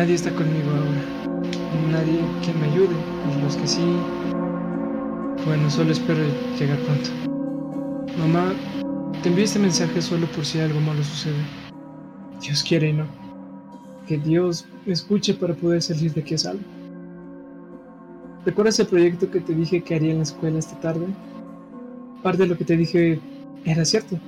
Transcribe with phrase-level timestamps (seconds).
[0.00, 1.42] Nadie está conmigo ahora.
[1.92, 2.96] Nadie que me ayude.
[3.28, 3.84] Y los que sí,
[5.44, 6.22] bueno, solo espero
[6.58, 7.10] llegar pronto.
[8.18, 8.54] Mamá,
[9.22, 11.42] te envío este mensaje solo por si algo malo sucede.
[12.40, 13.04] Dios quiere y no.
[14.08, 16.62] Que Dios me escuche para poder salir de aquí a salvo.
[18.46, 21.08] ¿Recuerdas el proyecto que te dije que haría en la escuela esta tarde?
[22.22, 23.20] Parte de lo que te dije
[23.66, 24.18] era cierto.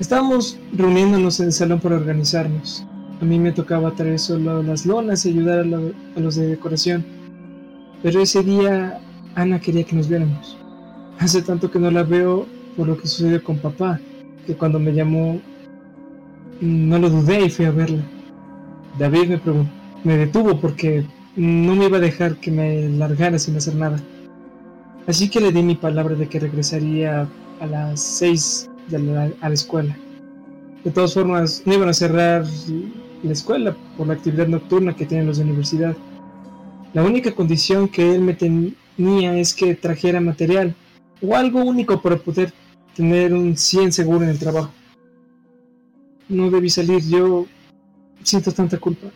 [0.00, 2.86] Estábamos reuniéndonos en el salón para organizarnos.
[3.22, 7.04] A mí me tocaba traer solo las lonas y ayudar a, los de decoración.
[8.02, 9.00] Pero ese día
[9.36, 10.58] Ana quería que nos viéramos.
[11.20, 14.00] Hace tanto que no la veo por lo que sucedió con papá,
[14.44, 15.40] que cuando me llamó
[16.60, 18.02] no lo dudé y fui a verla.
[18.98, 19.40] David me,
[20.02, 21.06] me detuvo porque
[21.36, 24.00] no me iba a dejar que me largara sin hacer nada.
[25.06, 27.28] Así que le di mi palabra de que regresaría
[27.60, 28.68] a las seis
[29.40, 29.96] a la escuela.
[30.82, 32.44] De todas formas, no iban a cerrar
[33.22, 35.96] la escuela por la actividad nocturna que tienen los de universidad.
[36.92, 40.74] La única condición que él me tenía es que trajera material
[41.20, 42.52] o algo único para poder
[42.94, 44.72] tener un 100 seguro en el trabajo.
[46.28, 47.46] No debí salir, yo
[48.22, 49.08] siento tanta culpa.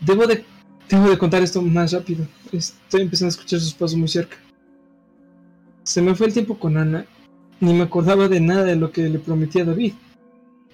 [0.00, 0.44] Debo de,
[0.86, 2.26] tengo de contar esto más rápido.
[2.52, 4.36] Estoy empezando a escuchar sus pasos muy cerca.
[5.82, 7.06] Se me fue el tiempo con Ana.
[7.60, 9.94] Ni me acordaba de nada de lo que le prometí a David.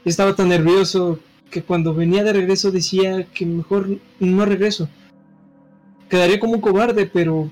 [0.04, 1.18] Estaba tan nervioso
[1.50, 4.88] que cuando venía de regreso decía que mejor no regreso.
[6.08, 7.50] Quedaría como un cobarde, pero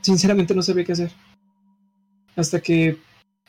[0.00, 1.12] sinceramente no sabía qué hacer.
[2.36, 2.98] Hasta que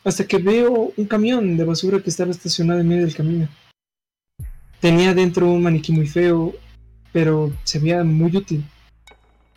[0.04, 3.48] hasta que veo un camión de basura que estaba estacionado en medio del camino.
[4.82, 6.54] Tenía dentro un maniquí muy feo,
[7.14, 8.66] pero se veía muy útil.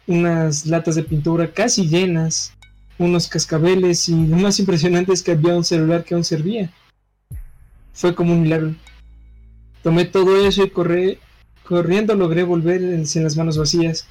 [0.06, 2.52] Unas latas de pintura casi llenas,
[2.96, 6.70] unos cascabeles y lo más impresionante es que había un celular que aún servía.
[7.92, 8.74] Fue como un milagro.
[9.82, 11.18] Tomé todo eso y corrí,
[11.64, 14.06] corriendo logré volver sin las manos vacías.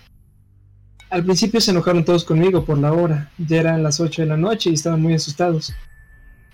[1.10, 4.38] Al principio se enojaron todos conmigo por la hora, ya eran las 8 de la
[4.38, 5.74] noche y estaban muy asustados.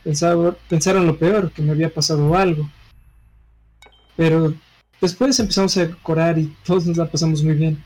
[0.04, 2.70] pensaron lo peor, que me había pasado algo.
[4.16, 4.54] Pero
[5.00, 7.84] después empezamos a decorar y todos nos la pasamos muy bien.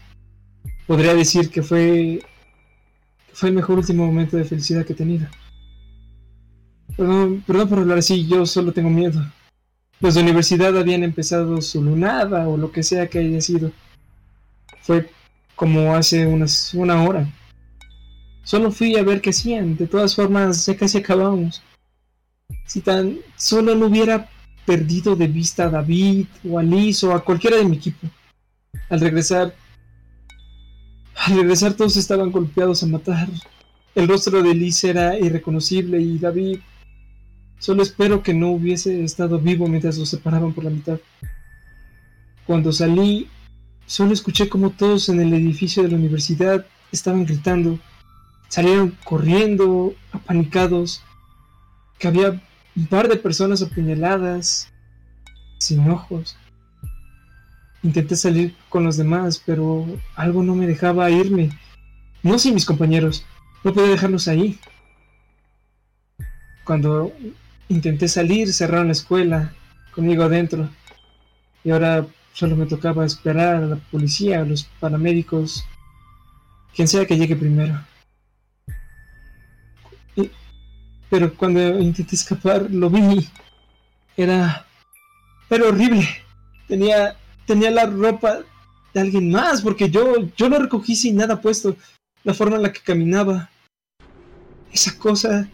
[0.87, 2.19] Podría decir que fue,
[3.33, 5.27] fue el mejor último momento de felicidad que he tenido.
[6.97, 9.21] Perdón, perdón por hablar así, yo solo tengo miedo.
[10.05, 13.71] Los de universidad habían empezado su lunada o lo que sea que haya sido.
[14.81, 15.09] Fue
[15.55, 17.27] como hace unas, una hora.
[18.43, 19.75] Solo fui a ver qué hacían.
[19.75, 21.63] De todas formas, ya casi acabamos.
[22.67, 24.29] Si tan solo no hubiera
[24.63, 28.07] perdido de vista a David o a Liz o a cualquiera de mi equipo.
[28.91, 29.55] Al regresar,
[31.15, 33.27] al regresar todos estaban golpeados a matar.
[33.95, 36.59] El rostro de Liz era irreconocible y David
[37.59, 40.99] Solo espero que no hubiese estado vivo mientras los separaban por la mitad.
[42.45, 43.27] Cuando salí,
[43.85, 47.79] solo escuché como todos en el edificio de la universidad estaban gritando.
[48.49, 51.01] Salieron corriendo, apanicados.
[51.97, 52.41] Que había
[52.75, 54.71] un par de personas apuñaladas,
[55.59, 56.37] sin ojos.
[57.83, 59.85] Intenté salir con los demás, pero
[60.15, 61.51] algo no me dejaba irme.
[62.21, 63.25] No sin mis compañeros.
[63.63, 64.59] No podía dejarlos ahí.
[66.63, 67.11] Cuando
[67.69, 69.53] intenté salir, cerraron la escuela,
[69.91, 70.69] conmigo adentro.
[71.63, 75.65] Y ahora solo me tocaba esperar a la policía, a los paramédicos,
[76.75, 77.81] quien sea que llegue primero.
[81.09, 83.25] pero cuando intenté escapar, lo vi.
[84.17, 84.65] Era.
[85.49, 86.07] Era horrible.
[86.67, 87.15] Tenía.
[87.45, 88.39] Tenía la ropa
[88.93, 91.77] de alguien más, porque yo, yo lo recogí sin nada puesto.
[92.23, 93.49] La forma en la que caminaba.
[94.73, 95.47] Esa cosa.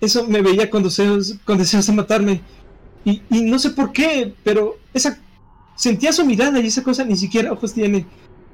[0.00, 2.40] Eso me veía con deseos, con de matarme.
[3.04, 5.18] Y, y no sé por qué, pero esa.
[5.76, 8.06] Sentía su mirada y esa cosa ni siquiera ojos tiene.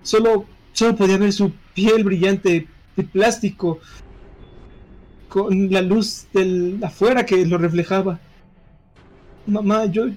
[0.02, 2.66] Solo, solo podía ver su piel brillante
[2.96, 3.78] de plástico
[5.28, 8.18] con la luz del afuera que lo reflejaba.
[9.46, 10.08] Mamá, yo,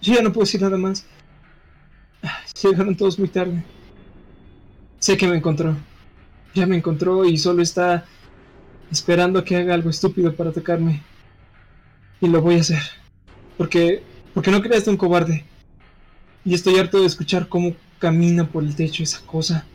[0.00, 1.06] yo ya no puedo decir nada más.
[2.62, 3.62] Llegaron todos muy tarde.
[4.98, 5.76] Sé que me encontró.
[6.54, 8.06] Ya me encontró y solo está
[8.90, 11.02] esperando que haga algo estúpido para atacarme.
[12.20, 12.82] Y lo voy a hacer.
[13.56, 14.02] Porque,
[14.34, 15.44] porque no creas un cobarde.
[16.44, 19.66] Y estoy harto de escuchar cómo camina por el techo esa cosa.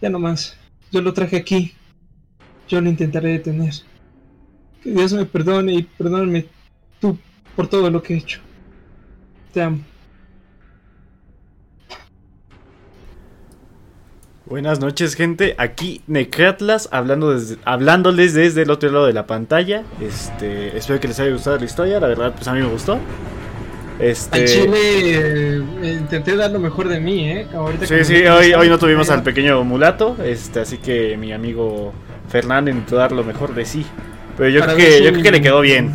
[0.00, 0.56] Ya no más.
[0.92, 1.74] Yo lo traje aquí
[2.68, 3.74] yo lo intentaré detener.
[4.82, 6.46] Que Dios me perdone y perdóname
[7.00, 7.18] tú
[7.56, 8.40] por todo lo que he hecho.
[9.52, 9.82] Te amo.
[14.48, 15.54] Buenas noches, gente.
[15.58, 19.84] Aquí Necratlas hablando desde, hablándoles desde el otro lado de la pantalla.
[20.00, 22.00] Este, espero que les haya gustado la historia.
[22.00, 22.98] La verdad, pues a mí me gustó.
[23.98, 24.46] Este...
[24.46, 27.46] Chile eh, intenté dar lo mejor de mí, ¿eh?
[27.82, 31.92] sí, sí, hoy, hoy no tuvimos al pequeño mulato, este, así que mi amigo
[32.28, 33.84] Fernando intentó dar lo mejor de sí.
[34.36, 35.92] Pero yo, creo que, yo creo que le quedó bien.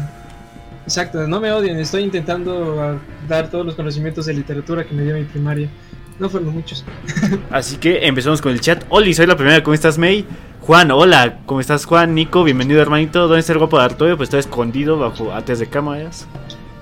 [0.83, 5.15] Exacto, no me odien, estoy intentando dar todos los conocimientos de literatura que me dio
[5.15, 5.69] mi primaria.
[6.19, 6.85] No fueron muchos.
[7.51, 8.83] Así que empezamos con el chat.
[8.89, 10.25] Oli, soy la primera, ¿cómo estás, May?
[10.61, 12.15] Juan, hola, ¿cómo estás, Juan?
[12.15, 13.27] Nico, bienvenido, hermanito.
[13.27, 14.15] ¿Dónde está el guapo de Artoyo?
[14.15, 16.27] Pues está escondido bajo ates de cámaras.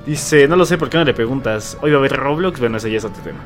[0.05, 1.77] Dice, no lo sé, ¿por qué no le preguntas?
[1.81, 2.59] ¿Hoy va a haber Roblox?
[2.59, 3.39] Bueno, ese ya es otro tema.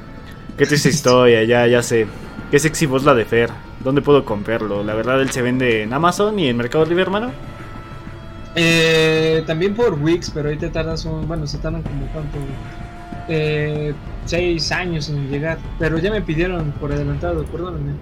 [0.58, 2.08] Qué triste historia, ya, ya sé.
[2.50, 3.50] Qué sexy voz la de Fer.
[3.82, 4.84] ¿Dónde puedo comprarlo?
[4.84, 7.32] La verdad, él se vende en Amazon y en Mercado Libre, hermano.
[8.56, 11.28] Eh, también por Wix, pero ahí te tardas un.
[11.28, 12.38] Bueno, se tardan como cuánto.
[13.27, 13.94] Eh,
[14.25, 15.57] seis años en llegar.
[15.80, 17.94] Pero ya me pidieron por adelantado, perdóname.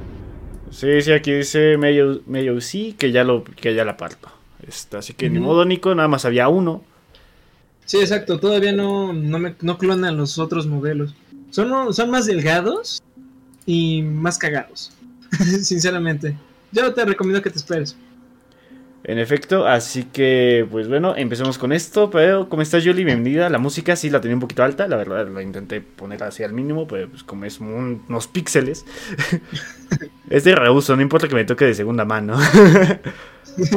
[0.71, 4.29] Sí, sí, aquí dice medio, medio sí, que ya lo que ya la parto.
[4.67, 6.83] Está, así que ni modo, Nico, nada más había uno.
[7.85, 11.13] Sí, exacto, todavía no, no, me, no clonan los otros modelos.
[11.51, 13.03] Son, son más delgados
[13.65, 14.93] y más cagados.
[15.61, 16.35] sinceramente.
[16.71, 17.95] Yo te recomiendo que te esperes.
[19.05, 22.09] En efecto, así que, pues bueno, empecemos con esto.
[22.09, 23.03] Pero, ¿cómo estás, Julie?
[23.03, 23.49] Bienvenida.
[23.49, 26.53] La música sí la tenía un poquito alta, la verdad, la intenté poner así al
[26.53, 28.85] mínimo, pero pues como es unos píxeles.
[30.29, 32.37] es de reuso, no importa que me toque de segunda mano.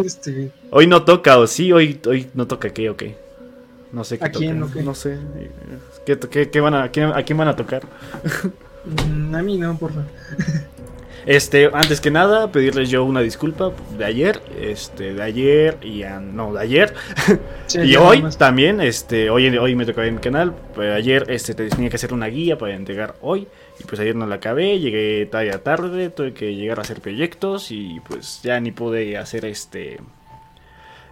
[0.02, 2.88] Este, hoy no toca, o sí, hoy, hoy no toca, ¿qué?
[2.88, 3.02] Ok.
[3.92, 5.18] No sé qué ¿A quién, No sé.
[6.06, 7.82] ¿Qué, van a, a, quién, van a tocar?
[9.06, 10.08] Mm, a mí no, por favor.
[11.26, 16.52] Este, antes que nada, pedirles yo una disculpa de ayer, este, de ayer y no,
[16.52, 16.94] de ayer.
[17.74, 21.90] Y hoy también, este, hoy, hoy me tocó en mi canal, pero ayer este tenía
[21.90, 23.48] que hacer una guía para entregar hoy.
[23.80, 27.72] Y pues ayer no la acabé, llegué todavía tarde, tuve que llegar a hacer proyectos
[27.72, 29.98] y pues ya ni pude hacer este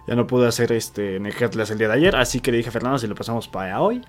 [0.07, 1.33] ya no pude hacer este en el
[1.77, 4.01] día de ayer, así que le dije a Fernando si lo pasamos para hoy.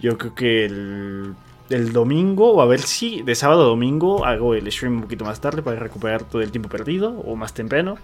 [0.00, 1.34] Yo creo que el
[1.68, 5.24] del domingo, o a ver si de sábado a domingo hago el stream un poquito
[5.24, 7.98] más tarde para recuperar todo el tiempo perdido, o más temprano.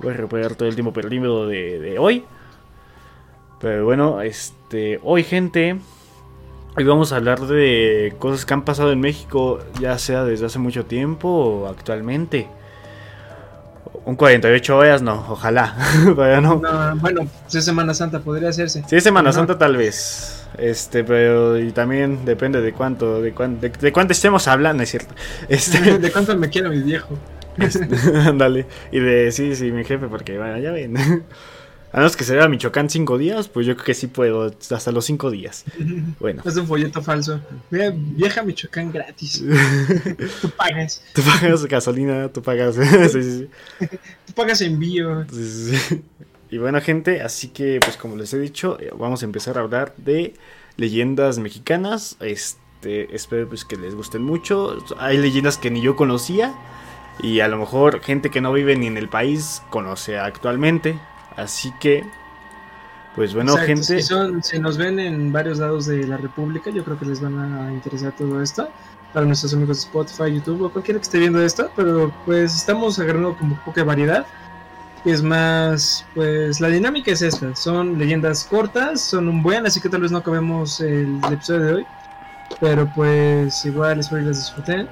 [0.00, 2.24] Voy a recuperar todo el tiempo perdido de, hoy.
[3.60, 5.78] Pero bueno, este, hoy gente,
[6.76, 10.58] hoy vamos a hablar de cosas que han pasado en México, ya sea desde hace
[10.58, 12.48] mucho tiempo o actualmente.
[14.06, 15.76] Un 48 horas, no, ojalá.
[16.42, 16.56] no.
[16.96, 18.82] Bueno, si es Semana Santa, podría hacerse.
[18.88, 20.39] Si es Semana Santa, tal vez.
[20.58, 25.14] Este, pero y también depende de cuánto, de, cuánto, de, cuánto estemos hablando, es cierto.
[25.48, 27.18] Este, de cuánto me quiera mi viejo.
[27.56, 28.66] Este, ándale.
[28.92, 30.96] y de sí, sí, mi jefe, porque bueno, ya ven.
[31.92, 34.92] A menos que se vea Michoacán cinco días, pues yo creo que sí puedo, hasta
[34.92, 35.64] los cinco días.
[36.20, 36.40] Bueno.
[36.44, 37.40] Es un folleto falso.
[37.68, 39.42] Mira, vieja Michoacán gratis.
[40.40, 41.02] tú pagas.
[41.12, 42.76] Tú pagas gasolina, tú pagas.
[42.76, 43.88] sí, sí, sí.
[44.24, 45.26] Tú pagas envío.
[45.32, 46.02] Sí, sí,
[46.50, 49.60] y bueno, gente, así que, pues como les he dicho, eh, vamos a empezar a
[49.60, 50.34] hablar de
[50.76, 52.16] leyendas mexicanas.
[52.20, 54.78] Este, espero pues que les gusten mucho.
[54.98, 56.54] Hay leyendas que ni yo conocía.
[57.22, 60.98] y a lo mejor gente que no vive ni en el país conoce actualmente.
[61.36, 62.04] Así que,
[63.14, 63.84] pues bueno, gente.
[63.84, 67.20] Si, son, si nos ven en varios lados de la República, yo creo que les
[67.20, 68.68] van a interesar todo esto.
[69.12, 72.98] Para nuestros amigos de Spotify, YouTube o cualquiera que esté viendo esto, pero pues estamos
[72.98, 74.26] agarrando como poca variedad.
[75.04, 79.88] Es más, pues la dinámica es esta: son leyendas cortas, son un buen, así que
[79.88, 81.86] tal vez no acabemos el, episodio de hoy.
[82.60, 84.88] Pero pues igual espero que las disfruten.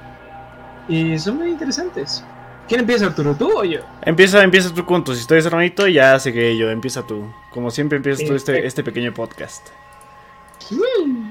[0.87, 2.23] Y son muy interesantes.
[2.67, 3.35] ¿Quién empieza, Arturo?
[3.35, 3.81] ¿Tú o yo?
[4.01, 6.69] Empieza, empieza tú con tus historias, hermanito, y ya seguiré yo.
[6.69, 7.31] Empieza tú.
[7.51, 9.67] Como siempre, empiezas tú este, este pequeño podcast.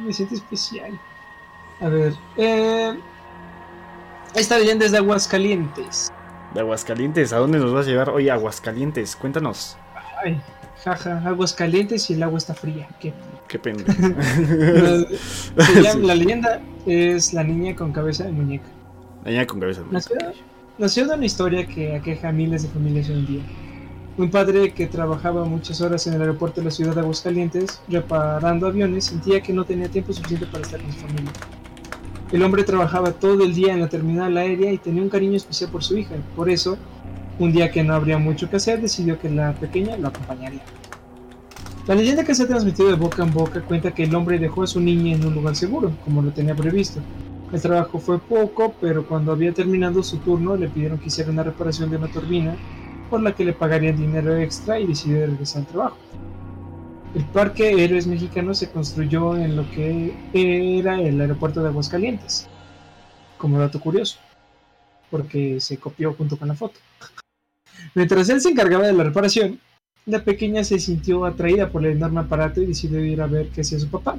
[0.04, 0.98] me siento especial.
[1.80, 2.14] A ver.
[2.36, 2.98] Eh,
[4.34, 6.12] esta leyenda es de Aguascalientes.
[6.54, 9.16] De Aguascalientes, ¿a dónde nos vas a llevar hoy Aguascalientes?
[9.16, 9.76] Cuéntanos.
[10.24, 10.40] Ay,
[10.82, 12.88] jaja, Aguascalientes y el agua está fría.
[12.98, 13.12] Qué,
[13.48, 13.84] Qué pena.
[16.02, 18.68] la leyenda es la niña con cabeza de muñeca.
[19.24, 20.32] La niña con cabeza de muñeca
[20.78, 23.42] nació de una historia que aqueja a miles de familias hoy en día.
[24.16, 28.66] Un padre que trabajaba muchas horas en el aeropuerto de la ciudad de Aguascalientes reparando
[28.66, 31.30] aviones sentía que no tenía tiempo suficiente para estar con su familia.
[32.30, 35.70] El hombre trabajaba todo el día en la terminal aérea y tenía un cariño especial
[35.70, 36.14] por su hija.
[36.36, 36.76] Por eso,
[37.38, 40.62] un día que no habría mucho que hacer, decidió que la pequeña lo acompañaría.
[41.86, 44.62] La leyenda que se ha transmitido de boca en boca cuenta que el hombre dejó
[44.62, 47.00] a su niña en un lugar seguro, como lo tenía previsto,
[47.50, 51.42] el trabajo fue poco, pero cuando había terminado su turno le pidieron que hiciera una
[51.42, 52.54] reparación de una turbina,
[53.08, 55.96] por la que le pagarían dinero extra y decidió regresar al trabajo.
[57.14, 62.46] El Parque Héroes Mexicanos se construyó en lo que era el aeropuerto de Aguascalientes,
[63.38, 64.18] como dato curioso,
[65.10, 66.78] porque se copió junto con la foto.
[67.94, 69.58] Mientras él se encargaba de la reparación,
[70.04, 73.62] la pequeña se sintió atraída por el enorme aparato y decidió ir a ver qué
[73.62, 74.18] hacía su papá,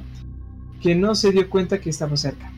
[0.82, 2.52] que no se dio cuenta que estaba cerca.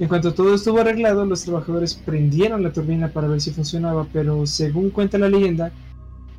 [0.00, 4.46] En cuanto todo estuvo arreglado, los trabajadores prendieron la turbina para ver si funcionaba, pero
[4.46, 5.70] según cuenta la leyenda,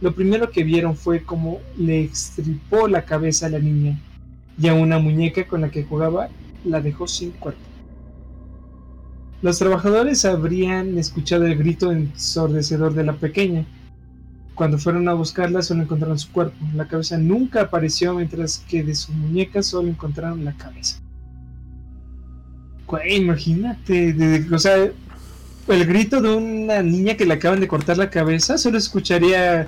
[0.03, 3.97] lo primero que vieron fue cómo le extripó la cabeza a la niña
[4.59, 6.27] y a una muñeca con la que jugaba
[6.65, 7.61] la dejó sin cuerpo.
[9.41, 13.65] Los trabajadores habrían escuchado el grito ensordecedor de la pequeña.
[14.55, 16.57] Cuando fueron a buscarla solo encontraron su cuerpo.
[16.75, 21.01] La cabeza nunca apareció mientras que de su muñeca solo encontraron la cabeza
[23.07, 24.91] imagínate, o sea,
[25.67, 29.67] el grito de una niña que le acaban de cortar la cabeza, solo escucharía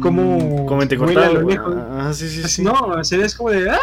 [0.00, 0.38] como...
[0.38, 1.50] Mm, como te cortaron.
[1.90, 2.62] Ah, sí, sí, sí.
[2.62, 3.70] No, sería como de...
[3.70, 3.78] ¡Ah!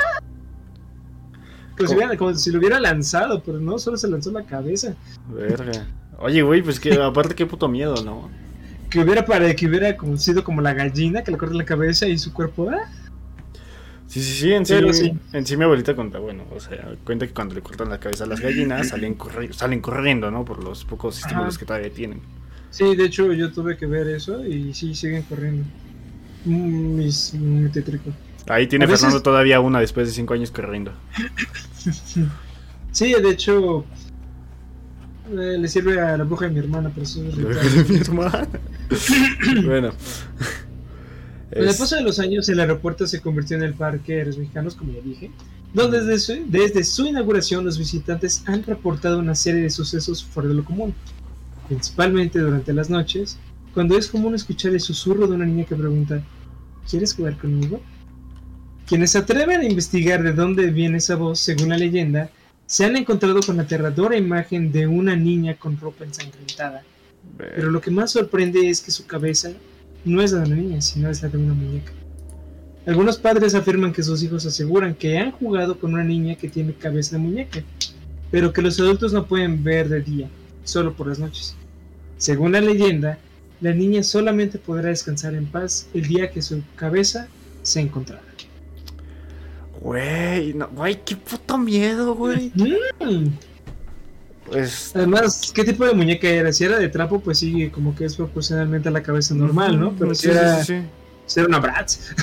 [2.18, 4.96] Como si, lo hubiera lanzado, pero no, solo se lanzó la cabeza.
[5.30, 5.88] Verga.
[6.20, 8.30] Oye, güey, pues que aparte qué puto miedo, ¿no?
[8.90, 12.08] Que hubiera para que hubiera como, sido como la gallina que le corta la cabeza
[12.08, 12.90] y su cuerpo, ¿ah?
[14.08, 17.34] Sí, sí, sí, en sí, en sí mi abuelita cuenta, bueno, o sea, cuenta que
[17.34, 19.18] cuando le cortan la cabeza a las gallinas salen,
[19.52, 20.46] salen corriendo, ¿no?
[20.46, 22.22] Por los pocos estímulos que todavía tienen.
[22.70, 25.66] Sí, de hecho yo tuve que ver eso y sí, siguen corriendo.
[26.46, 28.12] Muy tétrico.
[28.48, 30.92] Ahí tiene Fernando todavía una después de cinco años corriendo.
[32.92, 33.86] sí, de hecho
[35.32, 38.48] eh, le sirve a la bruja de mi hermana, pero eso es de mi hermana?
[39.66, 39.92] bueno.
[41.54, 44.38] Con el paso de los años, el aeropuerto se convirtió en el Parque de los
[44.38, 45.32] Mexicanos, como ya dije,
[45.74, 50.50] donde desde su, desde su inauguración los visitantes han reportado una serie de sucesos fuera
[50.50, 50.94] de lo común,
[51.68, 53.38] principalmente durante las noches,
[53.74, 56.24] cuando es común escuchar el susurro de una niña que pregunta,
[56.90, 57.82] ¿quieres jugar conmigo?
[58.86, 62.30] Quienes se atreven a investigar de dónde viene esa voz, según la leyenda,
[62.66, 66.84] se han encontrado con la aterradora imagen de una niña con ropa ensangrentada.
[67.38, 69.52] Pero lo que más sorprende es que su cabeza
[70.06, 71.92] no es la de una niña, sino es la de una muñeca.
[72.86, 76.74] Algunos padres afirman que sus hijos aseguran que han jugado con una niña que tiene
[76.74, 77.64] cabeza de muñeca,
[78.30, 80.30] pero que los adultos no pueden ver de día,
[80.64, 81.56] solo por las noches.
[82.18, 83.20] Según la leyenda,
[83.62, 87.28] la niña solamente podrá descansar en paz el día que su cabeza
[87.62, 88.24] se encontrará.
[89.84, 92.54] Güey, no, güey, qué puto miedo, güey.
[92.56, 93.28] Mm.
[94.46, 96.54] Pues, Además, ¿qué tipo de muñeca era?
[96.54, 99.94] Si era de trapo, pues sí, como que es proporcionalmente a la cabeza normal, ¿no?
[100.00, 100.84] Pero si era, si
[101.36, 102.14] era una Bratz.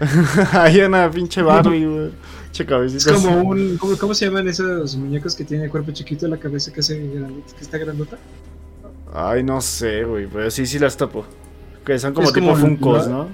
[0.52, 2.10] Hay una pinche Barbie, güey.
[2.52, 2.66] Che.
[2.84, 3.78] Es como un.
[3.78, 6.98] ¿cómo, se llaman esos muñecos que tienen el cuerpo chiquito y la cabeza que, hace
[6.98, 8.18] que está grandota?
[9.12, 11.24] Ay, no sé, güey, pero sí, sí las topo.
[11.84, 13.28] Que son como tipo Funkos, ¿no?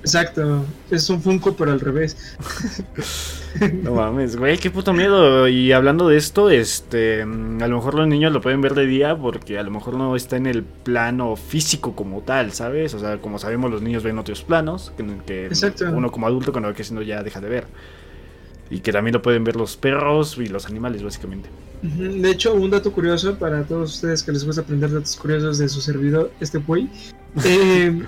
[0.00, 2.36] Exacto, es un Funko pero al revés.
[3.82, 5.46] no mames, güey, qué puto miedo.
[5.46, 9.14] Y hablando de esto, este, a lo mejor los niños lo pueden ver de día
[9.16, 12.94] porque a lo mejor no está en el plano físico como tal, ¿sabes?
[12.94, 14.92] O sea, como sabemos los niños ven otros planos
[15.26, 15.50] que,
[15.92, 17.66] uno como adulto cuando va creciendo ya deja de ver.
[18.70, 21.48] Y que también lo pueden ver los perros y los animales, básicamente.
[21.82, 25.68] De hecho, un dato curioso para todos ustedes que les gusta aprender datos curiosos de
[25.68, 26.88] su servidor, este güey.
[27.44, 28.02] Eh,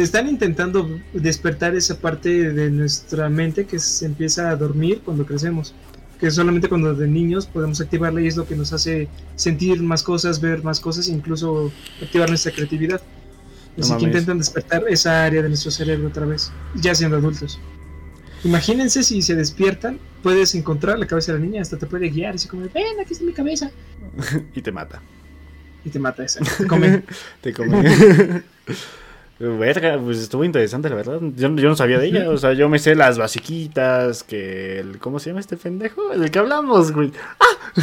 [0.00, 5.74] están intentando despertar esa parte de nuestra mente que se empieza a dormir cuando crecemos.
[6.20, 10.02] Que solamente cuando de niños podemos activarla y es lo que nos hace sentir más
[10.02, 13.00] cosas, ver más cosas, incluso activar nuestra creatividad.
[13.78, 17.58] Así que intentan despertar esa área de nuestro cerebro otra vez, ya siendo adultos.
[18.44, 22.34] Imagínense si se despiertan, puedes encontrar la cabeza de la niña, hasta te puede guiar,
[22.34, 23.70] así como, ven, aquí está mi cabeza.
[24.54, 25.00] y te mata.
[25.84, 26.40] Y te mata esa.
[26.58, 27.02] Te come.
[27.42, 28.42] te come.
[29.38, 31.20] Verga, pues estuvo interesante, la verdad.
[31.36, 32.30] Yo, no sabía de ella.
[32.30, 34.98] O sea, yo me sé las basiquitas, que el.
[34.98, 36.12] ¿Cómo se llama este pendejo?
[36.12, 37.12] El que hablamos, güey.
[37.40, 37.82] ¡Ah!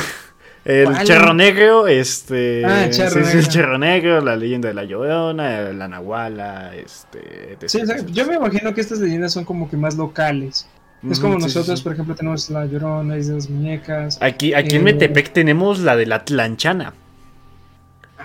[0.63, 2.63] El Cherro Negro, este.
[2.65, 7.58] Ah, Cherro sí, el Cherro Negro, la leyenda de la Llorona, la Nahuala, este.
[7.65, 10.68] Sí, yo me imagino que estas leyendas son como que más locales.
[11.10, 14.20] Es como nosotros, por ejemplo, tenemos la Llorona, y de las muñecas.
[14.22, 16.94] Aquí, aquí en eh, Metepec tenemos la de la Tlanchana.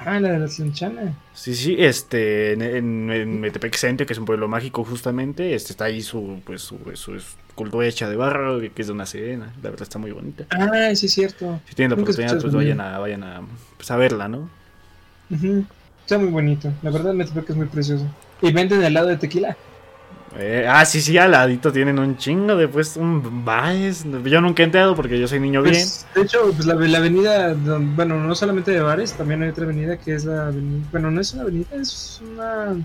[0.07, 1.15] Ah, la de la Tlanchana.
[1.35, 6.01] Sí, sí, este, en, Metepec Centro, que es un pueblo mágico justamente, este, está ahí
[6.01, 7.21] su, pues, su, su,
[7.57, 10.45] cultura hecha de barro, que es de una sirena, la verdad está muy bonita.
[10.51, 11.61] Ah, sí es cierto.
[11.69, 13.43] Si tienen la oportunidad, pues vayan a, vayan a,
[13.77, 14.49] pues, a verla, ¿no?
[16.03, 18.07] Está muy bonito, la verdad Metepec es muy precioso.
[18.43, 19.57] Y venden helado de tequila.
[20.39, 24.05] Eh, ah, sí, sí, al ladito tienen un chingo de pues un bares.
[24.25, 25.89] Yo nunca he entrado porque yo soy niño pues, bien.
[26.15, 30.15] De hecho, pues la, avenida, bueno, no solamente de bares, también hay otra avenida que
[30.15, 32.77] es la avenida, bueno, no es una avenida, es una...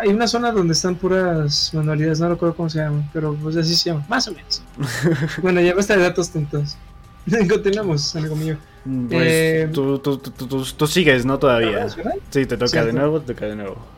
[0.00, 3.74] Hay una zona donde están puras manualidades, no recuerdo cómo se llama, pero pues así
[3.74, 4.62] se llama, más o menos.
[5.42, 6.78] bueno, ya basta de datos tontos.
[7.48, 8.56] Continuamos, amigo mío.
[8.84, 11.38] Pues eh, tú, tú, tú, tú, sigues, ¿no?
[11.38, 11.88] Todavía.
[12.30, 13.95] Sí, te toca de nuevo, te toca de nuevo.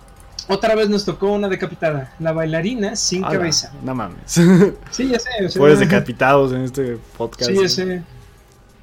[0.48, 3.72] Otra vez nos tocó una decapitada, la bailarina sin cabeza.
[3.82, 4.40] No mames.
[4.90, 5.44] Sí, ya sé.
[5.44, 7.50] O sea, decapitados en este podcast.
[7.50, 8.02] Sí, ya sé.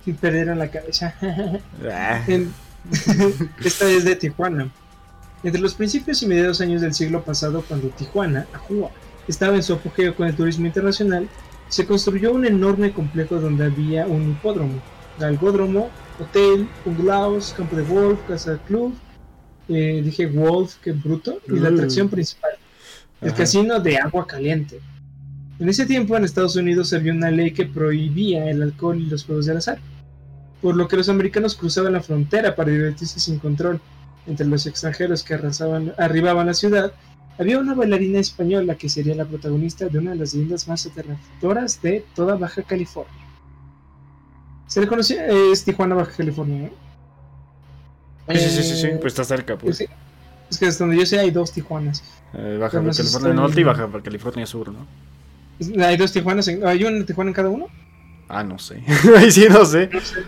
[0.05, 1.15] Y perdieron la cabeza.
[1.91, 2.21] Ah.
[3.63, 4.69] Esta es de Tijuana.
[5.43, 8.91] Entre los principios y mediados años del siglo pasado, cuando Tijuana, Ajua,
[9.27, 11.27] estaba en su apogeo con el turismo internacional,
[11.67, 14.79] se construyó un enorme complejo donde había un hipódromo,
[15.19, 18.95] galgódromo, hotel, bungalows, campo de golf, casa club,
[19.69, 22.51] eh, dije Wolf, que bruto, y la atracción principal,
[23.21, 24.79] el casino de agua caliente.
[25.59, 29.23] En ese tiempo en Estados Unidos había una ley que prohibía el alcohol y los
[29.23, 29.79] juegos de azar,
[30.61, 33.79] por lo que los americanos cruzaban la frontera para divertirse sin control.
[34.27, 36.91] Entre los extranjeros que arrasaban, arribaban a la ciudad,
[37.37, 41.81] había una bailarina española que sería la protagonista de una de las leyendas más aterradoras
[41.81, 43.13] de toda Baja California.
[44.67, 46.73] Se le conocía, es Tijuana, Baja California, ¿eh?
[48.29, 49.81] Sí, sí, sí, sí, pues está cerca, pues.
[50.49, 52.03] Es que hasta donde yo sé hay dos Tijuanas.
[52.33, 54.85] Eh, Baja California Norte y Baja California Sur, ¿no?
[55.83, 57.67] Hay dos Tijuanas, ¿hay una Tijuana en cada uno?
[58.27, 58.83] Ah, no sé.
[59.17, 59.89] Ahí sí no sé.
[59.91, 60.23] No sé.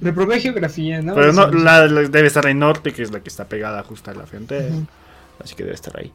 [0.00, 1.14] Reprobé geografía, ¿no?
[1.14, 4.14] Pero no, la, debe estar en norte, que es la que está pegada justo a
[4.14, 4.74] la frontera.
[5.38, 6.10] Así que debe estar ahí.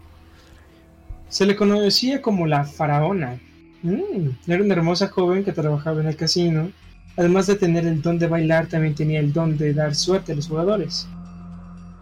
[1.29, 3.39] Se le conocía como la faraona.
[3.83, 6.71] Mm, era una hermosa joven que trabajaba en el casino
[7.17, 10.35] Además de tener el don de bailar, también tenía el don de dar suerte a
[10.35, 11.07] los jugadores,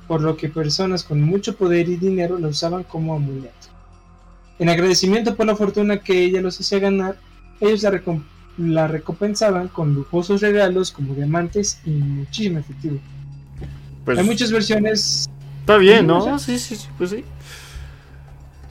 [0.10, 3.54] por lo que personas con mucho poder y dinero la usaban como amuleto.
[4.60, 7.17] En agradecimiento por la fortuna que ella los hacía ganar,
[7.62, 7.86] ellos
[8.58, 12.99] la, recompensaban con lujosos regalos como diamantes y muchísimo efectivo.
[14.04, 15.30] Pues, Hay muchas versiones.
[15.62, 16.38] Está bien, ¿no?
[16.39, 17.23] Sí, sí, sí, pues sí.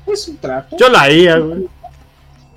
[0.07, 0.77] Es un trato.
[0.77, 1.67] Yo la haría, güey.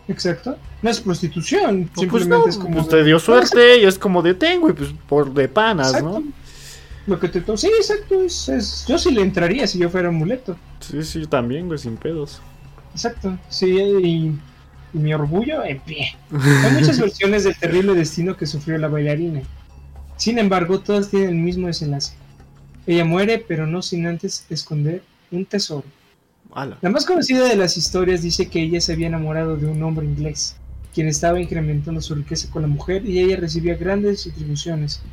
[0.07, 0.57] Exacto.
[0.81, 2.77] No es prostitución, pues simplemente es como.
[2.77, 6.23] Pues te dio suerte y es como de tengo, y pues por de panas, ¿no?
[7.07, 8.21] Lo que te Sí, exacto.
[8.21, 10.57] Es, Yo sí le entraría si yo fuera amuleto.
[10.81, 12.41] Sí, sí, también, güey, sin pedos.
[12.93, 13.37] Exacto.
[13.49, 14.37] Sí, y,
[14.93, 16.15] mi orgullo en pie.
[16.31, 19.41] Hay muchas versiones del terrible destino que sufrió la bailarina.
[20.17, 22.13] Sin embargo, todas tienen el mismo desenlace.
[22.85, 25.85] Ella muere, pero no sin antes esconder un tesoro.
[26.81, 30.07] La más conocida de las historias dice que ella se había enamorado de un hombre
[30.07, 30.55] inglés
[30.97, 35.03] quien estaba incrementando su riqueza con la mujer y ella recibía grandes retribuciones.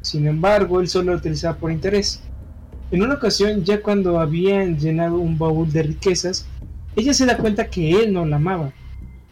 [0.00, 2.22] Sin embargo, él solo la utilizaba por interés.
[2.92, 6.46] En una ocasión, ya cuando habían llenado un baúl de riquezas,
[6.94, 8.72] ella se da cuenta que él no la amaba,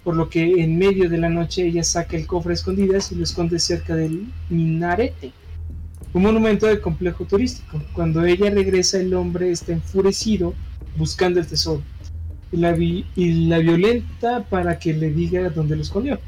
[0.03, 3.15] por lo que en medio de la noche ella saca el cofre a escondidas y
[3.15, 5.31] lo esconde cerca del minarete,
[6.13, 7.81] un monumento del complejo turístico.
[7.93, 10.55] Cuando ella regresa, el hombre está enfurecido
[10.97, 11.83] buscando el tesoro
[12.53, 16.19] y la, y la violenta para que le diga dónde lo escondió.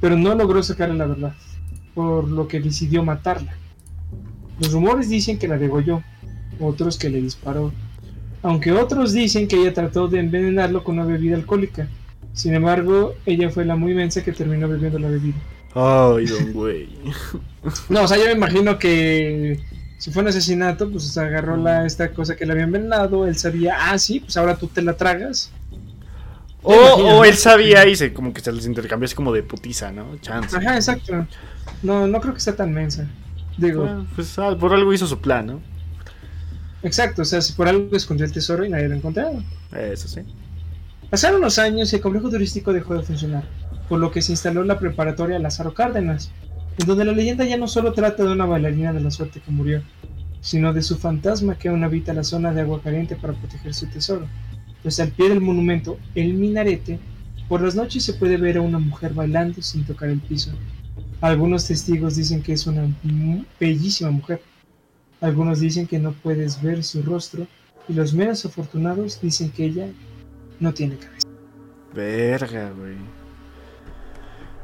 [0.00, 1.34] Pero no logró sacarle la verdad,
[1.94, 3.56] por lo que decidió matarla.
[4.60, 6.02] Los rumores dicen que la degolló,
[6.60, 7.72] otros que le disparó,
[8.42, 11.88] aunque otros dicen que ella trató de envenenarlo con una bebida alcohólica.
[12.32, 15.36] Sin embargo, ella fue la muy mensa que terminó bebiendo la bebida.
[15.74, 16.88] Ay, don güey.
[17.88, 19.60] no, o sea, yo me imagino que
[20.04, 23.74] si fue un asesinato, pues agarró la, esta cosa que le habían envenenado, él sabía,
[23.88, 25.50] ah, sí, pues ahora tú te la tragas.
[26.62, 30.18] O, él sabía y se, como que se les intercambió así como de putiza, ¿no?
[30.20, 30.58] Chance.
[30.58, 31.26] Ajá, exacto.
[31.82, 33.08] No, no creo que sea tan mensa.
[33.56, 34.04] Digo.
[34.14, 35.62] pues ah, por algo hizo su plan, ¿no?
[36.82, 39.42] Exacto, o sea, si por algo escondió el tesoro y nadie lo encontrado.
[39.72, 40.20] Eso sí.
[41.08, 43.44] Pasaron los años y el complejo turístico dejó de funcionar,
[43.88, 46.30] por lo que se instaló la preparatoria Lázaro Cárdenas,
[46.78, 49.50] en donde la leyenda ya no solo trata de una bailarina de la suerte que
[49.50, 49.82] murió,
[50.40, 53.86] sino de su fantasma que aún habita la zona de agua caliente para proteger su
[53.86, 54.26] tesoro.
[54.82, 56.98] Pues al pie del monumento, el minarete,
[57.48, 60.50] por las noches se puede ver a una mujer bailando sin tocar el piso.
[61.20, 62.86] Algunos testigos dicen que es una
[63.58, 64.42] bellísima mujer.
[65.20, 67.46] Algunos dicen que no puedes ver su rostro
[67.88, 69.86] y los menos afortunados dicen que ella
[70.60, 71.28] no tiene cabeza.
[71.94, 72.96] Verga, güey.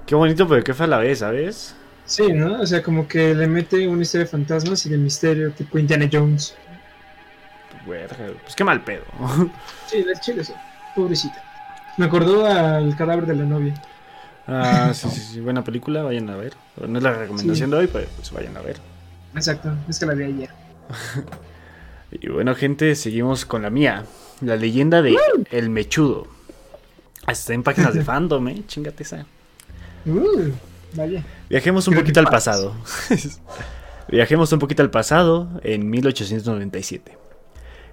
[0.06, 1.76] Qué bonito, pero qué fue a la vez, ¿sabes?
[2.10, 2.60] Sí, ¿no?
[2.60, 6.08] O sea, como que le mete una historia de fantasmas y de misterio, tipo Indiana
[6.12, 6.56] Jones.
[7.86, 9.04] Pues qué mal pedo.
[9.86, 10.42] sí, la chile,
[10.96, 11.40] pobrecita.
[11.96, 13.74] Me acordó al cadáver de la novia.
[14.48, 16.54] Ah, sí, sí, sí, buena película, vayan a ver.
[16.84, 18.78] No es la recomendación de hoy, pero pues vayan a ver.
[19.36, 20.50] Exacto, es que la vi ayer.
[22.10, 24.04] y bueno, gente, seguimos con la mía.
[24.40, 25.16] La leyenda de
[25.52, 26.26] El Mechudo.
[27.28, 28.64] Está en páginas de fandom, ¿eh?
[28.66, 29.24] Chingate esa.
[30.06, 30.50] Uh,
[30.94, 31.24] vaya.
[31.48, 32.74] Viajemos un poquito al pasado.
[34.08, 37.16] Viajemos un poquito al pasado, en 1897.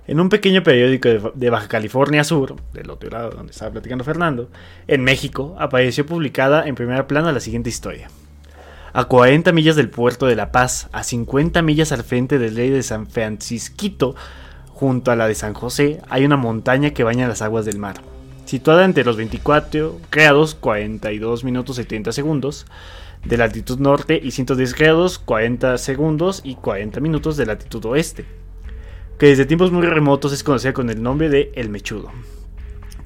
[0.08, 4.50] En un pequeño periódico de Baja California Sur, del otro lado donde estaba platicando Fernando,
[4.88, 8.10] en México, apareció publicada en primera plana la siguiente historia.
[8.94, 12.70] A 40 millas del puerto de La Paz, a 50 millas al frente del ley
[12.70, 14.16] de San Francisquito,
[14.70, 17.98] junto a la de San José, hay una montaña que baña las aguas del mar.
[18.48, 22.66] Situada entre los 24 grados 42 minutos y 30 segundos
[23.26, 28.24] de latitud norte y 110 grados 40 segundos y 40 minutos de latitud oeste,
[29.20, 32.10] que desde tiempos muy remotos es conocida con el nombre de El Mechudo.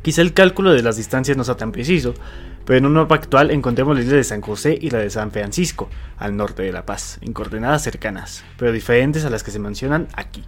[0.04, 2.14] Quizá el cálculo de las distancias no sea tan preciso,
[2.64, 5.32] pero en un mapa actual encontramos la isla de San José y la de San
[5.32, 9.58] Francisco, al norte de La Paz, en coordenadas cercanas, pero diferentes a las que se
[9.58, 10.44] mencionan aquí.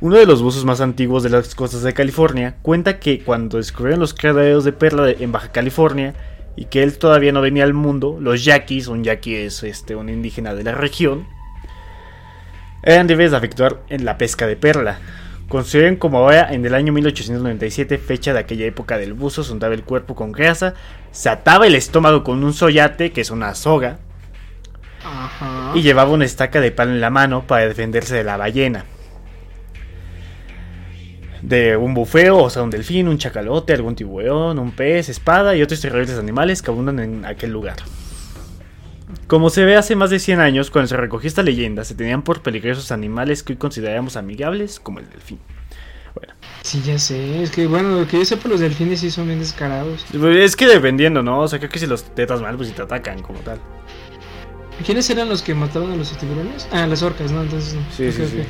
[0.00, 4.00] Uno de los buzos más antiguos de las costas de California cuenta que cuando descubrieron
[4.00, 6.14] los criaderos de perla en Baja California
[6.56, 10.08] y que él todavía no venía al mundo, los yaquis, un yaqui es este, un
[10.08, 11.26] indígena de la región,
[12.82, 14.98] eran libres de efectuar en la pesca de perla.
[15.48, 19.74] Construyeron como ahora en el año 1897, fecha de aquella época del buzo, se untaba
[19.74, 20.74] el cuerpo con grasa,
[21.12, 23.98] se ataba el estómago con un soyate, que es una soga,
[25.74, 28.84] y llevaba una estaca de palo en la mano para defenderse de la ballena
[31.44, 35.62] de un bufeo, o sea, un delfín, un chacalote, algún tiburón, un pez, espada y
[35.62, 37.76] otros terribles animales que abundan en aquel lugar.
[39.26, 42.22] Como se ve hace más de 100 años, cuando se recogió esta leyenda, se tenían
[42.22, 45.38] por peligrosos animales que hoy consideramos amigables, como el delfín.
[46.14, 46.32] Bueno.
[46.62, 47.42] Sí, ya sé.
[47.42, 50.06] Es que, bueno, lo que yo sé por los delfines sí son bien descarados.
[50.18, 51.40] Pues, es que dependiendo, ¿no?
[51.40, 53.58] O sea, creo que si los tetas mal, pues si te atacan como tal.
[54.84, 56.68] ¿Quiénes eran los que mataron a los tiburones?
[56.72, 57.42] Ah, las orcas, ¿no?
[57.42, 58.42] Entonces, sí, sí, sí.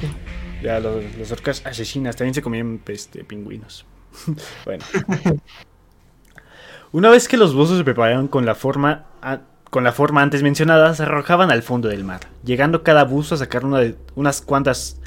[0.65, 3.85] Ya los, orcas asesinas también se comían este, pingüinos.
[4.65, 4.83] bueno.
[6.91, 9.05] Una vez que los buzos se prepararon con la forma
[9.69, 13.39] con la forma antes mencionada, se arrojaban al fondo del mar, llegando cada buzo a
[13.39, 15.01] sacar una de, unas cuantas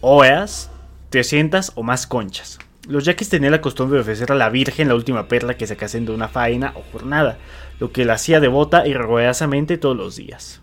[0.00, 0.70] oas,
[1.10, 2.58] 300 o más conchas.
[2.88, 6.06] Los yaquis tenían la costumbre de ofrecer a la Virgen la última perla que sacasen
[6.06, 7.36] de una faena o jornada,
[7.78, 10.62] lo que la hacía devota y rigurosamente todos los días.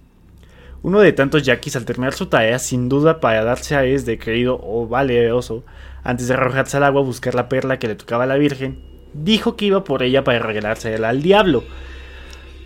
[0.83, 4.17] Uno de tantos yaquis al terminar su tarea, sin duda para darse a es de
[4.17, 5.63] querido o valeroso,
[6.03, 8.79] antes de arrojarse al agua a buscar la perla que le tocaba a la Virgen,
[9.13, 11.63] dijo que iba por ella para regalársela al diablo.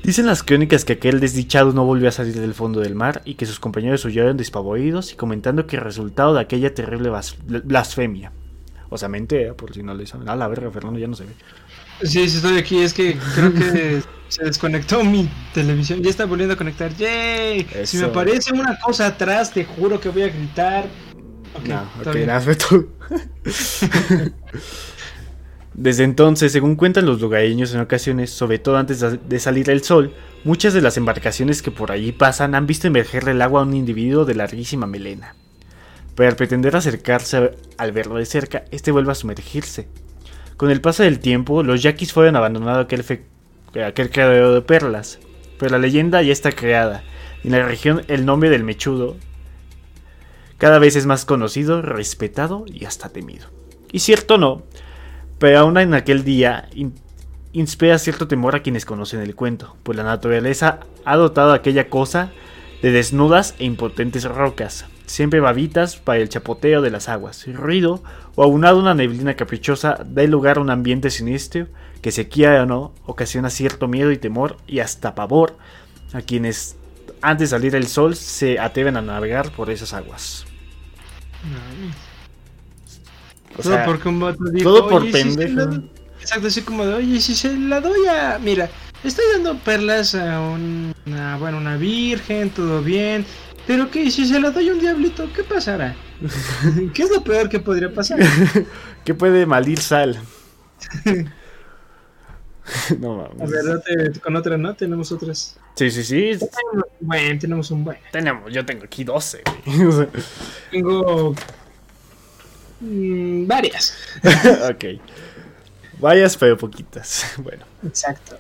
[0.04, 3.36] Dicen las crónicas que aquel desdichado no volvió a salir del fondo del mar y
[3.36, 7.12] que sus compañeros huyeron despavoridos y comentando que el resultado de aquella terrible
[7.64, 8.32] blasfemia.
[8.90, 10.28] O sea, mente, por si no le saben.
[10.28, 11.34] Ah, la verga, Fernando ya no se ve.
[12.04, 12.80] Sí, sí, estoy aquí.
[12.80, 16.02] Es que creo que se desconectó mi televisión.
[16.02, 16.96] Ya está volviendo a conectar.
[16.96, 17.68] ¡Yay!
[17.84, 20.86] Si me aparece una cosa atrás, te juro que voy a gritar.
[21.60, 22.90] Okay, no, ok, tú.
[25.74, 30.14] Desde entonces, según cuentan los lugareños en ocasiones, sobre todo antes de salir el sol,
[30.44, 33.74] muchas de las embarcaciones que por allí pasan han visto emerger del agua a un
[33.74, 35.36] individuo de larguísima melena.
[36.16, 39.88] Pero al pretender acercarse al verlo de cerca, este vuelve a sumergirse,
[40.62, 43.04] con el paso del tiempo, los yaquis fueron abandonando aquel,
[43.84, 45.18] aquel creadero de perlas,
[45.58, 47.02] pero la leyenda ya está creada.
[47.44, 49.16] En la región el nombre del mechudo
[50.60, 53.48] cada vez es más conocido, respetado y hasta temido.
[53.92, 54.62] Y cierto no,
[55.40, 56.70] Pero aún en aquel día
[57.54, 62.30] inspira cierto temor a quienes conocen el cuento, pues la naturaleza ha dotado aquella cosa
[62.84, 68.02] de desnudas e impotentes rocas, siempre babitas para el chapoteo de las aguas, ruido
[68.36, 71.68] o aunado una neblina caprichosa da lugar a un ambiente siniestro
[72.02, 75.58] que se quiera o no ocasiona cierto miedo y temor y hasta pavor
[76.14, 76.78] a quienes
[77.22, 80.46] antes de salir el sol se atreven a navegar por esas aguas.
[83.62, 85.84] todo porque un vato todo por pendejo.
[86.22, 88.40] exacto, así como de, oye, si se la doy a.
[88.40, 88.70] Mira,
[89.04, 93.26] estoy dando perlas a una, bueno, una virgen, todo bien.
[93.68, 95.96] Pero que si se la doy a un diablito, ¿qué pasará?
[96.94, 98.20] ¿Qué es lo peor que podría pasar?
[99.06, 100.20] ¿Qué puede maldir sal?
[103.00, 103.42] no mames.
[103.42, 104.74] A ver, con otra, ¿no?
[104.76, 105.58] Tenemos otras.
[105.76, 106.32] Sí, sí, sí.
[107.00, 107.98] Bueno, tenemos un buen.
[108.12, 109.44] Tenemos, yo tengo aquí 12.
[110.72, 111.36] tengo
[112.80, 113.96] mm, varias.
[114.70, 114.86] ok.
[116.00, 117.36] Varias, pero poquitas.
[117.38, 117.64] Bueno.
[117.86, 118.38] Exacto.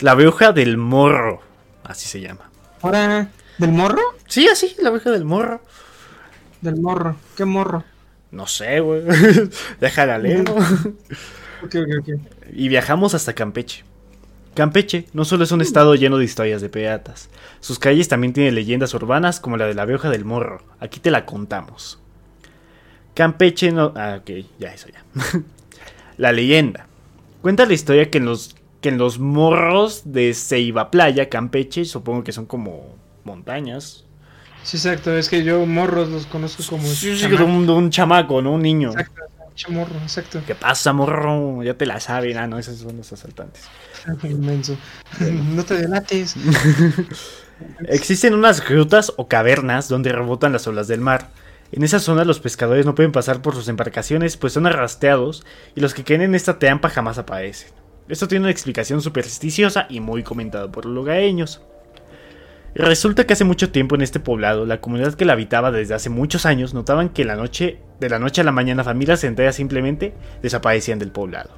[0.00, 1.40] La bruja del morro.
[1.84, 2.50] Así se llama.
[2.82, 3.30] ¿Ahora?
[3.58, 4.00] ¿Del morro?
[4.26, 5.60] Sí, así, la bruja del morro.
[6.60, 7.16] Del morro.
[7.36, 7.84] ¿Qué morro?
[8.30, 9.02] No sé, güey.
[9.80, 10.48] Déjala leer.
[10.48, 12.08] ok, ok, ok.
[12.52, 13.84] Y viajamos hasta Campeche.
[14.54, 18.56] Campeche no solo es un estado lleno de historias de piratas, sus calles también tienen
[18.56, 20.62] leyendas urbanas como la de la vieja del morro.
[20.80, 22.00] Aquí te la contamos.
[23.14, 23.92] Campeche no...
[23.94, 25.04] Ah, ok, ya eso ya.
[26.16, 26.88] la leyenda.
[27.40, 32.24] Cuenta la historia que en los, que en los morros de Ceiba Playa, Campeche, supongo
[32.24, 32.96] que son como
[33.28, 34.04] montañas.
[34.62, 36.86] Sí, exacto, es que yo morros los conozco como...
[36.86, 38.52] Sí, sí, un, un chamaco, ¿no?
[38.52, 38.90] Un niño.
[38.90, 39.22] Exacto,
[39.68, 40.40] morro, exacto.
[40.46, 41.62] ¿Qué pasa, morro?
[41.62, 43.64] Ya te la saben, ah, no, esos son los asaltantes.
[44.24, 44.76] Inmenso.
[45.20, 46.34] no te delates.
[47.88, 51.30] Existen unas grutas o cavernas donde rebotan las olas del mar.
[51.72, 55.80] En esa zona los pescadores no pueden pasar por sus embarcaciones pues son arrasteados y
[55.80, 57.70] los que queden en esta teampa jamás aparecen.
[58.08, 61.60] Esto tiene una explicación supersticiosa y muy comentada por los lugareños.
[62.74, 66.10] Resulta que hace mucho tiempo en este poblado, la comunidad que la habitaba desde hace
[66.10, 70.14] muchos años notaban que la noche, de la noche a la mañana familias enteras simplemente
[70.42, 71.50] desaparecían del poblado.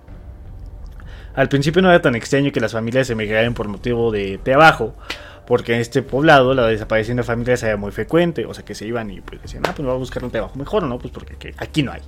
[1.35, 4.95] Al principio no era tan extraño que las familias emigraran por motivo de trabajo,
[5.47, 8.87] porque en este poblado la desaparición de familias era muy frecuente, o sea que se
[8.87, 10.99] iban y pues decían, ah, pues voy a buscar un trabajo mejor, ¿no?
[10.99, 12.03] Pues porque aquí no hay.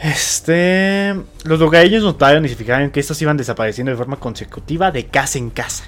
[0.00, 1.14] Este.
[1.44, 5.38] Los lugareños notaron y se fijaron que estos iban desapareciendo de forma consecutiva de casa
[5.38, 5.84] en casa.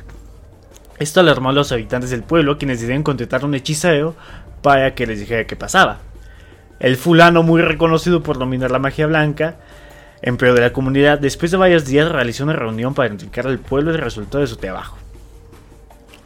[1.02, 4.14] Esto alarmó a los habitantes del pueblo, quienes decidieron contratar un hechicero
[4.62, 5.98] para que les dijera qué pasaba.
[6.78, 9.56] El fulano, muy reconocido por dominar la magia blanca,
[10.22, 13.90] empeoró de la comunidad, después de varios días realizó una reunión para indicar al pueblo
[13.90, 14.96] el resultado de su trabajo.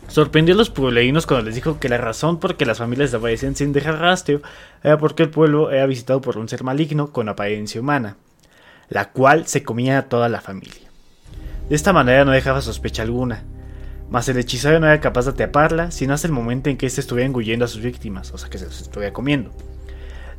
[0.08, 3.56] Sorprendió a los pueblerinos cuando les dijo que la razón por que las familias desaparecían
[3.56, 4.42] sin dejar rastro
[4.84, 8.18] era porque el pueblo era visitado por un ser maligno con apariencia humana,
[8.90, 10.90] la cual se comía a toda la familia.
[11.66, 13.42] De esta manera no dejaba sospecha alguna,
[14.10, 17.00] mas el hechicero no era capaz de atraparla sino hasta el momento en que éste
[17.00, 19.50] estuviera engullendo a sus víctimas, o sea que se las estuviera comiendo.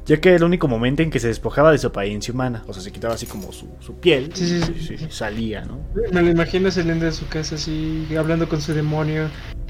[0.05, 2.73] Ya que era el único momento en que se despojaba de su apariencia humana, o
[2.73, 3.67] sea, se quitaba así como su,
[3.99, 5.81] piel y salía, ¿no?
[6.13, 9.29] Me lo imagino saliendo de su casa así, hablando con su demonio.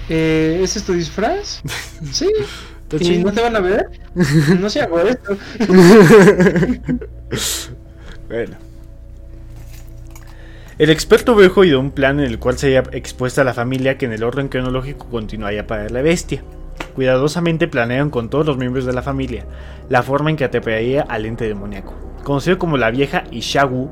[0.09, 1.63] Eh, ¿Ese es tu disfraz?
[2.11, 2.27] sí.
[2.99, 3.89] ¿Y no te van a ver?
[4.59, 5.35] No se hago esto.
[8.29, 8.66] bueno.
[10.79, 13.97] El experto viejo oído un plan en el cual se había expuesta a la familia
[13.97, 16.43] que en el orden cronológico continuaría para la bestia.
[16.93, 19.47] Cuidadosamente planearon con todos los miembros de la familia
[19.89, 21.95] la forma en que atraparía al ente demoníaco.
[22.23, 23.89] Conocido como la vieja Ishagu,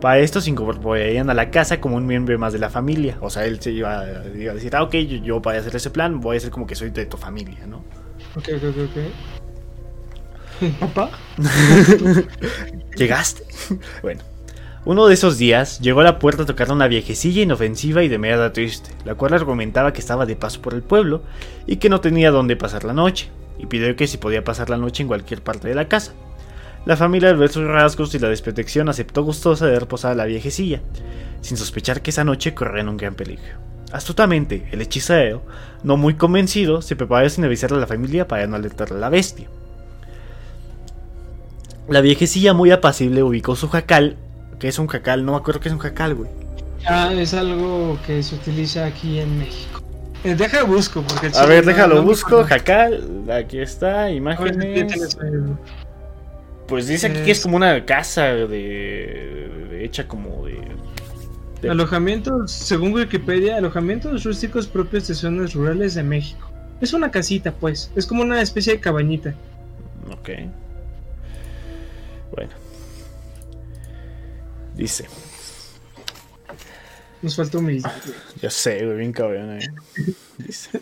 [0.00, 3.18] para esto se incorporarían a la casa como un miembro más de la familia.
[3.20, 5.90] O sea, él se iba a, decir, ah, ok, yo, yo, voy a hacer ese
[5.90, 7.84] plan, voy a ser como que soy de tu familia, ¿no?
[8.36, 8.76] Ok, ok, ok,
[10.62, 10.80] ok.
[10.80, 11.10] ¿Papá?
[12.96, 13.44] ¿Llegaste?
[14.02, 14.31] bueno.
[14.84, 18.18] Uno de esos días llegó a la puerta a tocar una viejecilla inofensiva y de
[18.18, 21.22] media triste, la cual argumentaba que estaba de paso por el pueblo
[21.68, 24.78] y que no tenía dónde pasar la noche, y pidió que si podía pasar la
[24.78, 26.14] noche en cualquier parte de la casa.
[26.84, 30.24] La familia al ver sus rasgos y la desprotección aceptó gustosa de reposar a la
[30.24, 30.80] viejecilla,
[31.42, 33.60] sin sospechar que esa noche corrían un gran peligro.
[33.92, 35.42] Astutamente, el hechicero,
[35.84, 39.10] no muy convencido, se preparó sin avisarle a la familia para no alertarle a la
[39.10, 39.48] bestia.
[41.88, 44.16] La viejecilla muy apacible ubicó su jacal
[44.62, 45.24] ¿Qué es un jacal?
[45.24, 46.30] No me acuerdo qué es un jacal, güey.
[46.86, 49.82] Ah, es algo que se utiliza aquí en México.
[50.22, 51.36] Eh, deja busco, porque...
[51.36, 55.18] A ver, déjalo, busco, jacal, aquí está, imágenes...
[56.68, 63.56] Pues dice aquí que es como una casa de, hecha como de, Alojamientos, según Wikipedia,
[63.56, 66.52] alojamientos rústicos propios de zonas rurales de México.
[66.80, 67.90] Es una casita, pues.
[67.96, 69.34] Es como una especie de cabañita.
[70.08, 70.30] Ok.
[72.32, 72.61] Bueno.
[74.76, 75.06] Dice.
[77.20, 77.82] Nos faltó un
[78.40, 79.58] Ya sé, güey, bien cabrón.
[79.58, 79.74] Eh.
[80.38, 80.80] Dice.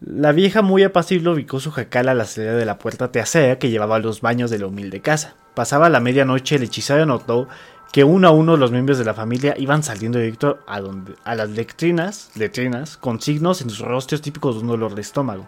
[0.00, 3.70] La vieja muy apacible ubicó su jacal a la salida de la puerta teacera que
[3.70, 5.36] llevaba a los baños de la humilde casa.
[5.54, 7.48] Pasaba la medianoche, el hechicero notó
[7.92, 11.34] que uno a uno los miembros de la familia iban saliendo directo a, donde, a
[11.34, 15.46] las letrinas, letrinas con signos en sus rostros típicos de un dolor de estómago.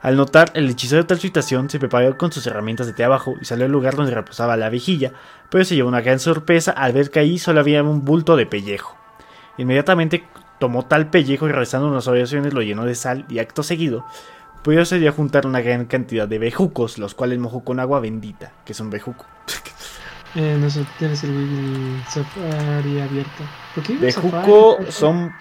[0.00, 3.44] Al notar el hechicero de tal situación, se preparó con sus herramientas de trabajo y
[3.44, 5.12] salió al lugar donde reposaba la vejilla,
[5.50, 8.46] pero se llevó una gran sorpresa al ver que ahí solo había un bulto de
[8.46, 8.96] pellejo.
[9.56, 10.24] Inmediatamente
[10.60, 14.04] tomó tal pellejo y realizando unas oraciones lo llenó de sal y acto seguido,
[14.62, 18.72] pudo a juntar una gran cantidad de bejucos, los cuales mojó con agua bendita, que
[18.72, 19.24] es un bejuco.
[20.34, 23.44] Eh, no sé, tienes el Safari abierto.
[23.98, 25.32] Bejuco son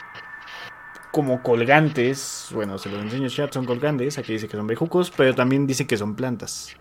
[1.11, 2.49] como colgantes.
[2.53, 4.17] Bueno, se los enseño chat, son colgantes.
[4.17, 6.75] Aquí dice que son bejucos, pero también dice que son plantas.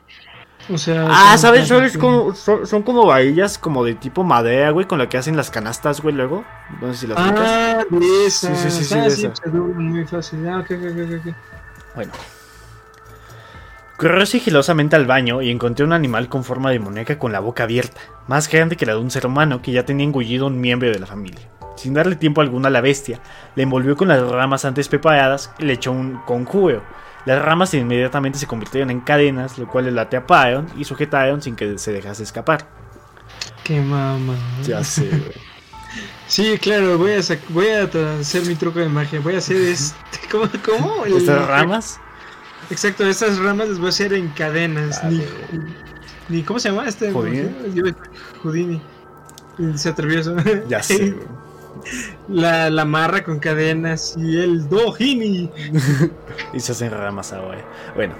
[0.68, 1.06] O sea.
[1.08, 1.68] Ah, ¿sabes?
[1.68, 5.50] Son, como, son, como bahillas como de tipo madera, güey, con la que hacen las
[5.50, 6.44] canastas, güey, luego.
[6.80, 8.54] No sé si las Ah, de esa.
[8.54, 10.48] Sí, sí, sí, ah, sí, Muy fácil.
[10.48, 10.70] Ah, ok.
[11.94, 12.12] Bueno.
[13.96, 17.62] Corrió sigilosamente al baño y encontré un animal con forma de muñeca con la boca
[17.62, 20.90] abierta, más grande que la de un ser humano que ya tenía engullido un miembro
[20.90, 21.48] de la familia.
[21.76, 23.20] Sin darle tiempo alguno a la bestia,
[23.54, 26.82] le envolvió con las ramas antes preparadas y le echó un conjugo.
[27.26, 31.76] Las ramas inmediatamente se convirtieron en cadenas, lo cual la atraparon y sujetaron sin que
[31.76, 32.68] se dejase escapar.
[33.64, 34.34] Qué mamá.
[34.62, 35.56] Ya sé, güey.
[36.28, 37.84] Sí, claro, voy a, voy a
[38.20, 39.20] hacer mi truco de magia.
[39.20, 39.96] Voy a hacer este.
[40.30, 40.48] ¿Cómo?
[40.64, 41.04] cómo?
[41.04, 42.00] ¿Estas ramas?
[42.70, 45.02] Exacto, estas ramas las voy a hacer en cadenas.
[45.04, 45.22] ni,
[46.28, 47.12] ni, ¿Cómo se llama este?
[47.12, 47.50] Houdini.
[48.42, 48.82] Houdini.
[49.76, 50.36] Se atrevió eso.
[50.68, 51.45] Ya sé, güey.
[52.28, 55.50] La, la marra con cadenas y el dojini.
[56.52, 57.64] y se hacen ramas ahora.
[57.94, 58.14] Bueno,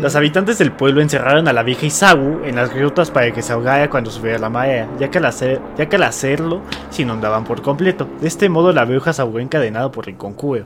[0.00, 3.52] los habitantes del pueblo encerraron a la vieja Isagu en las grutas para que se
[3.52, 7.44] ahogara cuando subiera la marea, ya que al, hacer, ya que al hacerlo se inundaban
[7.44, 8.08] por completo.
[8.20, 10.64] De este modo la vieja se ahogó encadenado por el concubo.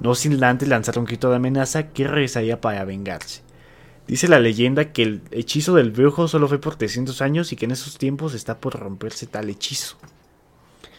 [0.00, 3.42] No sin antes lanzar un grito de amenaza que regresaría para vengarse.
[4.06, 7.66] Dice la leyenda que el hechizo del brujo solo fue por 300 años y que
[7.66, 9.96] en esos tiempos está por romperse tal hechizo.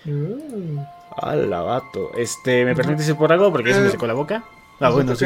[0.05, 0.79] Mm.
[1.17, 2.11] Ala, vato.
[2.17, 3.51] Este, ¿me permites ir por algo?
[3.51, 4.43] Porque ya se me secó la boca.
[4.79, 5.25] Ah, bueno, sí.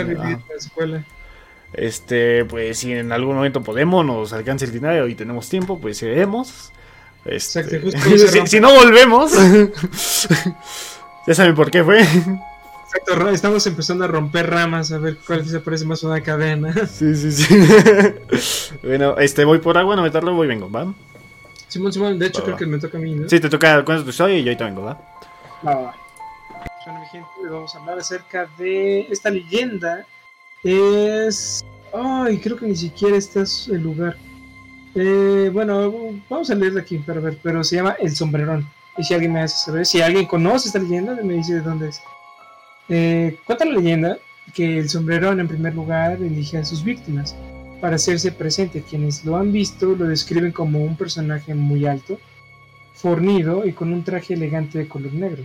[1.74, 6.02] Este, pues si en algún momento podemos, nos alcanza el dinero y tenemos tiempo, pues
[6.02, 6.72] iremos.
[7.26, 7.92] Este,
[8.28, 9.34] si, si, no volvemos,
[11.28, 12.02] ya saben por qué fue.
[12.02, 16.74] Exacto, estamos empezando a romper ramas a ver cuál se parece más a una cadena.
[16.88, 17.48] Sí, sí, sí.
[18.84, 20.94] bueno, este, voy por agua, no me tardo, voy vengo, ¿va?
[21.76, 23.28] Simón, Simón, de hecho creo que me toca a mí, ¿no?
[23.28, 24.98] Sí, te toca cuenta tu historia y yo ahorita vengo, ¿va?
[25.68, 25.96] Va, va.
[26.86, 30.06] Bueno, mi gente, vamos a hablar acerca de esta leyenda.
[30.64, 31.66] Es.
[31.94, 34.16] Ay, creo que ni siquiera este es el lugar.
[34.96, 35.92] Eh, bueno,
[36.30, 38.66] vamos a leerla aquí para ver, pero se llama El Sombrerón.
[38.98, 41.90] Y si alguien me hace saber, si alguien conoce esta leyenda, me dice de dónde
[41.90, 42.02] es.
[42.88, 44.18] Eh, cuenta la leyenda
[44.54, 47.36] que el sombrerón en primer lugar elige a sus víctimas
[47.86, 48.82] para hacerse presente.
[48.82, 52.18] Quienes lo han visto lo describen como un personaje muy alto,
[52.96, 55.44] fornido y con un traje elegante de color negro.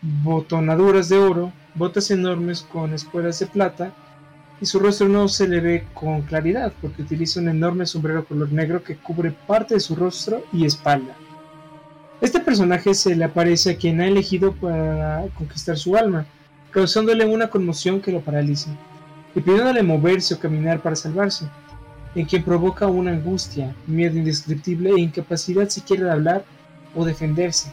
[0.00, 3.92] Botonaduras de oro, botas enormes con espuelas de plata
[4.60, 8.52] y su rostro no se le ve con claridad porque utiliza un enorme sombrero color
[8.52, 11.16] negro que cubre parte de su rostro y espalda.
[12.20, 16.26] Este personaje se le aparece a quien ha elegido para conquistar su alma,
[16.70, 18.70] causándole una conmoción que lo paraliza
[19.36, 21.46] y pidiéndole moverse o caminar para salvarse,
[22.16, 26.44] en quien provoca una angustia, miedo indescriptible e incapacidad siquiera de hablar
[26.94, 27.70] o defenderse.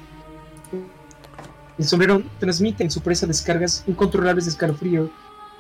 [1.78, 5.10] El sombrero transmite en su presa descargas incontrolables de escalofrío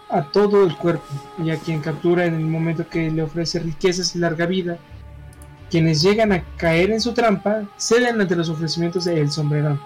[0.10, 1.06] a todo el cuerpo
[1.42, 4.78] y a quien captura en el momento que le ofrece riquezas y larga vida.
[5.72, 9.80] Quienes llegan a caer en su trampa ceden ante los ofrecimientos de El Sombrerón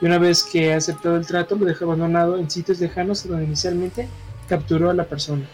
[0.00, 3.44] y una vez que ha aceptado el trato lo deja abandonado en sitios lejanos donde
[3.44, 4.08] inicialmente
[4.48, 5.44] capturó a la persona.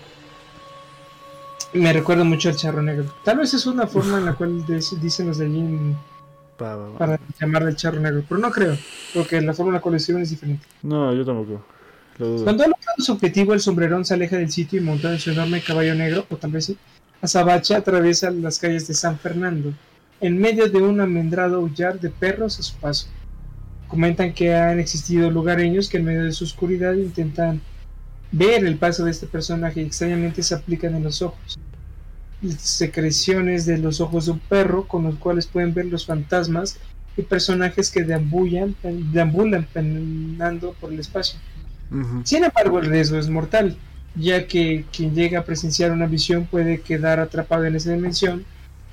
[1.72, 3.04] Me recuerda mucho al charro negro.
[3.24, 5.94] Tal vez es una forma en la cual dicen los de allí
[6.56, 8.76] para llamarle el charro negro, pero no creo,
[9.14, 10.66] porque la forma en la cual lo es diferente.
[10.82, 11.64] No, yo tampoco.
[12.18, 15.30] Cuando ha logrado su objetivo, el sombrerón se aleja del sitio y montado en su
[15.30, 16.76] enorme caballo negro, o tal vez sí,
[17.22, 19.72] Azabache atraviesa las calles de San Fernando,
[20.20, 23.06] en medio de un amendrado aullar de perros a su paso.
[23.88, 27.62] Comentan que han existido lugareños que en medio de su oscuridad intentan
[28.32, 31.58] ver el paso de este personaje extrañamente se aplican en los ojos.
[32.58, 36.78] Secreciones de los ojos de un perro con los cuales pueden ver los fantasmas
[37.16, 38.74] y personajes que deambulan,
[39.12, 41.38] deambulan penando por el espacio.
[42.24, 43.76] Sin embargo, el riesgo es mortal,
[44.14, 48.44] ya que quien llega a presenciar una visión puede quedar atrapado en esa dimensión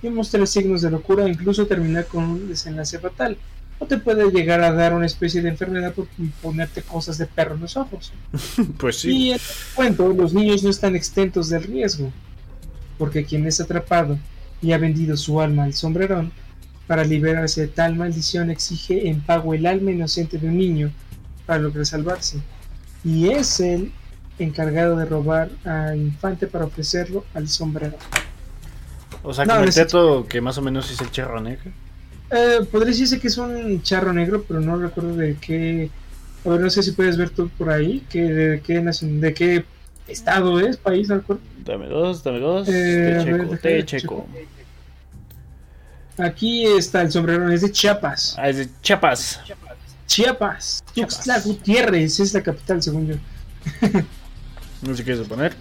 [0.01, 3.37] y mostrar signos de locura o incluso terminar con un desenlace fatal.
[3.79, 6.07] O te puede llegar a dar una especie de enfermedad por
[6.41, 8.11] ponerte cosas de perro en los ojos.
[8.77, 9.11] pues sí.
[9.11, 12.11] Y en este cuento, los niños no están exentos del riesgo,
[12.97, 14.17] porque quien es atrapado
[14.61, 16.31] y ha vendido su alma al sombrerón,
[16.87, 20.91] para liberarse de tal maldición exige en pago el alma inocente de un niño
[21.45, 22.41] para lograr salvarse.
[23.03, 23.91] Y es el
[24.39, 27.97] encargado de robar al infante para ofrecerlo al sombrero.
[29.23, 31.69] O sea, como el teto que más o menos es el charro negro.
[31.69, 31.86] Eh,
[32.29, 35.89] podría decirse que es un charro negro, pero no recuerdo de qué.
[36.45, 39.33] A ver, no sé si puedes ver tú por ahí, que de qué nación, de
[39.33, 39.65] qué
[40.07, 41.23] estado es, país, ¿no?
[41.65, 42.67] Dame dos, dame dos.
[42.69, 44.27] Eh, te checo,
[46.17, 48.35] Aquí está el sombrero, es de Chiapas.
[48.39, 49.41] Ah, es de Chiapas.
[50.07, 50.83] Chiapas.
[50.95, 53.15] Tuxtla Gutiérrez es la capital, según yo.
[54.81, 55.53] no sé qué suponer.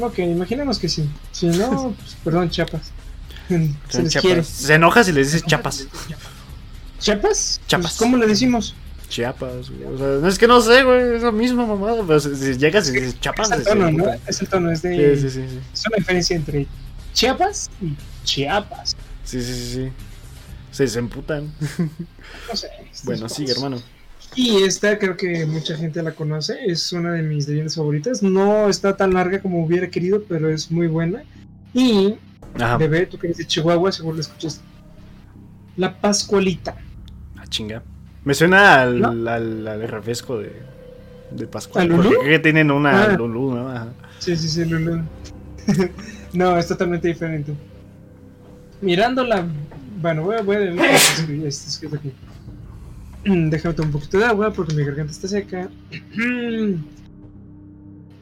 [0.00, 1.08] Ok, imaginemos que sí.
[1.30, 2.90] Si no, pues, perdón, Chiapas.
[3.88, 5.86] Se, se enoja si le dices Chiapas.
[6.98, 7.60] ¿Chiapas?
[7.66, 7.92] Chiapas.
[7.92, 8.74] Pues, ¿Cómo le decimos?
[9.08, 9.84] Chiapas, güey.
[9.84, 11.16] O sea, no es que no sé, güey.
[11.16, 12.04] Es lo mismo.
[12.06, 13.50] Pero si, llegas y dices Chiapas.
[13.50, 14.06] Es el tono, ¿no?
[14.26, 15.16] Es el tono, es de.
[15.16, 16.66] Sí, sí, sí, Es una diferencia entre
[17.12, 18.96] Chiapas y Chiapas.
[19.24, 19.92] Sí, sí, sí, sí.
[20.70, 21.52] Se, se emputan.
[22.48, 22.68] No sé.
[23.04, 23.80] bueno, sí, hermano.
[24.34, 26.58] Y esta creo que mucha gente la conoce.
[26.66, 28.22] Es una de mis leyendas favoritas.
[28.22, 31.22] No está tan larga como hubiera querido, pero es muy buena.
[31.72, 32.14] Y,
[32.60, 32.76] Ajá.
[32.76, 34.60] bebé, tú que eres de Chihuahua, seguro la escuchas.
[35.76, 36.76] La Pascualita.
[37.36, 37.82] Ah, chinga.
[38.24, 40.52] Me suena al, al, refresco de,
[41.30, 41.90] de Pascual.
[41.90, 43.16] ¿A Porque que tienen una ah.
[43.16, 43.68] Lulú, ¿no?
[43.68, 43.88] Ajá.
[44.18, 45.02] Sí, sí, sí, Lulú.
[46.32, 47.54] no, es totalmente diferente
[48.84, 49.46] mirándola.
[50.00, 50.86] Bueno, voy a, voy a,
[51.46, 52.12] esto, aquí.
[53.24, 55.68] Déjame tomar un poquito de agua porque mi garganta está seca.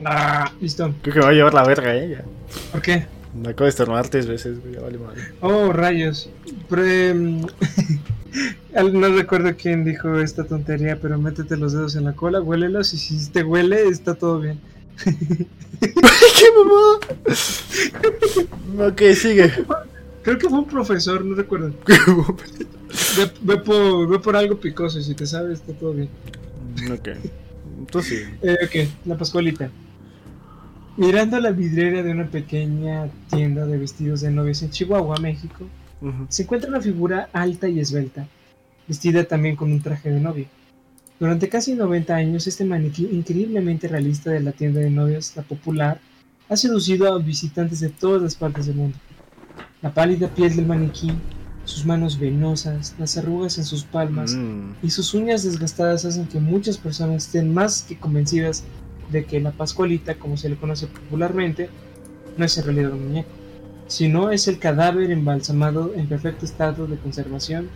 [0.04, 0.94] ah, listo.
[1.02, 2.24] Creo que me va a llevar la verga ella.
[2.70, 3.06] ¿Por qué?
[3.34, 5.22] Me acabo de estornudar tres veces, ya vale madre.
[5.40, 6.28] Oh, rayos.
[6.68, 7.14] Pero,
[8.92, 12.98] no recuerdo quién dijo esta tontería, pero métete los dedos en la cola, huélelos y
[12.98, 14.60] si te huele, está todo bien.
[15.04, 16.98] ¿Qué mamá?
[18.88, 19.50] ok, sigue.
[20.22, 21.72] Creo que fue un profesor, no recuerdo.
[23.42, 26.10] ve, por, algo picoso y si te sabes, está todo bien.
[26.82, 27.08] Mm, ok.
[27.78, 28.34] Entonces sí.
[28.42, 29.70] Eh, ok, la Pascualita.
[30.96, 35.66] Mirando la vidriera de una pequeña tienda de vestidos de novios en Chihuahua, México,
[36.28, 38.26] se encuentra una figura alta y esbelta,
[38.86, 40.46] vestida también con un traje de novia.
[41.18, 46.00] Durante casi 90 años, este maniquí increíblemente realista de la tienda de novios, la popular,
[46.48, 48.98] ha seducido a visitantes de todas las partes del mundo.
[49.80, 51.10] La pálida piel del maniquí,
[51.64, 54.74] sus manos venosas, las arrugas en sus palmas mm.
[54.82, 58.64] y sus uñas desgastadas hacen que muchas personas estén más que convencidas
[59.12, 61.68] de que la Pascualita, como se le conoce popularmente,
[62.36, 63.30] no es en realidad un muñeco,
[63.86, 67.68] sino es el cadáver embalsamado en perfecto estado de conservación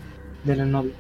[0.44, 0.94] de la novia.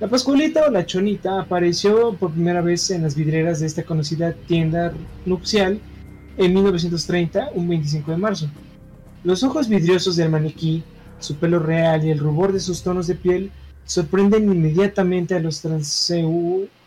[0.00, 4.32] La Pascualita o la Chonita apareció por primera vez en las vidrieras de esta conocida
[4.32, 4.92] tienda
[5.26, 5.80] nupcial
[6.36, 8.50] en 1930, un 25 de marzo.
[9.22, 10.82] Los ojos vidriosos del maniquí,
[11.20, 13.52] su pelo real y el rubor de sus tonos de piel
[13.84, 15.64] sorprenden inmediatamente a los,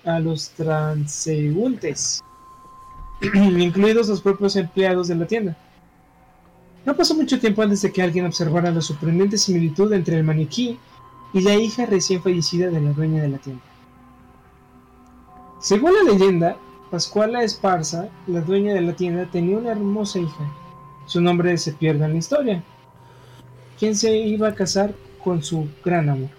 [0.03, 2.21] a los transeúntes,
[3.33, 5.57] incluidos los propios empleados de la tienda.
[6.85, 10.77] No pasó mucho tiempo antes de que alguien observara la sorprendente similitud entre el maniquí
[11.33, 13.63] y la hija recién fallecida de la dueña de la tienda.
[15.59, 16.57] Según la leyenda,
[16.91, 20.51] Pascuala Esparza, la dueña de la tienda, tenía una hermosa hija,
[21.07, 22.63] su nombre se pierde en la historia.
[23.79, 24.93] ¿Quién se iba a casar
[25.23, 26.29] con su gran amor?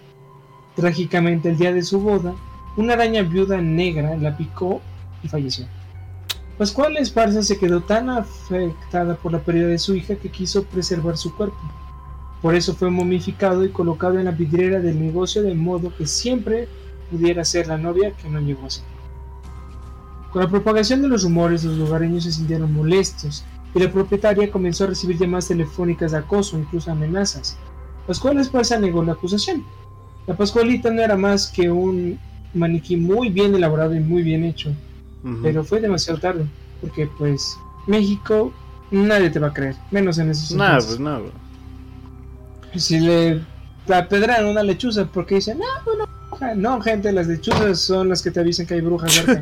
[0.75, 2.33] Trágicamente, el día de su boda,
[2.77, 4.81] una araña viuda negra la picó
[5.23, 5.67] y falleció.
[6.57, 11.15] Pascual Esparza se quedó tan afectada por la pérdida de su hija que quiso preservar
[11.15, 11.59] su cuerpo.
[12.41, 16.67] Por eso fue momificado y colocado en la vidriera del negocio de modo que siempre
[17.11, 18.85] pudiera ser la novia que no llegó a ser.
[20.31, 23.45] Con la propagación de los rumores, los lugareños se sintieron molestos
[23.75, 27.55] y la propietaria comenzó a recibir llamadas telefónicas de acoso, incluso amenazas.
[28.07, 29.63] Pascual Esparza negó la acusación.
[30.25, 32.19] La Pascualita no era más que un
[32.55, 34.73] maniquí muy bien elaborado y muy bien hecho,
[35.41, 36.45] pero fue demasiado tarde,
[36.81, 37.57] porque pues
[37.87, 38.53] México
[38.91, 41.23] nadie te va a creer, menos en esos Nada, pues nada.
[42.75, 43.41] Si le
[43.89, 46.07] apedraron una lechuza porque dicen, no, bueno,
[46.55, 49.41] no, gente, las lechuzas son las que te avisan que hay brujas cerca.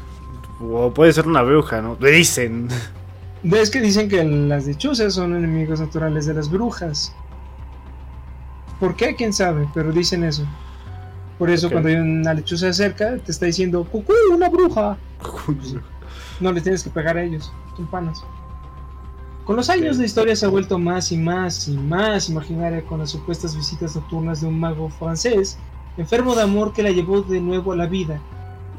[0.60, 1.96] o puede ser una bruja, ¿no?
[2.00, 2.68] Le dicen.
[3.42, 7.14] Ves que dicen que las lechuzas son enemigos naturales de las brujas.
[8.80, 9.14] ¿Por qué?
[9.14, 9.68] ¿Quién sabe?
[9.74, 10.44] Pero dicen eso.
[11.38, 14.96] Por eso cuando hay una lechuza cerca, te está diciendo, ¡Cucú, una bruja!
[16.40, 18.24] no le tienes que pegar a ellos, son panas.
[19.44, 23.00] Con los años la historia se ha vuelto más y más y más imaginaria con
[23.00, 25.58] las supuestas visitas nocturnas de un mago francés
[25.96, 28.20] enfermo de amor que la llevó de nuevo a la vida.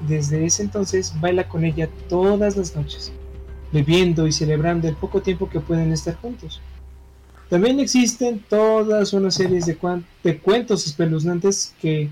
[0.07, 3.11] Desde ese entonces baila con ella todas las noches,
[3.71, 6.61] bebiendo y celebrando el poco tiempo que pueden estar juntos.
[7.49, 12.09] También existen todas una serie de, de cuentos espeluznantes que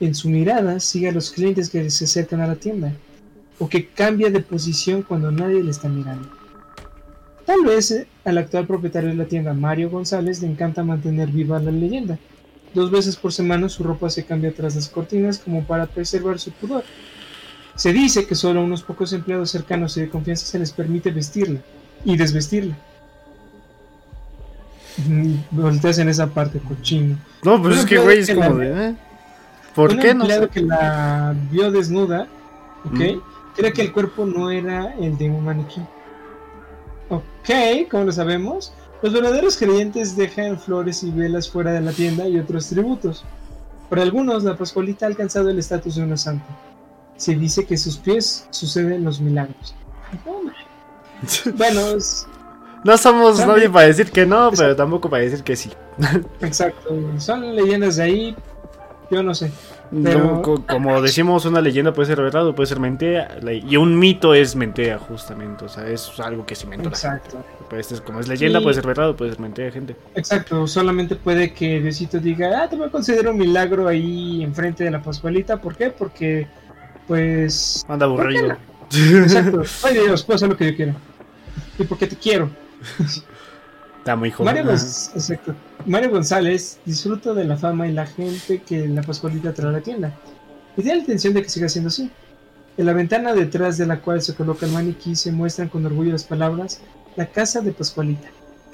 [0.00, 2.92] en su mirada sigue a los clientes que se acercan a la tienda,
[3.58, 6.28] o que cambia de posición cuando nadie le está mirando.
[7.44, 11.60] Tal vez eh, al actual propietario de la tienda, Mario González, le encanta mantener viva
[11.60, 12.18] la leyenda.
[12.72, 16.52] Dos veces por semana su ropa se cambia tras las cortinas como para preservar su
[16.52, 16.84] pudor.
[17.74, 21.10] Se dice que solo a unos pocos empleados cercanos y de confianza se les permite
[21.10, 21.60] vestirla
[22.04, 22.76] y desvestirla.
[25.50, 27.18] Volteas en esa parte, cochino.
[27.42, 28.88] No, pues es que, güey, es como de.
[28.88, 28.94] ¿eh?
[29.80, 30.26] ¿Por qué no?
[30.26, 30.48] Sé?
[30.48, 32.26] que la vio desnuda,
[32.84, 32.92] ¿ok?
[32.92, 33.20] Mm.
[33.56, 35.80] Cree que el cuerpo no era el de un maniquí.
[37.08, 38.72] Ok, como lo sabemos,
[39.02, 43.24] los verdaderos creyentes dejan flores y velas fuera de la tienda y otros tributos.
[43.88, 46.46] Para algunos, la Pascualita ha alcanzado el estatus de una santa.
[47.16, 49.74] Se dice que sus pies suceden los milagros.
[51.56, 51.80] bueno,
[52.84, 55.70] no somos nadie para decir que no, pero tampoco para decir que sí.
[56.40, 58.36] Exacto, son leyendas de ahí,
[59.10, 59.50] yo no sé.
[60.68, 63.38] como decimos, una leyenda puede ser verdad o puede ser mentira.
[63.44, 65.64] Y un mito es mentira, justamente.
[65.64, 67.44] O sea, es algo que se inventó Exacto.
[67.68, 69.96] Pues, como es leyenda, puede ser verdad o puede ser mentira, gente.
[70.14, 74.84] Exacto, solamente puede que Diosito diga, ah, te voy a considerar un milagro ahí enfrente
[74.84, 75.56] de la Pascualita.
[75.56, 75.90] ¿Por qué?
[75.90, 76.46] Porque,
[77.08, 77.84] pues.
[77.88, 78.56] Anda aburrido.
[78.92, 79.62] Exacto.
[79.84, 80.94] Ay Dios, puedo hacer lo que yo quiero.
[81.78, 82.50] Y porque te quiero.
[84.00, 84.66] Está muy joven.
[85.84, 89.82] Mario, González disfruta de la fama y la gente que la Pascualita trae a la
[89.82, 90.14] tienda.
[90.74, 92.10] Y tiene la intención de que siga siendo así.
[92.78, 96.12] En la ventana detrás de la cual se coloca el maniquí se muestran con orgullo
[96.12, 96.80] las palabras
[97.16, 98.28] La casa de Pascualita.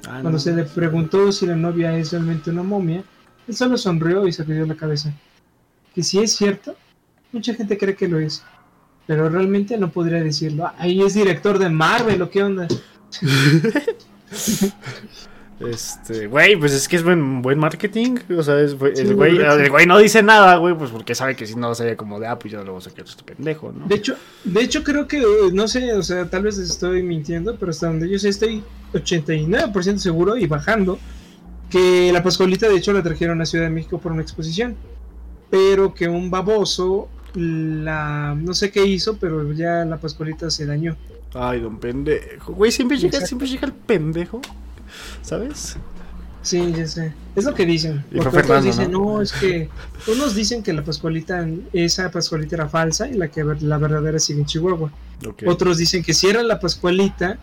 [0.07, 3.03] Ah, Cuando se le preguntó si la novia es realmente una momia,
[3.49, 5.11] él solo sonrió y sacudió la cabeza.
[5.93, 6.77] Que si es cierto,
[7.33, 8.43] mucha gente cree que lo es.
[9.07, 10.71] Pero realmente no podría decirlo.
[10.77, 12.67] Ahí es director de Marvel, ¿o qué onda?
[15.59, 18.17] Este, güey, pues es que es buen, buen marketing.
[18.37, 21.47] O sea, es, el, güey, el, güey, no dice nada, güey, pues porque sabe que
[21.47, 23.71] si no sería como de, ah, pues yo no lo voy a sacar este pendejo,
[23.71, 23.87] ¿no?
[23.87, 25.23] De hecho, de hecho, creo que,
[25.53, 28.63] no sé, o sea, tal vez estoy mintiendo, pero hasta donde yo sé, estoy
[28.93, 30.99] 89% seguro y bajando
[31.69, 34.75] que la Pascualita, de hecho, la trajeron a Ciudad de México por una exposición.
[35.49, 40.95] Pero que un baboso, la, no sé qué hizo, pero ya la Pascualita se dañó.
[41.39, 42.53] Ay, don pendejo.
[42.53, 44.41] Güey, siempre llega, siempre llega el pendejo.
[45.21, 45.77] ¿Sabes?
[46.41, 47.13] Sí, ya sé.
[47.35, 48.03] Es lo que dicen.
[48.15, 49.21] Porque otros dicen, ¿no?
[49.21, 49.69] es que.
[50.07, 54.39] Unos dicen que la Pascualita, esa Pascualita era falsa y la que la verdadera sigue
[54.39, 54.91] en Chihuahua.
[55.45, 57.37] Otros dicen que sí era la Pascualita,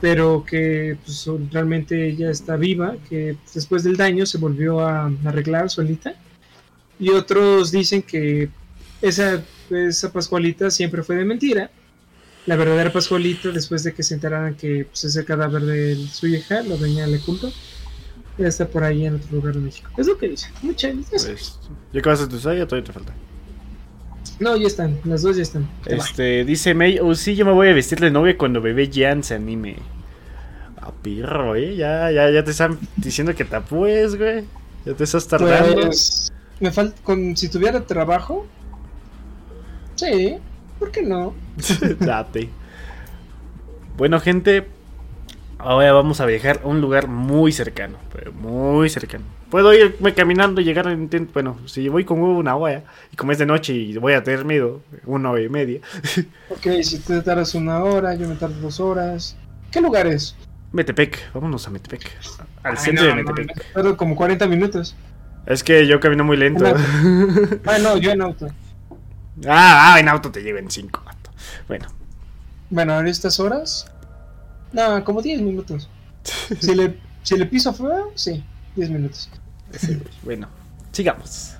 [0.00, 5.70] pero que pues, realmente ella está viva, que después del daño se volvió a arreglar
[5.70, 6.14] solita.
[6.98, 8.48] Y otros dicen que
[9.02, 11.70] esa, esa Pascualita siempre fue de mentira
[12.46, 16.62] la verdadera Pascualita, después de que se enteraran que pues, ese cadáver de su hija,
[16.62, 17.50] la doña Le Culto,
[18.38, 19.90] ya está por ahí en otro lugar de México.
[19.96, 20.48] Es lo que dice.
[20.62, 21.58] Muchas pues,
[21.92, 23.14] ¿Ya acabas de ya todavía te falta?
[24.38, 25.68] No, ya están, las dos ya están.
[25.84, 29.22] Este, dice May, oh sí, yo me voy a vestir de novia cuando bebé Jan
[29.22, 29.76] se anime.
[30.80, 34.44] A pirro, eh, ya, ya, ya te están diciendo que te apures, güey.
[34.86, 35.82] Ya te estás tardando.
[35.82, 38.46] Pues, me falta, con, si tuviera trabajo,
[39.96, 40.38] sí,
[40.80, 41.34] ¿Por qué no?
[42.00, 42.48] Date.
[43.98, 44.66] Bueno, gente,
[45.58, 49.24] ahora vamos a viajar a un lugar muy cercano, pero muy cercano.
[49.50, 50.96] Puedo irme caminando y llegar a...
[51.34, 54.46] Bueno, si voy con una hora y como es de noche y voy a tener
[54.46, 55.80] miedo, una hora y media.
[56.50, 59.36] Ok, si te tardas una hora, yo me tardo dos horas.
[59.70, 60.34] ¿Qué lugar es?
[60.72, 62.10] Metepec, vámonos a Metepec.
[62.62, 63.72] Al centro de Metepec.
[63.74, 64.96] tardo como 40 minutos.
[65.46, 66.64] Es que yo camino muy lento.
[67.66, 68.48] Ah, no, yo en auto.
[69.46, 71.02] Ah, ah, en auto te lleven 5.
[71.68, 71.86] Bueno.
[72.68, 73.86] Bueno, en estas horas.
[74.72, 75.88] No, como 10 minutos.
[76.60, 78.44] si, le, si le piso afuera, sí,
[78.76, 79.28] 10 minutos.
[80.22, 80.48] bueno,
[80.92, 81.54] sigamos.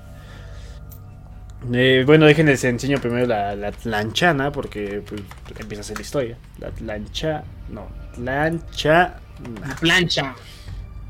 [1.72, 5.22] Eh, bueno, déjenles enseño primero la, la porque pues,
[5.58, 6.38] empieza a ser la historia.
[6.58, 7.44] La lancha.
[7.68, 9.14] No, lancha.
[9.60, 10.34] La plancha.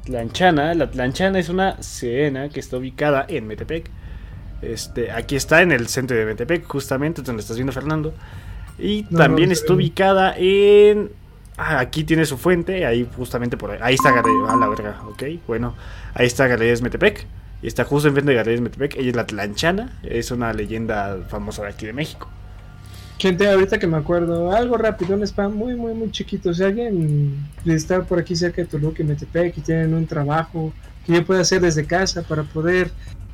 [0.07, 0.25] La
[0.75, 3.91] lanchana es una sirena que está ubicada en Metepec
[4.63, 8.15] este, aquí está en el centro de Metepec, justamente donde estás viendo Fernando.
[8.79, 11.11] Y también está ubicada en.
[11.57, 13.79] Ah, aquí tiene su fuente, ahí justamente por ahí.
[13.83, 14.49] Ahí está Galerías.
[14.49, 15.23] Ah, la verga, ok.
[15.47, 15.75] Bueno,
[16.15, 17.27] ahí está Galerías Metepec.
[17.63, 18.97] Y está justo enfrente de Galerías Metepec.
[18.97, 22.29] Ella es la Tlanchana, es una leyenda famosa de aquí de México.
[23.19, 26.55] Gente, ahorita que me acuerdo, algo rápido, un spam muy, muy, muy chiquito.
[26.55, 30.73] Si alguien está por aquí cerca de Toluca y Metepec y tienen un trabajo
[31.05, 32.91] que yo pueda hacer desde casa para poder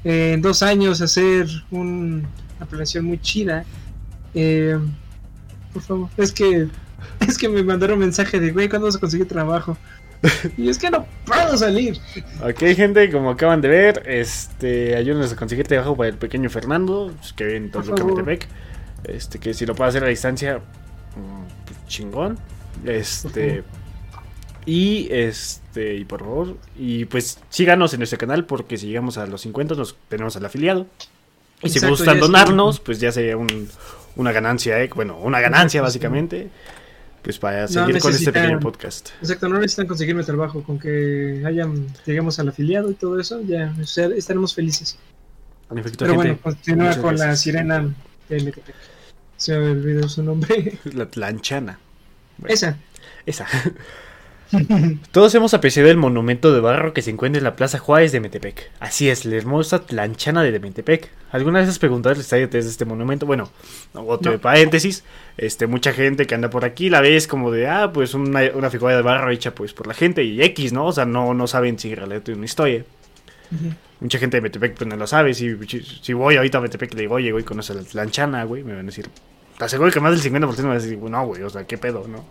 [0.06, 2.22] eh, en dos años hacer una
[2.68, 3.64] planeación muy chida,
[4.34, 4.78] eh,
[5.72, 6.68] por favor, es que
[7.26, 9.76] es que me mandaron un mensaje de, güey, ¿cuándo vas a conseguir trabajo?
[10.56, 11.98] y es que no puedo salir.
[12.40, 17.12] Ok, gente, como acaban de ver, este, ayúdenos a conseguir trabajo para el pequeño Fernando,
[17.18, 18.46] pues, que viene en Toluca.
[19.02, 22.38] Este, que si lo puede hacer a distancia, mm, pues, chingón.
[22.84, 23.64] Este.
[24.66, 29.26] Y este, y por favor, y pues síganos en nuestro canal porque si llegamos a
[29.26, 30.86] los 50 nos tenemos al afiliado.
[31.62, 33.36] Y si gustan donarnos, pues ya sería
[34.16, 34.90] una ganancia, ¿eh?
[34.94, 36.50] bueno, una ganancia básicamente,
[37.22, 39.10] pues para seguir con este pequeño podcast.
[39.20, 43.72] Exacto, no necesitan conseguirme trabajo, con que hayan, lleguemos al afiliado y todo eso, ya
[44.16, 44.98] estaremos felices.
[45.98, 47.88] Pero bueno, continúa con la sirena
[48.28, 48.54] de
[49.36, 50.78] Se me olvidó su nombre.
[50.92, 51.78] La Tlanchana.
[52.48, 52.76] esa.
[53.24, 53.46] Esa.
[55.12, 58.20] Todos hemos apreciado el monumento de barro que se encuentra en la Plaza Juárez de
[58.20, 58.70] Metepec.
[58.80, 61.10] Así es, la hermosa Tlanchana de Metepec.
[61.32, 63.26] ¿Alguna vez has preguntado el estadio de este monumento?
[63.26, 63.50] Bueno,
[63.94, 65.04] otro paréntesis.
[65.36, 68.96] Este, mucha gente que anda por aquí la ves como de, ah, pues una, figura
[68.96, 70.86] de barro hecha pues por la gente y X, ¿no?
[70.86, 72.84] O sea, no, no saben si realmente tiene una historia.
[74.00, 75.34] Mucha gente de Metepec pues no lo sabe.
[75.34, 75.56] Si,
[76.02, 78.72] si voy ahorita a Metepec y le digo, oye, güey, conoce la Tlanchana, güey, me
[78.74, 79.08] van a decir,
[79.58, 81.78] te aseguro que más del 50% me van a decir, no, güey, o sea, qué
[81.78, 82.24] pedo, ¿no?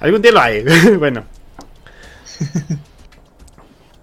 [0.00, 0.64] Algún día lo hay.
[0.98, 1.24] bueno.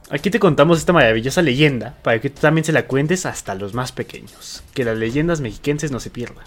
[0.09, 3.73] Aquí te contamos esta maravillosa leyenda para que tú también se la cuentes hasta los
[3.73, 4.63] más pequeños.
[4.73, 6.45] Que las leyendas mexiquenses no se pierdan.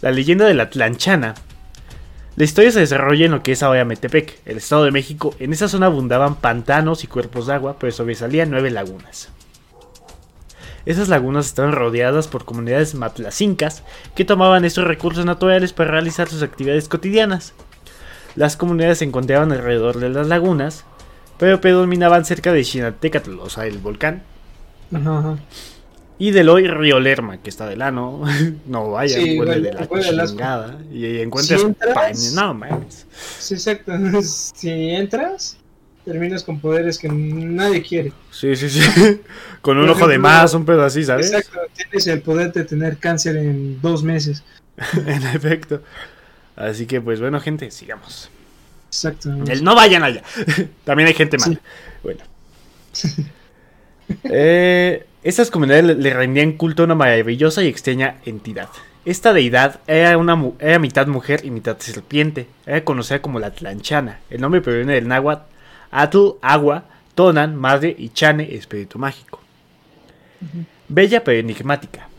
[0.00, 1.34] La leyenda de la Tlanchana.
[2.36, 5.34] La historia se desarrolla en lo que es ahora Metepec, el Estado de México.
[5.38, 9.28] En esa zona abundaban pantanos y cuerpos de agua, pero sobresalían nueve lagunas.
[10.86, 13.82] Esas lagunas estaban rodeadas por comunidades matlacincas
[14.14, 17.52] que tomaban estos recursos naturales para realizar sus actividades cotidianas.
[18.36, 20.84] Las comunidades se encontraban alrededor de las lagunas,
[21.38, 24.22] pero predominaban cerca de Xinatecatl, o sea, el volcán.
[26.18, 28.22] Y del hoy Río Lerma, que está de lano.
[28.66, 29.72] no vaya, huele de
[30.12, 30.78] la chingada.
[30.92, 31.62] Y encuentras
[32.12, 33.06] si No mames.
[33.38, 33.92] Sí, exacto.
[34.22, 35.56] Si entras,
[36.04, 38.12] terminas con poderes que nadie quiere.
[38.30, 38.80] Sí, sí, sí.
[39.62, 41.32] con un ojo de más, un pedo así, ¿sabes?
[41.32, 41.58] Exacto.
[41.74, 44.42] Tienes el poder de tener cáncer en dos meses.
[45.06, 45.82] en efecto.
[46.60, 48.30] Así que, pues bueno, gente, sigamos.
[48.88, 49.30] Exacto.
[49.46, 50.22] El no vayan allá.
[50.84, 51.60] También hay gente mala.
[52.02, 52.20] Bueno.
[54.24, 58.68] eh, estas comunidades le rendían culto a una maravillosa y extraña entidad.
[59.06, 62.46] Esta deidad era, una, era mitad mujer y mitad serpiente.
[62.66, 64.20] Era conocida como la Tlanchana.
[64.28, 65.50] El nombre proviene del náhuatl
[65.90, 66.84] Atl, agua,
[67.14, 69.40] Tonan, madre y Chane, espíritu mágico.
[70.88, 72.09] Bella pero enigmática.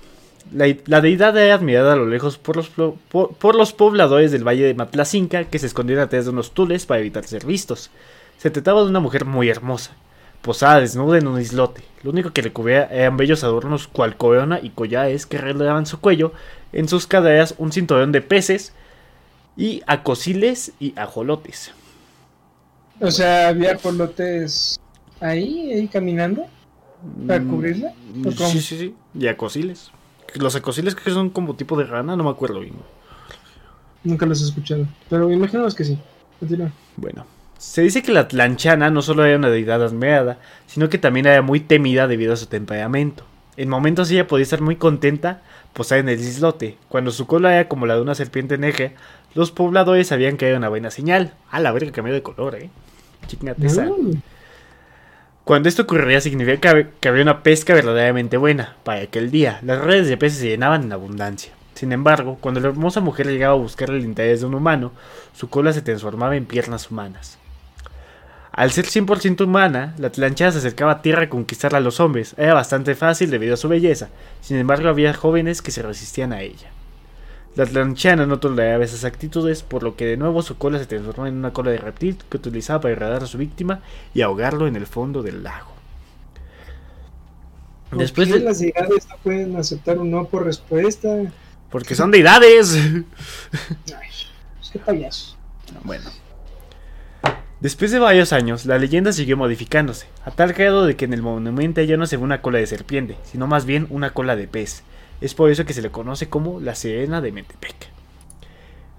[0.51, 4.73] La, deidad era admirada a lo lejos por los, por, los pobladores del valle de
[4.73, 7.89] Matlacinca que se escondían atrás de unos tules para evitar ser vistos.
[8.37, 9.91] Se trataba de una mujer muy hermosa,
[10.41, 11.83] posada desnuda en un islote.
[12.03, 16.01] Lo único que le cubría eran bellos adornos cual corona y collares que rodeaban su
[16.01, 16.33] cuello,
[16.73, 18.73] en sus caderas un cinturón de peces
[19.55, 21.71] y acosiles y ajolotes.
[22.99, 24.79] O sea, había ajolotes
[25.21, 26.45] ahí, ahí caminando
[27.25, 27.93] para mm, cubrirla.
[28.35, 29.91] Sí, sí, sí, y acosiles.
[30.35, 32.75] Los ecosiles que son como tipo de rana, no me acuerdo bien.
[34.03, 35.99] Nunca los he escuchado, pero imaginamos que sí.
[36.39, 36.71] Continúa.
[36.97, 37.25] Bueno,
[37.57, 41.41] se dice que la Tlanchana no solo era una deidad admirada, sino que también era
[41.43, 43.23] muy temida debido a su temperamento.
[43.57, 45.41] En momentos ella podía estar muy contenta
[45.73, 46.77] posar en el islote.
[46.89, 48.93] Cuando su cola era como la de una serpiente negra,
[49.35, 51.33] los pobladores sabían que era una buena señal.
[51.51, 52.69] A la verga cambió de color, eh.
[53.27, 53.69] Chingate
[55.51, 59.59] cuando esto ocurría significa que había una pesca verdaderamente buena para aquel día.
[59.63, 61.51] Las redes de peces se llenaban en abundancia.
[61.73, 64.93] Sin embargo, cuando la hermosa mujer llegaba a buscar el interés de un humano,
[65.33, 67.37] su cola se transformaba en piernas humanas.
[68.53, 72.33] Al ser 100% humana, la tlanchada se acercaba a tierra a conquistar a los hombres.
[72.37, 74.07] Era bastante fácil debido a su belleza.
[74.39, 76.69] Sin embargo, había jóvenes que se resistían a ella.
[77.55, 81.27] La atlanchana no toleraba esas actitudes, por lo que de nuevo su cola se transformó
[81.27, 83.81] en una cola de reptil que utilizaba para enredar a su víctima
[84.13, 85.71] y ahogarlo en el fondo del lago.
[87.91, 88.39] Después de...
[88.39, 91.09] las deidades no pueden aceptar un no por respuesta?
[91.69, 92.73] Porque son deidades.
[92.75, 93.05] Ay,
[94.57, 95.37] pues qué payasos.
[95.83, 96.09] Bueno.
[97.59, 101.21] Después de varios años, la leyenda siguió modificándose, a tal grado de que en el
[101.21, 104.47] monumento ya no se ve una cola de serpiente, sino más bien una cola de
[104.47, 104.83] pez,
[105.21, 107.75] es por eso que se le conoce como la Serena de Metepec.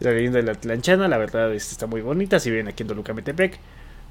[0.00, 2.40] La leyenda de la Tlanchana, la verdad, está muy bonita.
[2.40, 3.58] Si ven aquí en Toluca Metepec,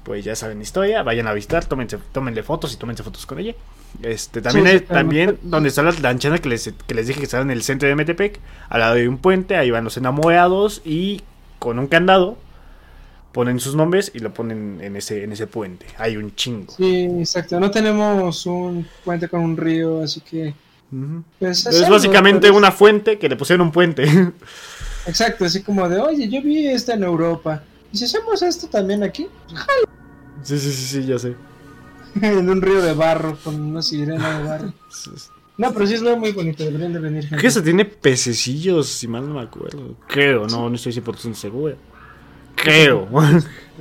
[0.04, 3.38] pues ya saben la historia, vayan a visitar, tómense, tómenle fotos y tómense fotos con
[3.38, 3.54] ella.
[4.02, 7.42] Este, también hay, también donde está la lanchana que les, que les dije que estaba
[7.42, 11.22] en el centro de Metepec, al lado de un puente, ahí van los enamorados y
[11.58, 12.36] con un candado
[13.32, 15.86] ponen sus nombres y lo ponen en ese, en ese puente.
[15.98, 16.72] Hay un chingo.
[16.74, 17.58] Sí, exacto.
[17.60, 20.54] No tenemos un puente con un río, así que...
[21.38, 24.04] Pues, es, básicamente una fuente que le pusieron un puente.
[25.06, 27.62] Exacto, así como de, oye, yo vi esto en Europa.
[27.92, 29.26] ¿Y si hacemos esto también aquí?
[30.42, 31.34] Sí, sí, sí, sí, ya sé.
[32.20, 34.72] en un río de barro, con una sirena de barro.
[35.54, 37.24] No, pero sí es muy bonito, deberían de venir.
[37.28, 37.40] Gente.
[37.40, 39.94] Que se tiene pececillos, si mal no me acuerdo.
[40.08, 41.76] Creo, no, no estoy 100% seguro.
[42.56, 43.06] Creo.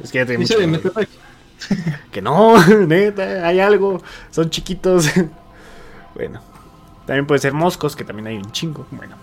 [0.03, 0.43] es que ya tengo.
[2.11, 4.03] Que no, neta, hay algo.
[4.31, 5.09] Son chiquitos.
[6.13, 6.50] bueno.
[7.11, 8.87] También puede ser moscos, que también hay un chingo.
[8.89, 9.17] Bueno.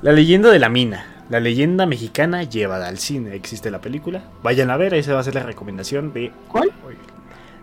[0.00, 1.04] La leyenda de la mina.
[1.28, 3.34] La leyenda mexicana llevada al cine.
[3.34, 4.22] Existe la película.
[4.42, 6.32] Vayan a ver, esa va a ser la recomendación de.
[6.48, 6.72] ¿Cuál?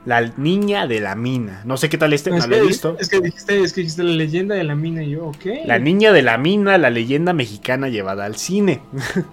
[0.05, 1.63] La niña de la mina.
[1.65, 2.95] No sé qué tal este, no lo he visto.
[2.99, 5.45] Es que, dijiste, es que dijiste la leyenda de la mina y yo, ok.
[5.65, 8.81] La niña de la mina, la leyenda mexicana llevada al cine.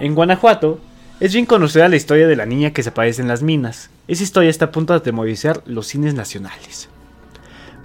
[0.00, 0.80] en Guanajuato,
[1.18, 3.88] es bien conocida la historia de la niña que se aparece en las minas.
[4.08, 6.88] Esa historia está a punto de atemorizar los cines nacionales.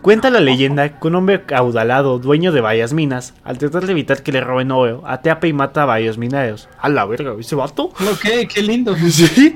[0.01, 4.23] Cuenta la leyenda que un hombre caudalado, dueño de varias minas, al tratar de evitar
[4.23, 6.69] que le roben oro, ateapa y mata a varios mineros.
[6.79, 7.85] A la verga, ¿ese vato?
[7.85, 8.95] Ok, qué lindo.
[9.09, 9.55] Sí.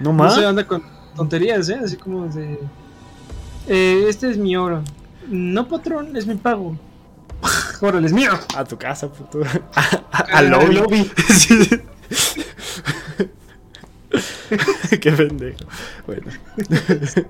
[0.00, 0.34] No más.
[0.34, 0.82] No se anda con
[1.16, 1.78] tonterías, ¿eh?
[1.84, 2.58] Así como de.
[3.68, 4.82] Eh, este es mi oro.
[5.28, 6.76] No, patrón, es mi pago.
[7.80, 8.32] Órale, es mío.
[8.56, 9.40] A tu casa, puto.
[10.32, 10.74] Al lobby.
[10.74, 11.10] lobby.
[15.00, 15.64] Qué pendejo.
[16.06, 16.26] Bueno.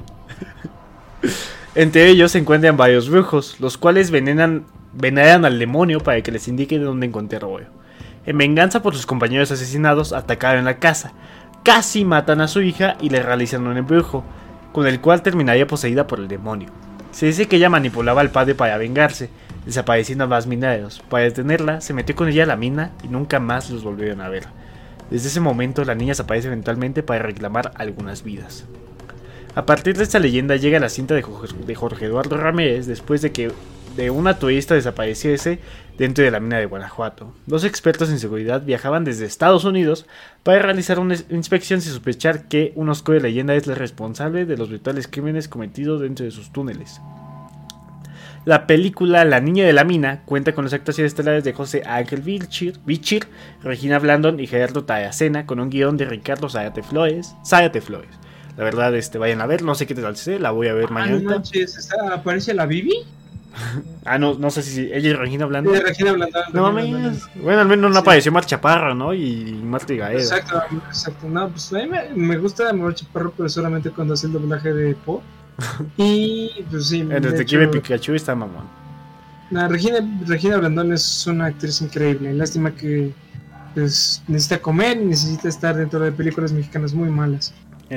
[1.74, 6.47] Entre ellos se encuentran varios brujos, los cuales venenan, veneran al demonio para que les
[6.47, 7.66] indique dónde encontrar oro.
[8.26, 11.12] En venganza por sus compañeros asesinados, atacaron la casa,
[11.62, 14.24] casi matan a su hija y le realizan un embrujo,
[14.72, 16.68] con el cual terminaría poseída por el demonio.
[17.11, 19.30] Se dice que ella manipulaba al padre para vengarse,
[19.66, 21.03] desapareciendo a más mineros.
[21.09, 24.28] Para detenerla, se metió con ella a la mina y nunca más los volvieron a
[24.28, 24.45] ver.
[25.15, 28.65] Desde ese momento, la niña desaparece eventualmente para reclamar algunas vidas.
[29.55, 33.53] A partir de esta leyenda llega la cinta de Jorge Eduardo Ramírez después de que
[33.97, 35.61] de una turista desapareciese
[35.97, 37.33] dentro de la mina de Guanajuato.
[37.47, 40.05] Dos expertos en seguridad viajaban desde Estados Unidos
[40.43, 44.69] para realizar una inspección sin sospechar que una oscura leyenda es la responsable de los
[44.69, 47.01] brutales crímenes cometidos dentro de sus túneles.
[48.45, 52.20] La película La Niña de la Mina cuenta con las actuaciones estelares de José Ángel
[52.20, 53.26] Bichir,
[53.62, 57.34] Regina Blandon y Gerardo Tayacena con un guion de Ricardo Zayate Flores.
[57.82, 58.11] Flores.
[58.57, 60.86] La verdad, este, vayan a ver, no sé qué tal sé, la voy a ver
[60.90, 61.42] ah, mañana.
[61.42, 62.95] No ¿aparece la Bibi?
[64.05, 65.80] ah, no, no sé si ella es Regina Blandon.
[65.80, 66.42] Regina Blandon.
[66.53, 67.22] No mames.
[67.36, 69.14] Bueno, al menos no apareció Mar Chaparra, ¿no?
[69.14, 70.20] Y Marta Gaeda.
[70.20, 71.28] Exacto, exacto.
[71.28, 74.72] No, pues a mí me, me gusta Mar Chaparra, pero solamente cuando hace el doblaje
[74.72, 75.22] de Po.
[75.97, 77.01] Y pues sí.
[77.01, 78.65] El detective Pikachu está mamón.
[79.51, 82.33] No, Regina, Regina Blandón es una actriz increíble.
[82.33, 83.13] Lástima que
[83.75, 87.55] pues, necesita comer y necesita estar dentro de películas mexicanas muy malas.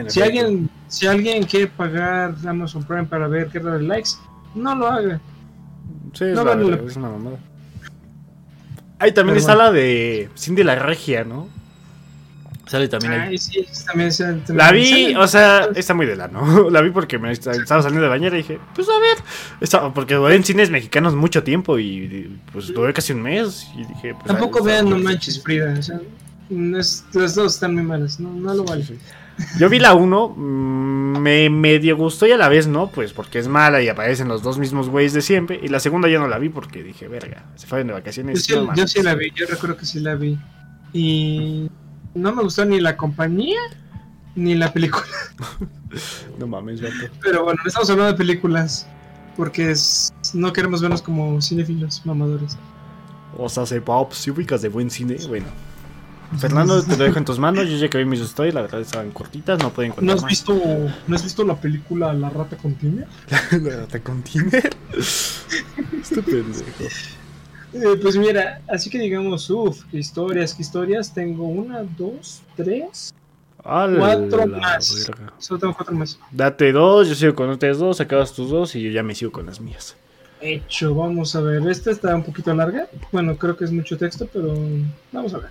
[0.07, 4.11] Si alguien, si alguien quiere pagar Amazon Prime para ver qué de likes,
[4.53, 5.19] no lo haga.
[6.13, 7.37] Sí, es, una mamada.
[8.99, 11.47] Ahí también está la de Cindy la Regia, ¿no?
[12.67, 13.37] Sale también ahí.
[13.37, 14.11] sí, también,
[14.49, 16.69] la vi, o sea, está muy de la, ¿no?
[16.69, 19.17] La vi porque me estaba saliendo de bañera y dije, pues a ver.
[19.61, 23.67] Estaba, porque duré en cines mexicanos mucho tiempo y pues duré casi un mes.
[23.75, 25.99] Y dije, pues, Tampoco vean No Manches Frida, o sea,
[26.49, 28.85] las dos están muy malas, no, no lo vale.
[29.59, 33.39] Yo vi la 1, mm, me medio gustó y a la vez no, pues porque
[33.39, 35.59] es mala y aparecen los dos mismos güeyes de siempre.
[35.61, 38.47] Y la segunda ya no la vi porque dije, verga, se fueron de vacaciones.
[38.47, 40.37] Yo sí, la vi, yo recuerdo que sí la vi.
[40.93, 41.69] Y
[42.13, 43.59] no me gustó ni la compañía
[44.35, 45.05] ni la película.
[46.39, 46.95] no mames, vato.
[47.21, 48.87] Pero bueno, no estamos hablando de películas
[49.35, 49.73] porque
[50.33, 52.57] no queremos vernos como cinéfilos mamadores.
[53.37, 53.81] O sea, se
[54.11, 55.47] si ubicas de buen cine, bueno.
[56.39, 57.69] Fernando, te lo dejo en tus manos.
[57.69, 60.29] Yo ya que vi mis stories, la verdad estaban cortitas, no pueden encontrar ¿No has
[60.29, 60.53] Visto,
[61.07, 63.07] ¿No has visto la película La Rata con Tinder?
[63.61, 64.69] ¿La Rata con Tinder?
[64.91, 66.85] este pendejo.
[67.73, 71.13] Eh, pues mira, así que digamos, uff, qué historias, qué historias.
[71.13, 73.13] Tengo una, dos, tres,
[73.61, 75.09] cuatro más.
[75.37, 76.19] Solo tengo cuatro más.
[76.31, 79.31] Date dos, yo sigo con otras dos, acabas tus dos y yo ya me sigo
[79.31, 79.95] con las mías.
[80.39, 81.67] Hecho, vamos a ver.
[81.67, 82.87] Esta está un poquito larga.
[83.11, 84.55] Bueno, creo que es mucho texto, pero
[85.11, 85.49] vamos a ver.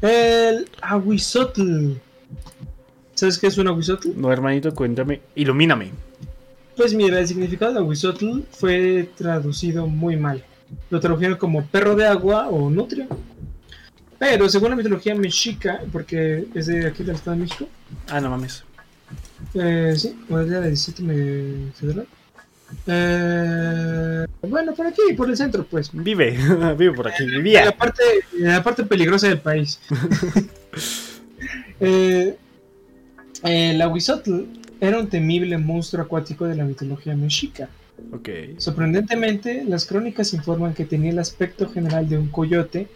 [0.00, 1.92] El aguizotl.
[3.14, 4.10] ¿Sabes qué es un aguizotl?
[4.16, 5.20] No, hermanito, cuéntame.
[5.34, 5.90] Ilumíname.
[6.76, 10.42] Pues mira, el significado de aguizotl fue traducido muy mal.
[10.90, 13.06] Lo tradujeron como perro de agua o nutria.
[14.18, 17.68] Pero según la mitología mexica, porque es de aquí del Estado de México.
[18.08, 18.64] Ah, no mames.
[19.54, 22.06] Eh, sí, o de la 17 federal.
[22.86, 25.90] Eh, bueno, por aquí, por el centro, pues.
[25.92, 26.36] Vive,
[26.78, 27.60] vive por aquí, vivía.
[27.60, 28.02] En la parte,
[28.38, 29.80] en la parte peligrosa del país.
[31.80, 32.36] eh,
[33.42, 34.44] el aguizotl
[34.80, 37.68] era un temible monstruo acuático de la mitología mexica.
[38.12, 38.54] Okay.
[38.58, 42.88] Sorprendentemente, las crónicas informan que tenía el aspecto general de un coyote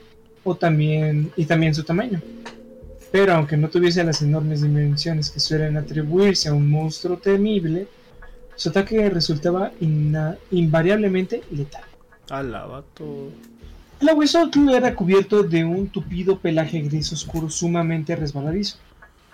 [0.45, 2.21] o también, y también su tamaño.
[3.11, 7.89] Pero aunque no tuviese las enormes dimensiones que suelen atribuirse a un monstruo temible,
[8.55, 9.73] su ataque resultaba
[10.51, 11.85] invariablemente letal.
[12.29, 13.31] Alabato.
[14.01, 18.79] El aguizotl era cubierto de un tupido pelaje gris oscuro sumamente resbaladizo,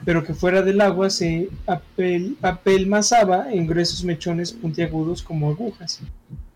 [0.05, 6.01] pero que fuera del agua se apel apelmazaba en gruesos mechones puntiagudos como agujas.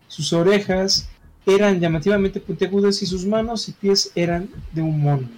[0.07, 1.09] Sus orejas
[1.45, 5.29] eran llamativamente puntiagudas y sus manos y pies eran de un mono.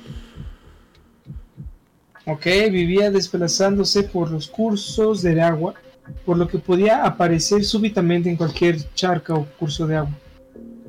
[2.26, 5.74] Ok, vivía desplazándose por los cursos del agua
[6.26, 10.18] por lo que podía aparecer súbitamente en cualquier charca o curso de agua.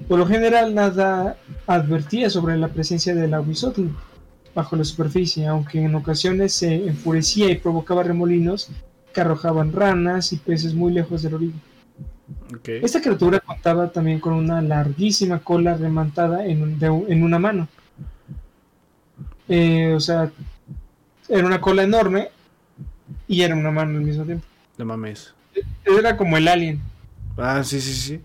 [0.08, 3.86] Por lo general nada advertía sobre la presencia del aguizotl
[4.54, 8.68] bajo la superficie, aunque en ocasiones se enfurecía y provocaba remolinos
[9.12, 11.58] que arrojaban ranas y peces muy lejos del orilla.
[12.66, 17.68] Esta criatura contaba también con una larguísima cola remantada en, en una mano.
[19.48, 20.30] Eh, o sea,
[21.28, 22.30] era una cola enorme
[23.28, 24.46] y era una mano al mismo tiempo.
[24.78, 25.34] No mames.
[25.84, 26.80] Era como el alien.
[27.36, 28.20] Ah, sí, sí, sí.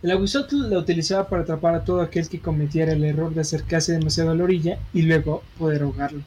[0.00, 3.92] El aguizotl la utilizaba para atrapar a todo aquel que cometiera el error de acercarse
[3.92, 6.22] demasiado a la orilla y luego poder ahogarlo.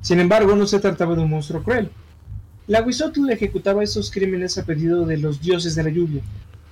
[0.00, 1.90] Sin embargo, no se trataba de un monstruo cruel.
[2.66, 6.22] El aguizotl ejecutaba esos crímenes a pedido de los dioses de la lluvia,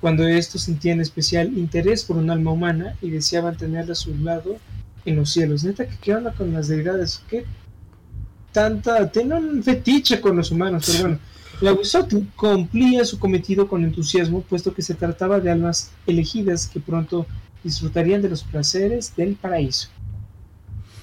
[0.00, 4.56] cuando estos sentían especial interés por un alma humana y deseaban tenerla a su lado
[5.04, 5.62] en los cielos.
[5.62, 7.22] Neta, que qué onda con las deidades?
[7.28, 7.44] ¿Qué
[8.52, 11.18] tanta, tiene un fetiche con los humanos, pero bueno.
[11.60, 11.76] La
[12.36, 17.26] cumplía su cometido con entusiasmo, puesto que se trataba de almas elegidas que pronto
[17.62, 19.88] disfrutarían de los placeres del paraíso.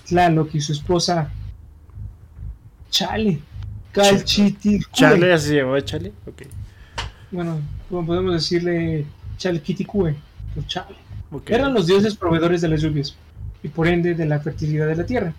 [0.08, 1.32] Tlaloc y su esposa
[2.90, 3.40] Chale,
[3.94, 6.44] Chale, así se llamaba Chale, ok.
[7.32, 9.06] Bueno, podemos decirle
[9.38, 10.16] Chalquiticue,
[10.58, 10.96] o Chale.
[11.48, 13.16] Eran los dioses proveedores de las lluvias
[13.64, 15.34] y por ende de la fertilidad de la tierra.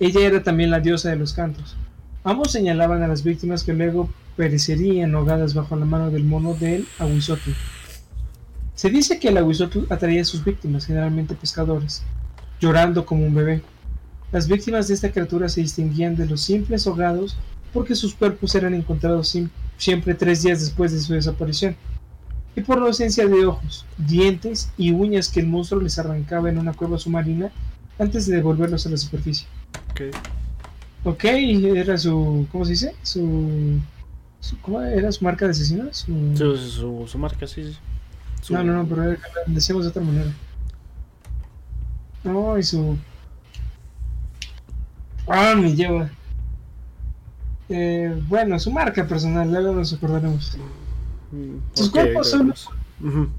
[0.00, 1.76] Ella era también la diosa de los cantos.
[2.26, 6.88] Ambos señalaban a las víctimas que luego perecerían ahogadas bajo la mano del mono del
[6.98, 7.50] Aguizotl.
[8.74, 12.02] Se dice que el Aguizotl atraía a sus víctimas, generalmente pescadores,
[12.60, 13.62] llorando como un bebé.
[14.32, 17.36] Las víctimas de esta criatura se distinguían de los simples ahogados
[17.74, 19.36] porque sus cuerpos eran encontrados
[19.76, 21.76] siempre tres días después de su desaparición,
[22.56, 26.58] y por la ausencia de ojos, dientes y uñas que el monstruo les arrancaba en
[26.58, 27.52] una cueva submarina
[27.98, 29.46] antes de devolverlos a la superficie.
[31.04, 32.46] Ok, era su.
[32.50, 32.96] ¿Cómo se dice?
[33.02, 33.78] Su.
[34.62, 36.06] ¿Cómo era su marca de asesinos?
[36.34, 37.76] Su, su, marca, sí.
[38.42, 38.52] sí.
[38.52, 40.30] No, no, no, pero decíamos de otra manera.
[42.24, 42.96] No, y su.
[45.26, 46.10] Ah, me lleva.
[47.68, 50.56] Eh, bueno, su marca personal, luego nos acordaremos.
[51.32, 52.54] Mm, sus, cuerpos solo,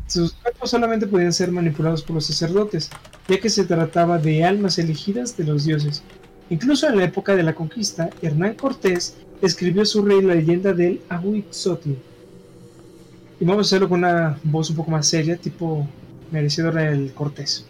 [0.07, 2.89] sus cuerpos solamente podían ser manipulados por los sacerdotes,
[3.27, 6.03] ya que se trataba de almas elegidas de los dioses.
[6.49, 11.01] Incluso en la época de la conquista, Hernán Cortés escribió su rey la leyenda del
[11.09, 11.91] Ahuitzotl.
[13.39, 15.87] Y vamos a hacerlo con una voz un poco más seria, tipo
[16.31, 17.65] merecedora del Cortés.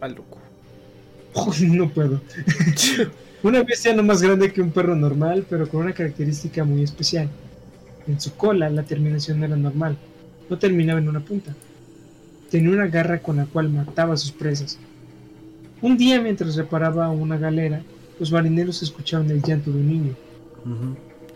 [0.00, 0.38] Al loco.
[1.60, 2.20] no puedo.
[3.42, 7.28] una bestia no más grande que un perro normal, pero con una característica muy especial.
[8.06, 9.96] En su cola la terminación era normal,
[10.48, 11.54] no terminaba en una punta.
[12.50, 14.78] Tenía una garra con la cual mataba a sus presas.
[15.80, 17.82] Un día mientras reparaba una galera,
[18.20, 20.14] los marineros escucharon el llanto de un niño.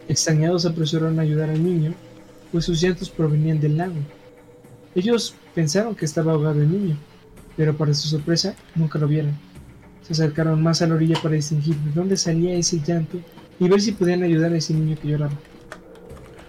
[0.07, 1.95] Extrañados apresuraron a ayudar al niño,
[2.53, 3.95] pues sus llantos provenían del lago.
[4.95, 6.97] Ellos pensaron que estaba ahogado el niño,
[7.57, 9.32] pero para su sorpresa nunca lo vieron.
[10.03, 13.18] Se acercaron más a la orilla para distinguir de dónde salía ese llanto
[13.59, 15.32] y ver si podían ayudar a ese niño que lloraba.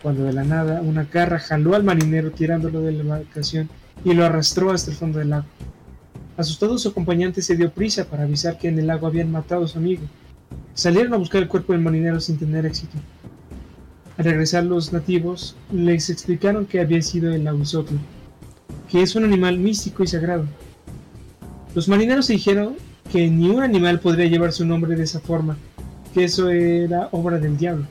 [0.04, 3.70] Cuando de la nada una garra jaló al marinero tirándolo de la embarcación
[4.04, 5.46] y lo arrastró hasta el fondo del lago.
[6.36, 9.68] Asustado su acompañante se dio prisa para avisar que en el lago habían matado a
[9.70, 10.04] su amigo,
[10.74, 12.98] Salieron a buscar el cuerpo del marinero sin tener éxito.
[14.18, 17.96] Al regresar los nativos, les explicaron que había sido el aguizotl,
[18.90, 20.46] que es un animal místico y sagrado.
[21.74, 22.76] Los marineros se dijeron
[23.12, 25.58] que ni un animal podría llevar su nombre de esa forma,
[26.14, 27.86] que eso era obra del diablo.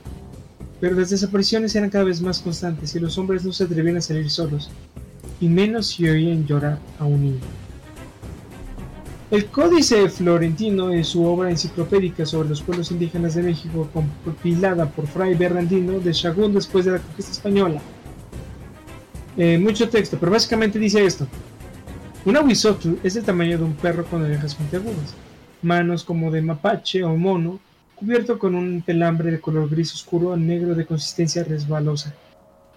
[0.81, 4.01] Pero las desapariciones eran cada vez más constantes y los hombres no se atrevían a
[4.01, 4.71] salir solos,
[5.41, 7.64] y menos si oían llorar a un niño.
[9.35, 13.91] El Códice Florentino en su obra enciclopédica sobre los pueblos indígenas de México,
[14.23, 17.81] compilada por Fray Bernardino de Chagún después de la conquista española.
[19.37, 21.27] Eh, mucho texto, pero básicamente dice esto.
[22.25, 25.17] Un ahuizotl es el tamaño de un perro con orejas puntiagudas,
[25.63, 27.59] manos como de mapache o mono,
[27.97, 32.15] cubierto con un pelambre de color gris oscuro a negro de consistencia resbalosa.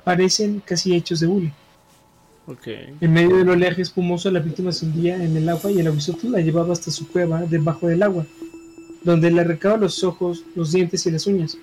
[0.04, 1.54] Parecen casi hechos de hule.
[3.02, 6.30] En medio del oleaje espumoso, la víctima se hundía en el agua y el avisoto
[6.30, 8.26] la llevaba hasta su cueva debajo del agua,
[9.04, 11.58] donde le arrancaba los ojos, los dientes y las uñas.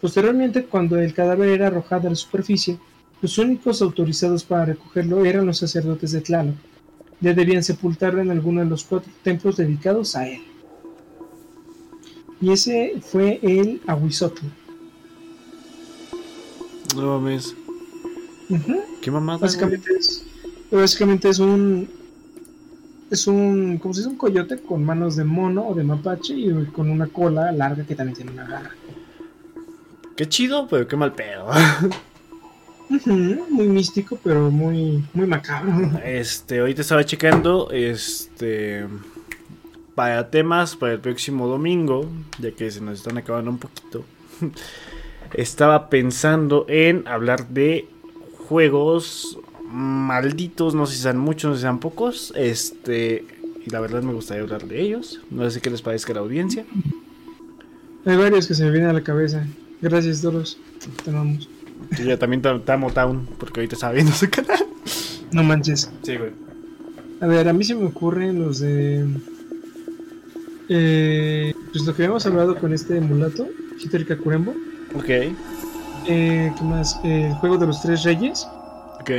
[0.00, 2.78] Posteriormente, cuando el cadáver era arrojado a la superficie,
[3.20, 6.54] los únicos autorizados para recogerlo eran los sacerdotes de Tlaloc.
[7.20, 10.40] Ya debían sepultarlo en alguno de los cuatro templos dedicados a él.
[12.40, 14.46] Y ese fue el Ahuizotl.
[16.94, 17.54] No mames.
[19.00, 19.38] ¿Qué mamada?
[19.38, 20.24] Básicamente es,
[20.70, 21.88] básicamente es un.
[23.10, 23.78] Es un.
[23.78, 24.10] ¿Cómo se dice?
[24.10, 27.94] Un coyote con manos de mono o de mapache y con una cola larga que
[27.94, 28.70] también tiene una garra.
[30.16, 31.48] Qué chido, pero qué mal pedo.
[33.06, 35.98] muy místico, pero muy, muy macabro.
[36.04, 37.70] Este, ahorita estaba checando.
[37.70, 38.86] Este.
[39.94, 44.04] Para temas para el próximo domingo, ya que se nos están acabando un poquito.
[45.34, 47.88] estaba pensando en hablar de
[48.50, 52.32] juegos malditos, no sé si sean muchos, no sé si sean pocos.
[52.36, 53.24] Este,
[53.64, 55.20] y la verdad me gustaría hablar de ellos.
[55.30, 56.66] No sé qué les parezca la audiencia.
[58.04, 59.46] Hay varios que se me vienen a la cabeza.
[59.80, 60.58] Gracias, Doros.
[61.04, 61.48] Te amamos.
[62.04, 64.66] Yo también te, amo, Town, porque ahorita estaba viendo su canal.
[65.30, 65.88] No manches.
[66.02, 66.32] Sí, güey.
[67.20, 69.06] A ver, a mí se me ocurren los de.
[70.68, 73.46] Eh, pues lo que habíamos hablado con este mulato,
[73.78, 74.54] Hitor Kakurembo.
[74.96, 75.08] Ok.
[76.06, 77.00] Eh, ¿Qué más?
[77.04, 78.48] el juego de los tres reyes.
[79.00, 79.10] Ok.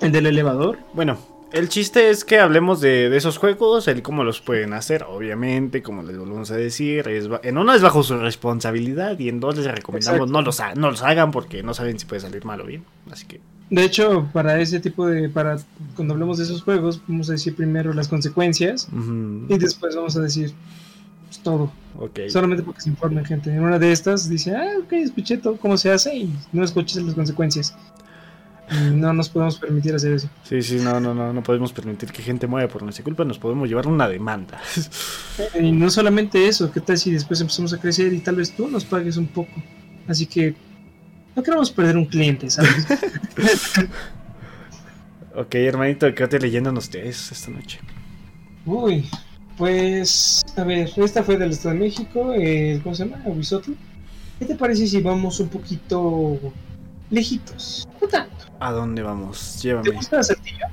[0.00, 0.78] El del elevador.
[0.92, 1.18] Bueno,
[1.52, 6.02] el chiste es que hablemos de, esos juegos, el cómo los pueden hacer, obviamente, como
[6.02, 7.08] les volvemos a decir.
[7.08, 10.90] Es, en uno es bajo su responsabilidad y en dos les recomendamos no los, no
[10.90, 12.84] los hagan porque no saben si puede salir mal o bien.
[13.10, 13.40] Así que.
[13.70, 15.28] De hecho, para ese tipo de.
[15.28, 15.58] para
[15.94, 18.88] Cuando hablemos de esos juegos, vamos a decir primero las consecuencias
[19.48, 20.52] y después vamos a decir
[21.46, 21.70] todo.
[22.28, 23.50] Solamente porque se informen gente.
[23.50, 27.00] En una de estas dice, ah, ok, escuché todo cómo se hace y no escuches
[27.04, 27.72] las consecuencias.
[28.92, 30.28] no nos podemos permitir hacer eso.
[30.42, 33.38] Sí, sí, no, no, no, no podemos permitir que gente muera por nuestra culpa, nos
[33.38, 34.60] podemos llevar una demanda.
[35.60, 38.66] Y no solamente eso, ¿qué tal si después empezamos a crecer y tal vez tú
[38.66, 39.52] nos pagues un poco?
[40.08, 40.56] Así que
[41.36, 42.86] no queremos perder un cliente, ¿sabes?
[45.36, 47.78] ok, hermanito, quédate leyéndonos ustedes esta noche.
[48.64, 49.08] Uy,
[49.56, 53.22] pues, a ver, esta fue del Estado de México, eh, ¿cómo se llama?
[53.24, 53.72] Aguizotl.
[54.38, 56.38] ¿Qué te parece si vamos un poquito
[57.10, 57.88] lejitos?
[58.00, 58.46] No tanto.
[58.60, 59.62] ¿A dónde vamos?
[59.62, 59.90] Llévame.
[59.90, 60.66] ¿Te gusta Saltillo?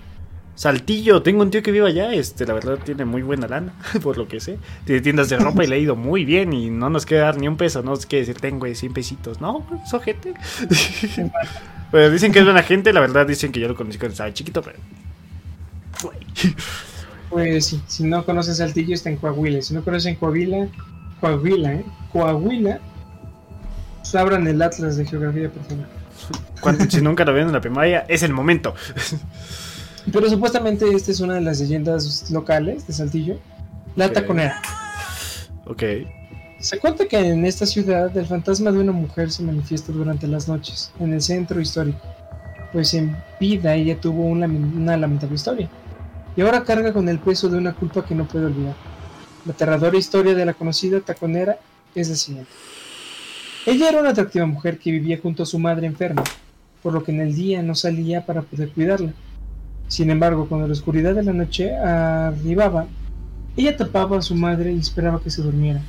[0.55, 3.73] Saltillo, tengo un tío que vive allá, este, la verdad tiene muy buena lana,
[4.03, 4.59] por lo que sé.
[4.85, 7.37] Tiene tiendas de ropa y le ha ido muy bien y no nos queda dar
[7.37, 9.41] ni un peso, no es que decir, tengo 100 pesitos.
[9.41, 9.65] No,
[10.03, 10.33] gente.
[11.91, 14.33] Pero dicen que es buena gente, la verdad dicen que yo lo conocí cuando estaba
[14.33, 14.77] chiquito, pero...
[17.33, 19.59] Pues sí, si no conocen Saltillo está en Coahuila.
[19.63, 20.67] Si no conocen Coahuila,
[21.19, 21.85] Coahuila, ¿eh?
[22.11, 22.79] Coahuila,
[23.97, 26.91] pues abran el Atlas de Geografía, por favor.
[26.91, 28.75] si nunca lo vieron en la primaria, es el momento.
[30.11, 33.39] Pero supuestamente esta es una de las leyendas locales de Saltillo,
[33.95, 34.61] la taconera.
[35.65, 35.81] Ok.
[36.59, 40.47] Se cuenta que en esta ciudad el fantasma de una mujer se manifiesta durante las
[40.47, 41.99] noches, en el centro histórico,
[42.71, 45.67] pues en vida ella tuvo una lamentable historia
[46.35, 48.75] y ahora carga con el peso de una culpa que no puede olvidar.
[49.45, 51.57] La aterradora historia de la conocida taconera
[51.95, 52.51] es la siguiente.
[53.65, 56.23] Ella era una atractiva mujer que vivía junto a su madre enferma,
[56.81, 59.13] por lo que en el día no salía para poder cuidarla.
[59.87, 62.87] Sin embargo, cuando la oscuridad de la noche arribaba,
[63.55, 65.81] ella tapaba a su madre y esperaba que se durmiera,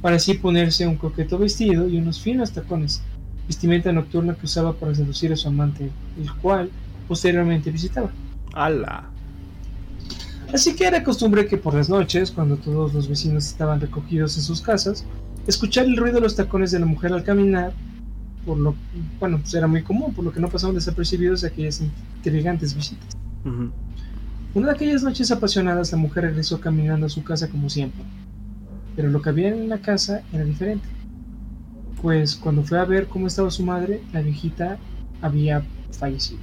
[0.00, 3.02] para así ponerse un coqueto vestido y unos finos tacones,
[3.46, 6.70] vestimenta nocturna que usaba para seducir a su amante, el cual
[7.06, 8.10] posteriormente visitaba.
[8.54, 9.09] ¡Hala!
[10.52, 14.42] Así que era costumbre que por las noches, cuando todos los vecinos estaban recogidos en
[14.42, 15.04] sus casas,
[15.46, 17.72] escuchar el ruido de los tacones de la mujer al caminar,
[18.44, 18.74] por lo
[19.18, 21.80] bueno, pues era muy común, por lo que no pasaban desapercibidos aquellas
[22.16, 23.16] intrigantes visitas.
[24.54, 28.02] Una de aquellas noches apasionadas, la mujer regresó caminando a su casa como siempre,
[28.96, 30.88] pero lo que había en la casa era diferente.
[32.02, 34.78] Pues cuando fue a ver cómo estaba su madre, la viejita
[35.22, 36.40] había fallecido.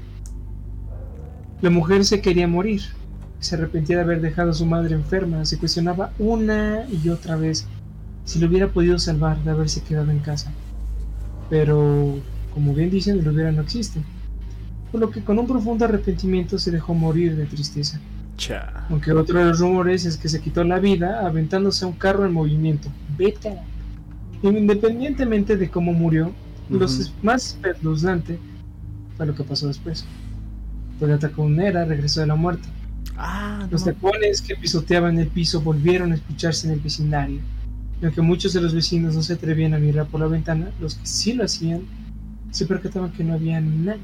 [1.61, 2.83] La mujer se quería morir,
[3.39, 7.67] se arrepentía de haber dejado a su madre enferma, se cuestionaba una y otra vez
[8.25, 10.51] si lo hubiera podido salvar de haberse quedado en casa.
[11.49, 12.15] Pero,
[12.53, 14.01] como bien dicen, el hubiera no existe.
[14.91, 17.99] Por lo que con un profundo arrepentimiento se dejó morir de tristeza.
[18.89, 22.25] Aunque otro de los rumores es que se quitó la vida aventándose a un carro
[22.25, 22.89] en movimiento.
[23.17, 23.57] Vete.
[24.43, 26.31] Independientemente de cómo murió,
[26.69, 26.85] lo
[27.23, 28.37] más espeluznante
[29.15, 30.05] fue lo que pasó después.
[30.99, 32.67] Pues la taconera regresó de la muerte.
[33.17, 37.41] Ah, los tacones que pisoteaban el piso volvieron a escucharse en el vecindario.
[37.99, 40.95] Y aunque muchos de los vecinos no se atrevían a mirar por la ventana, los
[40.95, 41.81] que sí lo hacían
[42.51, 44.01] se percataban que no había nadie.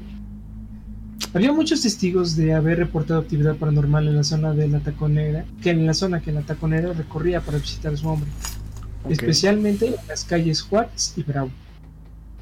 [1.32, 5.70] Había muchos testigos de haber reportado actividad paranormal en la zona de la taconera, que
[5.70, 8.30] en la zona que la taconera recorría para visitar a su hombre,
[9.08, 11.50] especialmente en las calles Juárez y Bravo.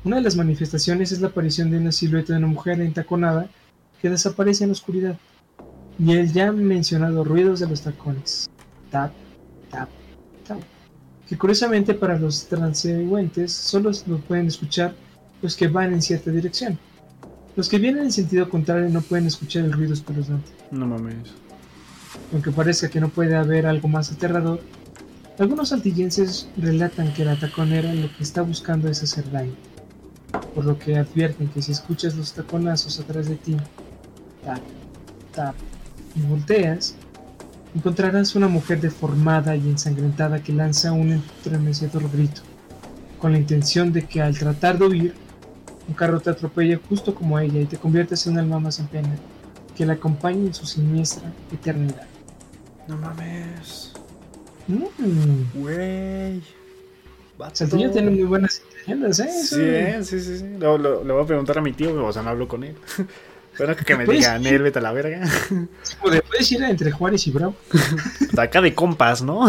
[0.05, 3.49] Una de las manifestaciones es la aparición de una silueta de una mujer entaconada
[4.01, 5.17] que desaparece en la oscuridad,
[5.99, 8.49] y el ya mencionado ruidos de los tacones.
[8.91, 9.13] Tap,
[9.71, 9.89] tap,
[10.47, 10.61] tap.
[11.29, 14.95] Que curiosamente para los transeúntes solo lo pueden escuchar
[15.41, 16.79] los que van en cierta dirección.
[17.55, 20.51] Los que vienen en sentido contrario no pueden escuchar el ruido espeluznante.
[20.71, 21.33] No mames.
[22.33, 24.61] Aunque parezca que no puede haber algo más aterrador,
[25.39, 29.55] algunos altillenses relatan que la taconera lo que está buscando es hacer daño.
[30.55, 33.57] Por lo que advierten que si escuchas los taconazos atrás de ti,
[34.45, 34.61] tap,
[35.35, 35.55] tap,
[36.15, 36.95] y volteas,
[37.75, 42.43] encontrarás una mujer deformada y ensangrentada que lanza un estremecedor grito,
[43.19, 45.15] con la intención de que al tratar de huir,
[45.89, 48.87] un carro te atropelle justo como ella y te conviertes en un alma más en
[48.87, 49.17] pena,
[49.77, 52.07] que la acompañe en su siniestra eternidad.
[52.87, 53.93] No mames.
[54.69, 55.61] Mmm.
[55.61, 56.43] Güey.
[57.53, 59.29] Saltillo tiene muy buenas leyendas, ¿eh?
[59.29, 60.45] Sí, sí, sí, sí.
[60.59, 62.77] Le voy a preguntar a mi tío, o sea, no hablo con él.
[63.59, 65.21] Pero que me digan, él vete a la verga.
[66.01, 67.55] puedes ir entre Juárez y Bravo.
[68.39, 69.47] acá de compas, ¿no?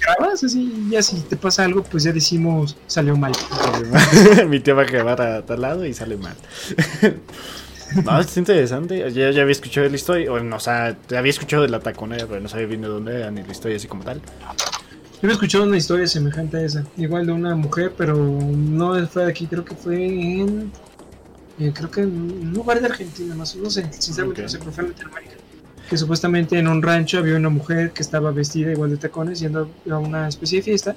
[0.00, 3.32] Grabas así, ya si te pasa algo, pues ya decimos, salió mal.
[4.48, 6.36] Mi tío va a grabar a tal lado y sale mal.
[8.04, 9.10] No, es interesante.
[9.10, 10.30] Ya, ya había escuchado la historia.
[10.32, 13.42] o sea, había escuchado de la taconera, pero no sabía bien de dónde era ni
[13.42, 14.20] la historia así como tal.
[14.20, 16.84] Yo había escuchado una historia semejante a esa.
[16.96, 20.70] Igual de una mujer, pero no fue de aquí, creo que fue en
[21.60, 24.72] eh, creo que en un lugar de Argentina, más no sé, sinceramente no sé, pero
[24.72, 25.34] fue en Latinoamérica.
[25.90, 29.70] Que supuestamente en un rancho había una mujer que estaba vestida igual de tacones yendo
[29.90, 30.96] a una especie de fiesta.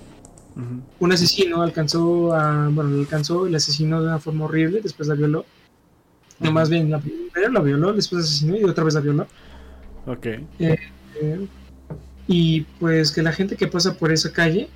[0.99, 5.15] Un asesino alcanzó a, bueno, lo alcanzó, el asesinó de una forma horrible, después la
[5.15, 5.45] violó.
[6.39, 9.27] No, más bien, la primero la violó, después la asesinó y otra vez la violó.
[10.05, 10.25] Ok.
[10.27, 10.77] Eh,
[11.21, 11.47] eh,
[12.27, 14.69] y pues que la gente que pasa por esa calle,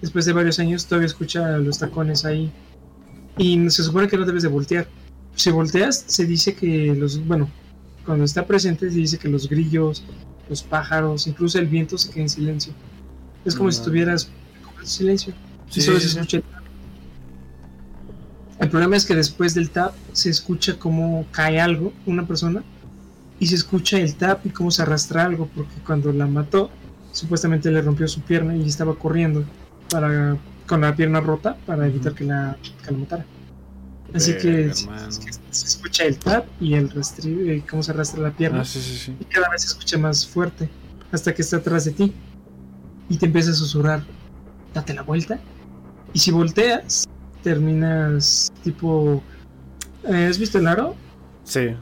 [0.00, 2.52] después de varios años, todavía escucha los tacones ahí.
[3.38, 4.86] Y se supone que no debes de voltear
[5.34, 7.48] si volteas, se dice que los, bueno,
[8.04, 10.04] cuando está presente se dice que los grillos,
[10.48, 12.72] los pájaros, incluso el viento se queda en silencio.
[13.44, 14.28] Es como si estuvieras
[14.80, 15.34] en silencio.
[15.70, 16.62] Sí, solo se escucha el tap.
[18.60, 22.62] El problema es que después del tap se escucha como cae algo, una persona,
[23.40, 26.70] y se escucha el tap y cómo se arrastra algo, porque cuando la mató,
[27.12, 29.44] supuestamente le rompió su pierna y estaba corriendo
[29.90, 30.36] para
[30.66, 33.26] con la pierna rota para evitar que la, que la matara.
[34.14, 38.62] Así que, se escucha el tap y el rastrillo, eh, cómo se arrastra la pierna.
[38.62, 40.70] Ah, y cada vez se escucha más fuerte
[41.10, 42.14] hasta que está atrás de ti.
[43.08, 44.04] Y te empieza a susurrar,
[44.72, 45.40] date la vuelta.
[46.12, 47.08] Y si volteas,
[47.42, 49.22] terminas tipo...
[50.04, 50.94] Eh, ¿Has visto el aro?
[51.42, 51.74] Sí.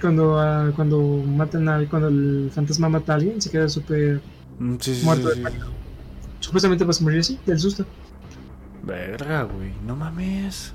[0.00, 4.20] Cuando, uh, cuando matan a cuando el fantasma mata a alguien, se queda súper
[4.58, 5.50] mm, muerto de
[6.40, 7.86] Supuestamente vas a morir así, del susto.
[8.82, 10.73] Verga, güey, no mames.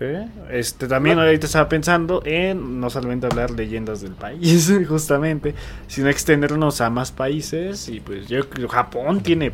[0.00, 0.28] ¿Eh?
[0.50, 5.54] Este también ahorita estaba pensando en no solamente hablar leyendas del país, justamente,
[5.88, 7.88] sino extendernos a más países.
[7.88, 9.52] Y pues yo creo Japón tiene.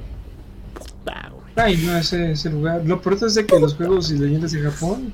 [1.57, 2.83] Ay, no, ese, ese lugar.
[2.85, 5.13] Lo peor es de que los juegos y leyendas de Japón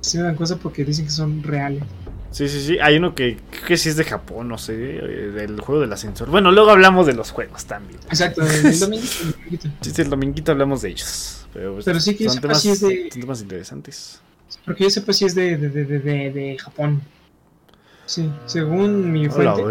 [0.00, 1.82] se me dan cosas porque dicen que son reales.
[2.30, 2.78] Sí, sí, sí.
[2.78, 5.92] Hay uno que creo que sí es de Japón, no sé, eh, del juego del
[5.92, 6.30] ascensor.
[6.30, 8.00] Bueno, luego hablamos de los juegos también.
[8.08, 9.68] Exacto, el dominguito.
[9.80, 11.41] Sí, el dominguito hablamos de ellos.
[11.52, 13.08] Pero, pues, Pero sí que son temas, es de...
[13.12, 14.20] temas interesantes.
[14.64, 17.02] Porque yo sepa si es de, de, de, de, de Japón.
[18.06, 19.62] Sí, según mi fuente.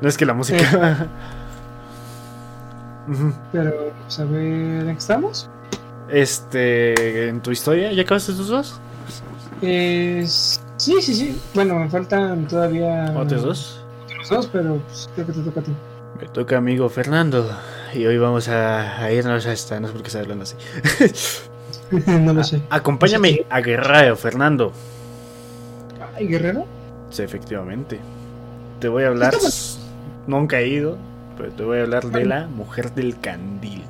[0.00, 1.08] no es que la música.
[3.52, 5.50] Pero, pues, a ver, ¿en qué estamos?
[6.08, 8.80] Este, en tu historia, ¿ya acabaste tus dos?
[9.62, 11.40] Eh, sí, sí, sí.
[11.54, 13.12] Bueno, me faltan todavía.
[13.16, 13.80] ¿Otros dos?
[14.06, 15.72] Otros dos, pero pues, creo que te toca a ti.
[16.20, 17.48] Me toca amigo Fernando.
[17.94, 19.78] Y hoy vamos a, irnos a esta.
[19.78, 20.56] No sé por qué está hablando así.
[22.08, 22.60] no lo sé.
[22.68, 24.72] acompáñame a Guerrero, Fernando.
[26.16, 26.66] ¿Ay, Guerrero?
[27.10, 28.00] Sí, efectivamente.
[28.80, 29.34] Te voy a hablar.
[30.26, 30.98] Nunca he ido,
[31.36, 33.84] pero te voy a hablar de la mujer del candil.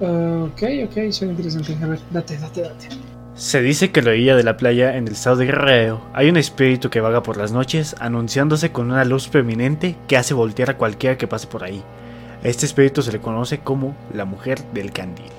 [0.00, 1.76] ok, ok, suena interesante.
[1.80, 2.88] A ver, date, date, date.
[3.34, 6.28] Se dice que en la orilla de la playa en el estado de Guerrero hay
[6.28, 10.70] un espíritu que vaga por las noches anunciándose con una luz prominente que hace voltear
[10.70, 11.84] a cualquiera que pase por ahí.
[12.42, 15.32] A este espíritu se le conoce como la mujer del candil.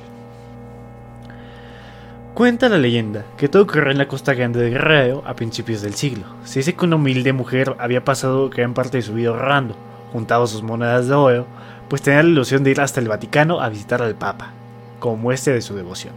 [2.34, 5.96] Cuenta la leyenda que todo ocurrió en la costa grande de Guerrero a principios del
[5.96, 6.26] siglo.
[6.44, 9.76] Se dice que una humilde mujer había pasado gran parte de su vida ahorrando,
[10.12, 11.48] juntaba sus monedas de oro,
[11.88, 14.52] pues tenía la ilusión de ir hasta el Vaticano a visitar al Papa,
[15.00, 16.14] como muestra de su devoción.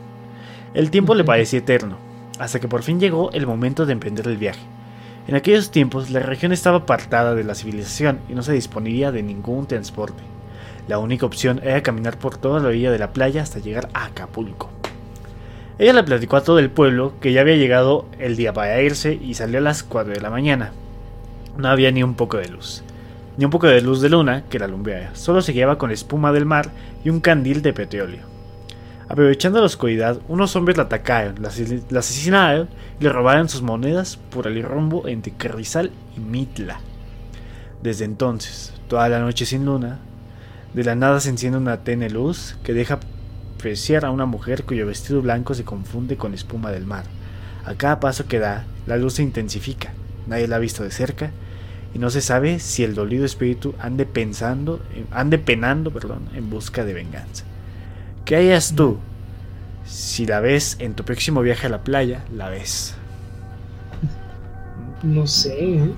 [0.75, 1.97] El tiempo le parecía eterno,
[2.39, 4.63] hasta que por fin llegó el momento de emprender el viaje.
[5.29, 9.23] En aquellos tiempos la región estaba apartada de la civilización y no se disponía de
[9.23, 10.32] ningún transporte.
[10.93, 14.05] La única opción era caminar por toda la orilla de la playa hasta llegar a
[14.05, 14.69] Acapulco.
[15.79, 19.15] Ella le platicó a todo el pueblo que ya había llegado el día para irse
[19.15, 20.73] y salió a las 4 de la mañana.
[21.57, 22.83] No había ni un poco de luz,
[23.39, 26.31] ni un poco de luz de luna que la alumbrara, solo se guiaba con espuma
[26.31, 26.69] del mar
[27.03, 28.27] y un candil de petróleo.
[29.09, 31.49] Aprovechando la oscuridad, unos hombres la atacaron, la,
[32.01, 32.69] asesinaron
[33.01, 36.81] y le robaron sus monedas por el rumbo entre Carrizal y Mitla.
[37.83, 39.99] Desde entonces, toda la noche sin luna,
[40.75, 42.99] de la nada se enciende una tenue luz que deja
[43.57, 47.05] apreciar a una mujer cuyo vestido blanco se confunde con espuma del mar.
[47.65, 49.93] A cada paso que da, la luz se intensifica,
[50.27, 51.31] nadie la ha visto de cerca
[51.95, 54.81] y no se sabe si el dolido espíritu ande pensando,
[55.11, 57.45] ande penando, perdón, en busca de venganza.
[58.25, 58.99] ¿Qué hayas tú?
[59.85, 62.95] Si la ves en tu próximo viaje a la playa, la ves.
[65.03, 65.77] No sé.
[65.77, 65.93] ¿eh?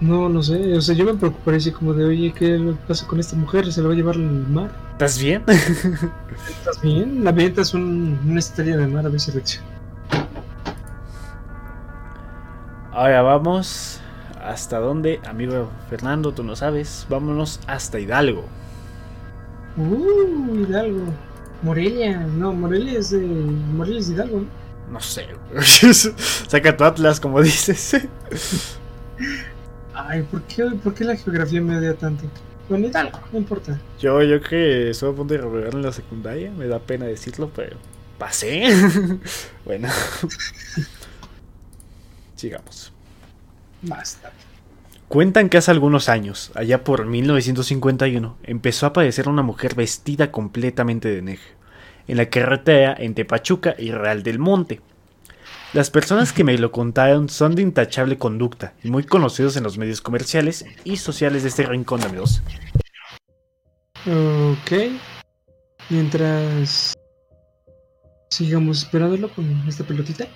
[0.00, 0.76] No, no sé.
[0.76, 3.70] O sea, yo me preocuparía así como de, oye, ¿qué pasa con esta mujer?
[3.72, 4.70] ¿Se la va a llevar al mar?
[4.92, 5.44] ¿Estás bien?
[5.46, 7.22] ¿Estás bien?
[7.22, 9.66] La venta es una estrella de mar a reacciona.
[12.92, 14.00] Ahora vamos.
[14.42, 16.32] ¿Hasta dónde, amigo Fernando?
[16.32, 17.06] Tú no sabes.
[17.10, 18.44] Vámonos hasta Hidalgo.
[19.76, 21.04] Uh, Hidalgo.
[21.62, 23.20] Morelia, no, Morelia es de.
[23.20, 24.60] Morelia es Hidalgo, ¿no?
[24.90, 25.28] No sé,
[26.48, 28.08] Saca tu Atlas, como dices.
[30.08, 32.24] Ay, ¿por qué, ¿por qué la geografía me odia tanto?
[32.68, 33.78] Bueno, Hidalgo, no importa.
[33.98, 37.50] Yo, yo que estuve a punto de revelar en la secundaria, me da pena decirlo,
[37.54, 37.76] pero
[38.18, 38.68] pasé.
[39.64, 39.88] bueno.
[42.36, 42.92] Sigamos.
[43.82, 44.32] Basta.
[45.08, 51.08] Cuentan que hace algunos años, allá por 1951, empezó a aparecer una mujer vestida completamente
[51.08, 51.42] de negro,
[52.06, 54.80] en la carretera entre Pachuca y Real del Monte.
[55.72, 59.78] Las personas que me lo contaron son de intachable conducta y muy conocidos en los
[59.78, 62.42] medios comerciales y sociales de este rincón de amigos.
[64.04, 64.90] Ok.
[65.88, 66.94] Mientras
[68.30, 70.26] sigamos esperándolo con esta pelotita.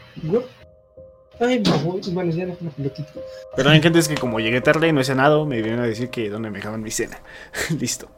[1.40, 1.62] Ay,
[2.12, 3.12] bueno, ya no la pelotita.
[3.56, 6.10] Perdón, gente, es que como llegué tarde y no he cenado, me vinieron a decir
[6.10, 7.18] que dónde me dejaban mi cena.
[7.80, 8.08] Listo.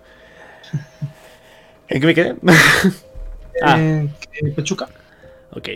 [1.89, 2.37] ¿En qué me quedé?
[3.63, 3.79] ah.
[3.79, 4.89] En Pachuca.
[5.53, 5.69] Ok.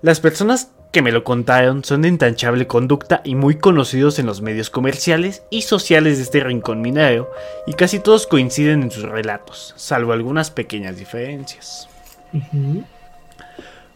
[0.00, 4.40] Las personas que me lo contaron son de intachable conducta y muy conocidos en los
[4.40, 7.30] medios comerciales y sociales de este rincón minero,
[7.66, 11.88] y casi todos coinciden en sus relatos, salvo algunas pequeñas diferencias.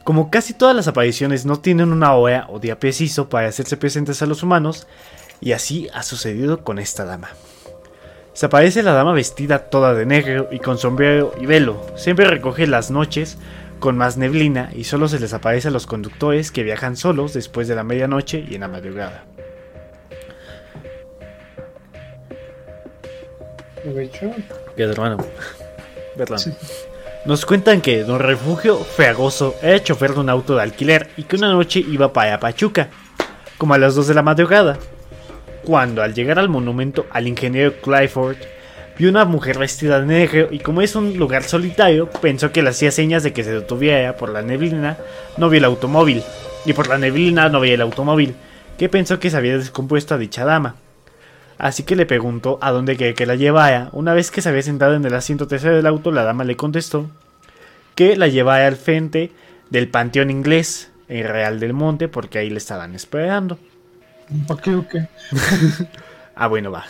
[0.05, 4.21] Como casi todas las apariciones no tienen una hora o día preciso para hacerse presentes
[4.21, 4.87] a los humanos,
[5.41, 7.31] y así ha sucedido con esta dama.
[8.33, 11.85] Se aparece la dama vestida toda de negro y con sombrero y velo.
[11.97, 13.37] Siempre recoge las noches
[13.83, 17.67] con más neblina y solo se les aparece a los conductores que viajan solos después
[17.67, 19.25] de la medianoche y en la madrugada.
[24.77, 25.17] ¿Qué hermano?
[26.17, 26.39] Perdón.
[27.25, 31.35] Nos cuentan que Don Refugio Feagoso era chofer de un auto de alquiler y que
[31.35, 32.89] una noche iba para Pachuca,
[33.59, 34.79] como a las 2 de la madrugada,
[35.65, 38.37] cuando al llegar al monumento al ingeniero Clifford
[38.99, 42.71] vio una mujer vestida de negro y como es un lugar solitario, pensó que le
[42.71, 44.99] hacía señas de que se detuviera por la neblina,
[45.37, 46.23] no vio el automóvil,
[46.65, 48.35] y por la neblina no veía el automóvil,
[48.79, 50.77] que pensó que se había descompuesto a dicha dama.
[51.59, 53.89] Así que le preguntó a dónde quería que la llevara.
[53.93, 56.57] Una vez que se había sentado en el asiento tercero del auto, la dama le
[56.57, 57.09] contestó
[57.95, 59.31] que la llevara al frente
[59.71, 63.59] del panteón inglés en Real del Monte porque ahí le estaban esperando.
[64.47, 65.07] ¿Por qué o qué?
[66.35, 66.85] ah, bueno, va.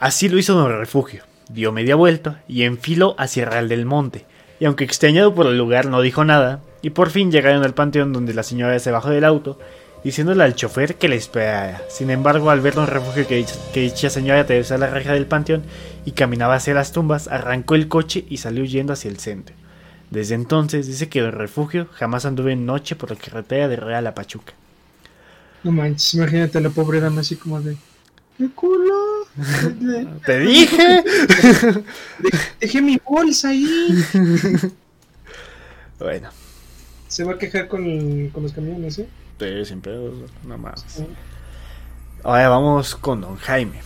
[0.00, 1.24] Así lo hizo Don Refugio.
[1.50, 4.24] Dio media vuelta y enfiló hacia Real del Monte.
[4.58, 6.60] Y aunque extrañado por el lugar, no dijo nada.
[6.80, 9.58] Y por fin llegaron al panteón donde la señora se bajó del auto
[10.02, 11.82] diciéndole al chofer que le esperara.
[11.90, 13.44] Sin embargo, al ver un refugio que,
[13.74, 15.64] dicha señora atravesó la reja del panteón
[16.06, 19.54] y caminaba hacia las tumbas, arrancó el coche y salió huyendo hacia el centro.
[20.10, 24.06] Desde entonces dice que el refugio jamás anduvo en noche por la carretera de Real
[24.06, 24.54] a Pachuca.
[25.62, 27.76] No manches, imagínate la pobre dama así como de...
[28.40, 28.94] ¡Qué culo!
[30.24, 31.04] ¡Te dije!
[32.58, 34.02] Dejé mi bolsa ahí.
[35.98, 36.30] bueno.
[37.06, 39.06] se va a quejar con, con los camiones, ¿eh?
[39.38, 40.86] Sí, sin pedos, nada más.
[42.24, 43.82] Ahora vamos con don Jaime.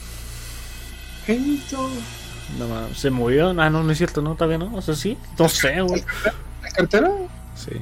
[1.26, 1.90] Jaimito.
[2.56, 3.48] No más, se murió.
[3.60, 4.72] Ah, no, no es cierto, no, todavía no.
[4.76, 6.04] O sea, sí, no sé, güey.
[6.62, 7.10] ¿La cartera?
[7.56, 7.72] Sí.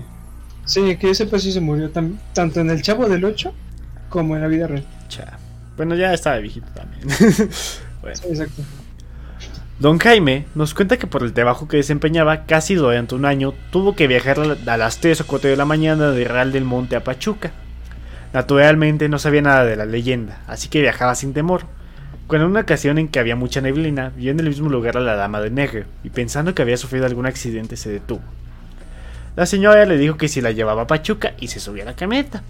[0.65, 3.53] Sí, que ese pues sí se murió tanto en el Chavo del 8
[4.09, 4.87] como en la vida real.
[5.09, 5.39] Cha.
[5.77, 7.03] Bueno, ya estaba viejito también.
[8.01, 8.17] bueno.
[8.17, 8.63] Sí, exacto.
[9.79, 13.97] Don Jaime nos cuenta que por el trabajo que desempeñaba casi durante un año tuvo
[13.97, 17.03] que viajar a las 3 o 4 de la mañana de Real del Monte a
[17.03, 17.51] Pachuca.
[18.33, 21.65] Naturalmente no sabía nada de la leyenda, así que viajaba sin temor.
[22.29, 25.01] Cuando en una ocasión en que había mucha neblina, vio en el mismo lugar a
[25.01, 28.23] la dama de negro y pensando que había sufrido algún accidente se detuvo.
[29.35, 31.97] La señora le dijo que si la llevaba a Pachuca y se subía a la
[31.97, 32.43] camioneta.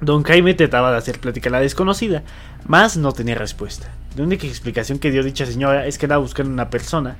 [0.00, 2.22] Don Jaime trataba de hacer plática a la desconocida,
[2.66, 3.88] mas no tenía respuesta.
[4.14, 7.16] La única explicación que dio dicha señora es que andaba buscando una persona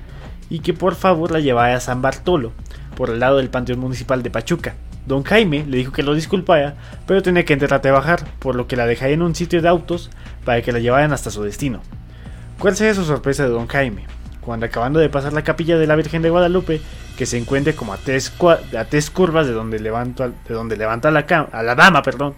[0.49, 2.51] y que por favor la llevara a San Bartolo,
[2.95, 4.75] por el lado del Panteón Municipal de Pachuca.
[5.07, 6.75] Don Jaime le dijo que lo disculpara,
[7.07, 9.69] pero tenía que entrar a trabajar, por lo que la dejaría en un sitio de
[9.69, 10.09] autos
[10.45, 11.81] para que la llevaran hasta su destino.
[12.59, 14.05] ¿Cuál sería su sorpresa de Don Jaime?
[14.41, 16.81] Cuando acabando de pasar la capilla de la Virgen de Guadalupe,
[17.17, 18.29] que se encuentre como a tres,
[19.09, 22.35] curvas de donde, levanto, de donde levanta la a la dama, perdón,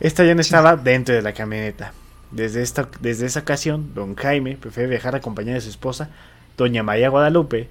[0.00, 1.92] esta ya no estaba dentro de la camioneta.
[2.30, 6.08] Desde, esta, desde esa ocasión, don Jaime prefiere viajar acompañado de su esposa,
[6.56, 7.68] doña María Guadalupe.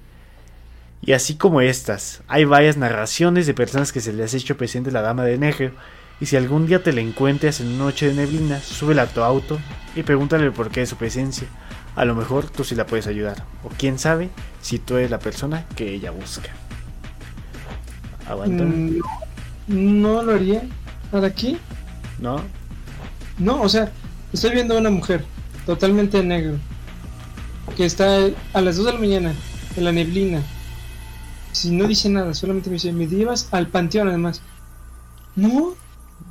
[1.00, 4.92] Y así como estas, hay varias narraciones de personas que se les ha hecho presente
[4.92, 5.72] la dama de negro.
[6.20, 9.22] Y si algún día te la encuentras en una noche de neblina, súbela a tu
[9.22, 9.58] auto
[9.96, 11.48] y pregúntale el porqué de su presencia.
[11.96, 13.44] A lo mejor tú sí la puedes ayudar.
[13.64, 14.30] O quién sabe
[14.60, 16.50] si tú eres la persona que ella busca.
[18.28, 18.62] ¿Aguanta?
[18.62, 19.00] Mm,
[19.66, 20.62] no lo haría.
[21.10, 21.58] ¿Para aquí?
[22.22, 22.40] ¿No?
[23.36, 23.90] No, o sea,
[24.32, 25.24] estoy viendo a una mujer
[25.66, 26.56] totalmente negro
[27.76, 29.34] que está a las 2 de la mañana
[29.76, 30.40] en la neblina.
[31.50, 34.40] Si no dice nada, solamente me dice, me llevas al panteón además.
[35.34, 35.74] No,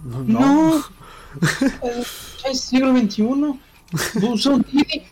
[0.05, 0.83] no, no.
[2.49, 3.59] es siglo XXI.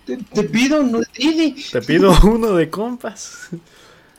[0.06, 1.62] Te, te, pido, no Didi.
[1.74, 3.50] Te pido uno de compas.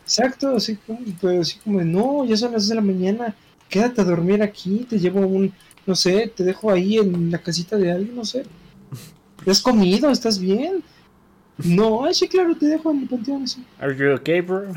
[0.04, 3.34] Exacto, así como, pero así como, no, ya son las 2 de la mañana,
[3.70, 5.54] quédate a dormir aquí, te llevo un,
[5.86, 8.44] no sé, te dejo ahí en la casita de alguien, no sé.
[9.44, 10.10] ¿Te has comido?
[10.10, 10.82] ¿Estás bien?
[11.58, 13.46] No, sí, claro, te dejo en el panteón.
[13.48, 13.64] Sí.
[13.78, 14.72] Are you okay, bro?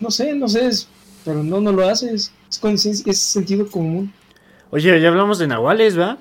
[0.00, 0.70] no sé, no sé,
[1.24, 2.32] pero no, no lo haces.
[2.48, 4.12] Es, es sentido común.
[4.70, 6.18] Oye, ya hablamos de nahuales, ¿va?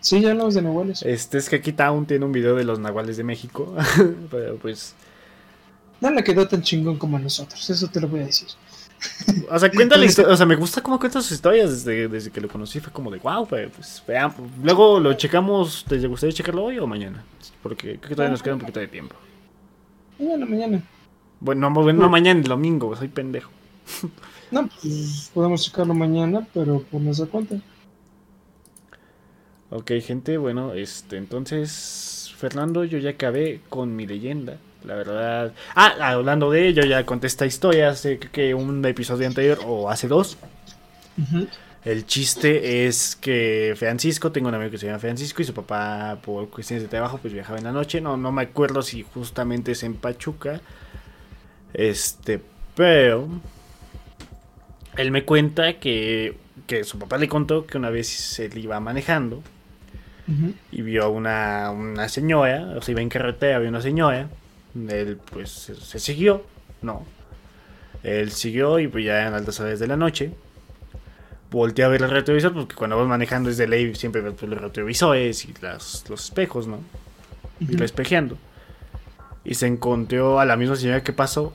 [0.00, 1.02] Sí, ya hablamos de nahuales.
[1.02, 3.74] Este es que aquí Town tiene un video de los nahuales de México.
[4.30, 4.94] pero pues.
[6.00, 8.48] No le quedó tan chingón como a nosotros, eso te lo voy a decir.
[9.50, 10.32] O sea, cuenta la historia.
[10.32, 12.80] O sea, me gusta cómo cuenta sus historias desde, desde que lo conocí.
[12.80, 14.36] Fue como de wow, pues veamos.
[14.62, 15.84] Luego lo checamos.
[15.88, 17.24] ¿Te gustaría checarlo hoy o mañana?
[17.62, 19.14] Porque creo que todavía nos queda un poquito de tiempo.
[20.18, 20.82] Mañana, mañana.
[21.40, 23.50] Bueno, no, no mañana, el domingo, soy pendejo.
[24.50, 27.56] No, pues podemos checarlo mañana, pero por nuestra cuenta.
[29.68, 34.56] Ok, gente, bueno, este, entonces, Fernando, yo ya acabé con mi leyenda.
[34.84, 35.52] La verdad.
[35.74, 40.08] Ah, hablando de ello, ya conté esta historia hace que un episodio anterior o hace
[40.08, 40.38] dos.
[41.84, 46.18] El chiste es que Francisco, tengo un amigo que se llama Francisco y su papá
[46.22, 48.00] por cuestiones de trabajo pues viajaba en la noche.
[48.00, 50.60] No, no me acuerdo si justamente es en Pachuca.
[51.74, 52.40] Este,
[52.74, 53.28] pero
[54.96, 56.36] él me cuenta que,
[56.66, 59.42] que su papá le contó que una vez él iba manejando
[60.70, 64.28] y vio a una, una señora, o sea, iba en carretera, vio una señora
[64.74, 66.44] él pues se, siguió,
[66.82, 67.04] no.
[68.02, 70.32] Él siguió y pues ya en altas horas de la noche
[71.50, 74.60] volteé a ver el retrovisor porque cuando vas manejando desde ley siempre ves pues, los
[74.60, 76.80] retrovisores y las, los espejos, ¿no?
[77.60, 78.36] Y lo espejeando.
[79.44, 81.54] Y se encontró a la misma señora que pasó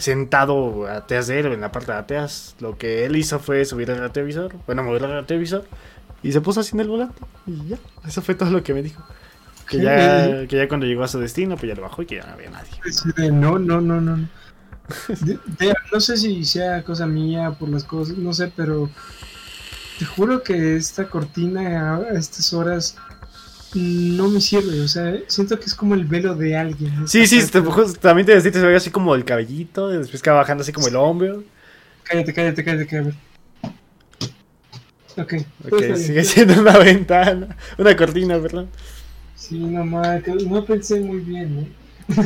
[0.00, 2.56] sentado atrás de él, en la parte de atrás.
[2.60, 5.64] Lo que él hizo fue subir el retrovisor, bueno, mover el retrovisor
[6.22, 7.22] y se puso así en el volante.
[7.46, 9.02] Y ya, eso fue todo lo que me dijo.
[9.68, 12.16] Que ya, que ya cuando llegó a su destino, pues ya lo bajó y que
[12.16, 13.30] ya no había nadie.
[13.30, 14.28] No, no, no, no.
[15.92, 18.88] no sé si sea cosa mía por las cosas, no sé, pero
[19.98, 22.96] te juro que esta cortina a estas horas
[23.74, 27.06] no me sirve, o sea, siento que es como el velo de alguien.
[27.06, 27.40] Sí, sí,
[28.00, 30.72] también te decís, se ve así como el cabellito, y después que va bajando así
[30.72, 31.44] como el hombro.
[32.04, 33.14] Cállate, cállate, cállate, cállate.
[35.18, 35.34] Ok,
[35.64, 38.68] okay sigue siendo una ventana, una cortina, perdón.
[39.48, 41.68] Sí, no, no pensé muy bien,
[42.08, 42.14] ¿no?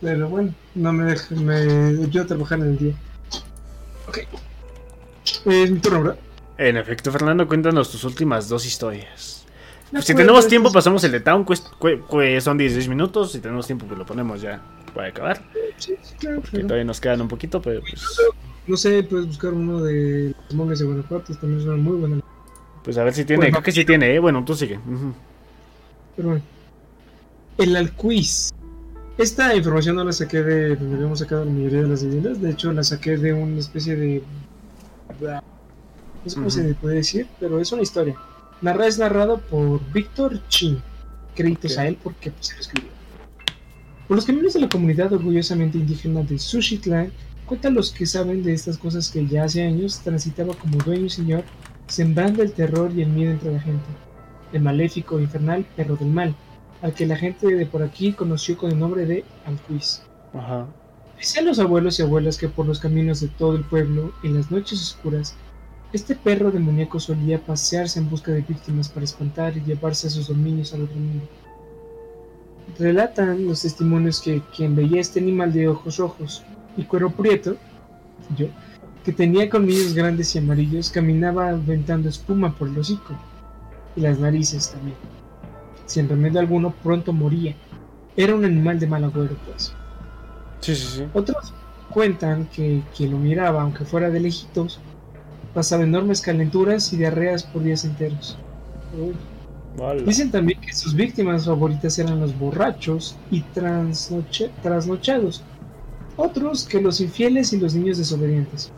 [0.00, 2.94] Pero bueno, no me deja, me yo trabajar en el día.
[4.08, 4.20] Ok.
[5.44, 6.18] Es mi turno, ¿verdad?
[6.56, 9.44] En efecto, Fernando, cuéntanos tus últimas dos historias.
[10.00, 11.44] si tenemos tiempo, pasamos el de Town,
[12.40, 13.32] son 16 minutos.
[13.32, 14.62] Si tenemos tiempo, pues lo ponemos ya
[14.94, 15.42] para acabar.
[15.76, 16.40] Sí, claro.
[16.40, 18.02] Que todavía nos quedan un poquito, pero pues.
[18.66, 22.20] no sé, puedes buscar uno de los momias de Guanajuato, también es una muy buena.
[22.82, 24.18] Pues a ver si tiene, creo que sí tiene, ¿eh?
[24.18, 24.80] Bueno, tú sigue.
[24.84, 25.12] Pero
[26.16, 26.42] bueno.
[27.58, 28.50] El Alquiz.
[29.18, 32.50] Esta información no la saqué de donde habíamos sacado la mayoría de las leyendas, de
[32.50, 34.22] hecho la saqué de una especie de...
[35.20, 38.16] No sé cómo se puede decir, pero es una historia.
[38.62, 40.80] Narra es narrado por Víctor Chin.
[41.34, 42.90] Créditos a él porque pues, se lo escribió.
[44.08, 47.12] Por los caminos de la comunidad orgullosamente indígena de Sushitlán,
[47.46, 51.10] cuentan los que saben de estas cosas que ya hace años transitaba como dueño y
[51.10, 51.44] señor,
[51.86, 53.84] sembrando el terror y el miedo entre la gente.
[54.52, 56.34] El maléfico e infernal perro del mal,
[56.82, 60.02] al que la gente de por aquí conoció con el nombre de Alquiz.
[60.34, 60.66] Ajá.
[61.16, 64.50] Decían los abuelos y abuelas que por los caminos de todo el pueblo, en las
[64.50, 65.36] noches oscuras,
[65.92, 70.28] este perro demoníaco solía pasearse en busca de víctimas para espantar y llevarse a sus
[70.28, 71.28] dominios al otro mundo.
[72.78, 76.42] Relatan los testimonios que quien veía este animal de ojos rojos
[76.76, 77.56] y cuero prieto,
[78.36, 78.46] yo,
[79.04, 83.16] que tenía colmillos grandes y amarillos, caminaba aventando espuma por el hocico
[83.96, 84.96] y las narices también
[85.92, 87.54] sin remedio alguno, pronto moría.
[88.16, 89.74] Era un animal de mal agüero, pues.
[90.60, 91.04] Sí, sí, sí.
[91.12, 91.52] Otros
[91.90, 94.80] cuentan que quien lo miraba, aunque fuera de lejitos,
[95.54, 98.38] pasaba enormes calenturas y diarreas por días enteros.
[100.04, 105.42] Dicen también que sus víctimas favoritas eran los borrachos y trasnochados.
[106.16, 108.70] Otros que los infieles y los niños desobedientes.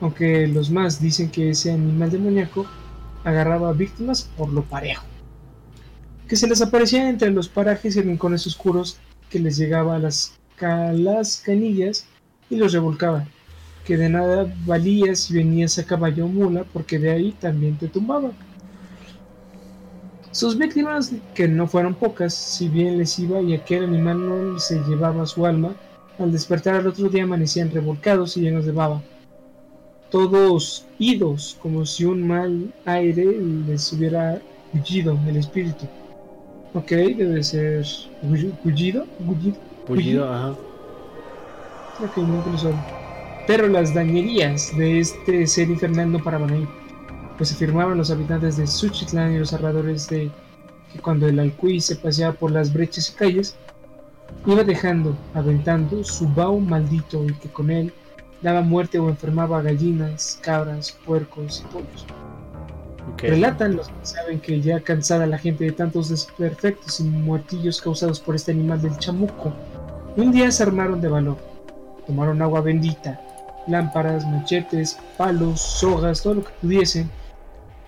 [0.00, 2.66] Aunque los más dicen que ese animal demoníaco
[3.26, 5.04] agarraba víctimas por lo parejo
[6.28, 8.98] que se les aparecía entre los parajes y rincones oscuros
[9.30, 12.06] que les llegaba a las, calas canillas
[12.50, 13.26] y los revolcaba,
[13.84, 17.88] que de nada valía si venías a caballo o mula, porque de ahí también te
[17.88, 18.30] tumbaba.
[20.32, 24.80] Sus víctimas, que no fueron pocas, si bien les iba y aquel animal no se
[24.80, 25.74] llevaba su alma,
[26.18, 29.02] al despertar al otro día amanecían revolcados y llenos de baba.
[30.16, 33.36] Todos idos, como si un mal aire
[33.66, 34.40] les hubiera
[34.72, 35.84] hullido el espíritu.
[36.72, 37.84] Ok, debe ser
[38.22, 39.04] Gullido.
[39.86, 40.52] Gullido, ajá.
[42.02, 42.76] Ok, nunca lo sabe.
[43.46, 46.68] Pero las dañerías de este ser infernal no paraban ahí,
[47.36, 50.30] pues afirmaban los habitantes de Suchitlán y los narradores de
[50.94, 53.54] que cuando el alcuí se paseaba por las brechas y calles,
[54.46, 57.92] iba dejando, aventando su baú maldito y que con él
[58.42, 62.06] daba muerte o enfermaba a gallinas, cabras, puercos y pollos.
[63.18, 68.20] Relatan los que saben que ya cansada la gente de tantos desperfectos y muertillos causados
[68.20, 69.52] por este animal del chamuco,
[70.16, 71.38] un día se armaron de valor.
[72.06, 73.20] Tomaron agua bendita,
[73.66, 77.10] lámparas, machetes, palos, sogas, todo lo que pudiesen,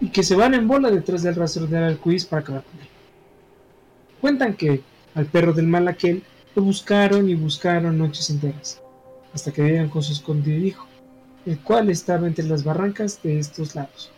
[0.01, 2.89] y que se van en bola detrás del rastro del arcoíris para acabar con él.
[4.20, 4.83] Cuentan que
[5.15, 6.23] al perro del mal aquel
[6.55, 8.81] lo buscaron y buscaron noches enteras,
[9.35, 10.87] hasta que dieron con su escondidijo,
[11.47, 14.11] el cual estaba entre las barrancas de estos lados.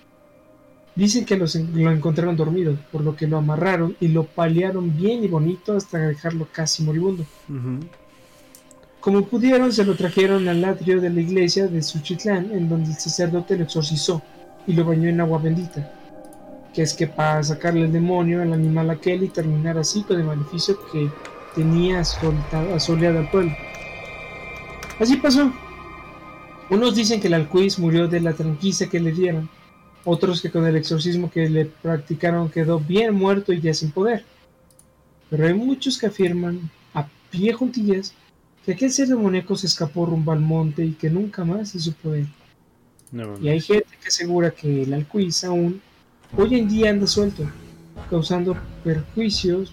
[0.94, 1.46] Dicen que lo
[1.90, 6.48] encontraron dormido, por lo que lo amarraron y lo paliaron bien y bonito hasta dejarlo
[6.52, 7.24] casi moribundo.
[9.00, 12.96] Como pudieron, se lo trajeron al atrio de la iglesia de Suchitlán, en donde el
[12.96, 14.20] sacerdote lo exorcizó
[14.66, 15.90] y lo bañó en agua bendita.
[16.74, 20.26] Que es que para sacarle el demonio al animal aquel y terminar así con el
[20.26, 21.10] maleficio que
[21.54, 23.52] tenía asoleado al pueblo.
[25.00, 25.50] Así pasó.
[26.68, 29.48] Unos dicen que el alcuiz murió de la tranquisa que le dieron
[30.04, 34.24] otros que con el exorcismo que le practicaron quedó bien muerto y ya sin poder.
[35.28, 38.14] Pero hay muchos que afirman, a pie juntillas,
[38.64, 42.10] que aquel ser demoníaco se escapó rumbo al monte y que nunca más se supo
[42.10, 42.26] poder.
[43.40, 45.80] Y hay gente que asegura que el alcuiz aún
[46.36, 47.44] hoy en día anda suelto,
[48.08, 49.72] causando perjuicios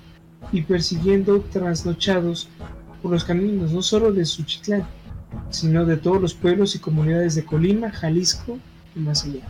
[0.51, 2.47] y persiguiendo trasnochados
[3.01, 4.87] por los caminos no solo de Suchitlán,
[5.49, 8.57] sino de todos los pueblos y comunidades de Colima, Jalisco
[8.95, 9.47] y más allá.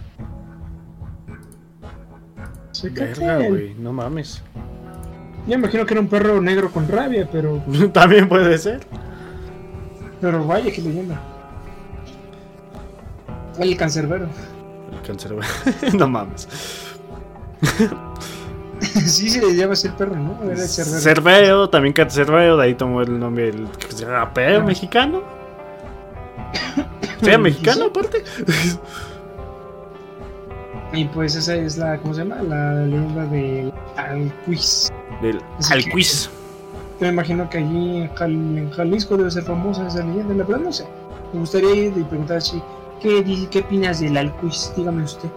[2.84, 4.42] Verga, güey, no mames.
[5.48, 7.64] Yo imagino que era un perro negro con rabia, pero.
[7.94, 8.82] También puede ser.
[10.22, 11.20] Pero vaya que leyenda.
[13.58, 14.28] El cancerbero.
[14.92, 15.48] El cancerbero.
[15.98, 16.48] no mames.
[18.80, 20.44] sí, se le llama el perro, ¿no?
[20.44, 21.00] Era el cerbero.
[21.00, 23.68] Cerbero, también cancerbero, de ahí tomó el nombre el
[24.06, 25.37] rapero mexicano.
[27.22, 28.24] ¿Sea mexicano aparte?
[30.94, 32.42] Y pues esa es la, ¿cómo se llama?
[32.44, 34.90] La leyenda del Alquiz.
[35.22, 36.30] Del Alquiz.
[37.00, 40.72] Yo me imagino que allí en, Jalisco debe ser famosa esa leyenda, la verdad no
[40.72, 40.86] sé.
[41.34, 42.62] Me gustaría ir y preguntar si,
[43.02, 44.72] ¿qué, qué opinas del Alquiz?
[44.76, 45.30] Dígame usted.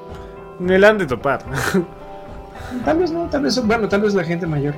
[0.58, 1.44] Me la han de topar.
[2.84, 4.74] tal vez no, tal vez, bueno, tal vez la gente mayor.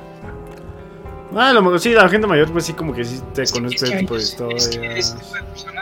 [1.35, 3.99] Ah, lo mejor sí, la gente mayor, pues sí, como que sí te conoce este
[3.99, 5.17] tipo de historias.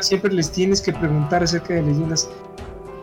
[0.01, 2.31] siempre les tienes que preguntar acerca de leyendas.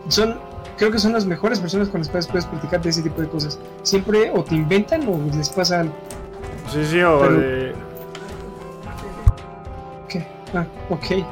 [0.08, 0.38] Son,
[0.78, 3.28] creo que son las mejores personas con las cuales puedes platicar de ese tipo de
[3.28, 3.58] cosas.
[3.82, 5.94] Siempre o te inventan o les pasa algo.
[6.72, 7.74] Sí, sí, o de...
[10.08, 10.26] ¿Qué?
[10.54, 11.24] Ah, ok.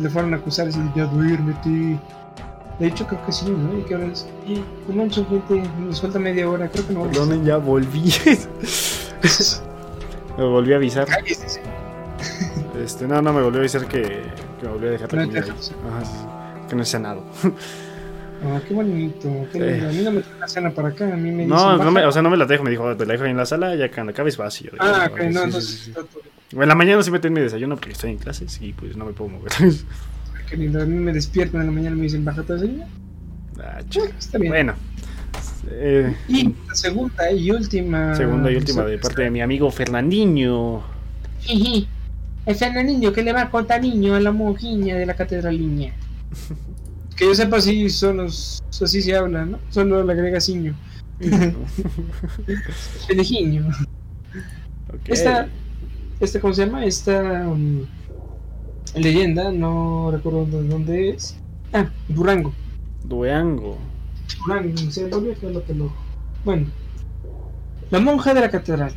[0.00, 1.98] Le fueron a acusar y ya duérmete.
[2.78, 3.78] De hecho, creo que sí, ¿no?
[3.78, 4.26] ¿Y qué hora es?
[4.88, 7.04] No manches, gente, nos falta media hora, creo que no.
[7.04, 8.12] Perdonen, ya volví.
[10.36, 11.06] me volví a avisar.
[12.82, 15.40] Este, no, no, me volvió a avisar que, que me volvió a dejar la comida
[15.40, 17.24] Ajá, que no he cenado.
[18.44, 19.88] Ah, qué bonito, qué lindo.
[19.88, 22.04] A mí no me trae la cena para acá, a mí me No, no me,
[22.04, 23.76] o sea, no me la dejo, me dijo, te la dejo ahí en la sala,
[23.76, 24.70] ya cuando acabes vas y yo.
[24.80, 27.92] Ah, ok, no, entonces está todo En la mañana sí me tengo mi desayuno porque
[27.92, 29.52] estoy en clases y pues no me puedo mover.
[30.48, 32.84] Qué lindo, a mí me despiertan en la mañana y me dicen, bájate de
[33.62, 33.80] Ah,
[34.18, 34.52] está bien.
[34.52, 34.74] Bueno.
[35.70, 38.14] Eh, y la segunda y última.
[38.14, 40.82] Segunda y última de parte de mi amigo Fernandinho.
[41.48, 45.94] El Fernandinho que le va a contar niño a la monjiña de la catedral niña.
[47.16, 49.58] que yo sepa si son los, así se habla, ¿no?
[49.70, 50.74] Solo le agrega ciño.
[53.08, 53.68] Penejiño.
[54.92, 55.14] Okay.
[55.14, 55.48] Esta,
[56.20, 56.84] esta, ¿cómo se llama?
[56.84, 57.86] Esta um,
[58.94, 61.34] leyenda, no recuerdo de dónde es.
[61.72, 62.52] Ah, Durango.
[63.02, 63.78] Durango.
[66.44, 66.66] Bueno,
[67.90, 68.92] la monja de la catedral.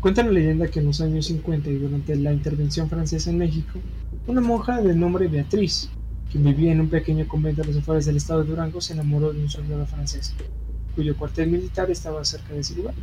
[0.00, 3.78] Cuenta la leyenda que en los años 50 y durante la intervención francesa en México,
[4.26, 5.88] una monja de nombre Beatriz,
[6.30, 9.32] que vivía en un pequeño convento a los afueras del estado de Durango, se enamoró
[9.32, 10.34] de un soldado francés,
[10.94, 12.94] cuyo cuartel militar estaba cerca de ese lugar.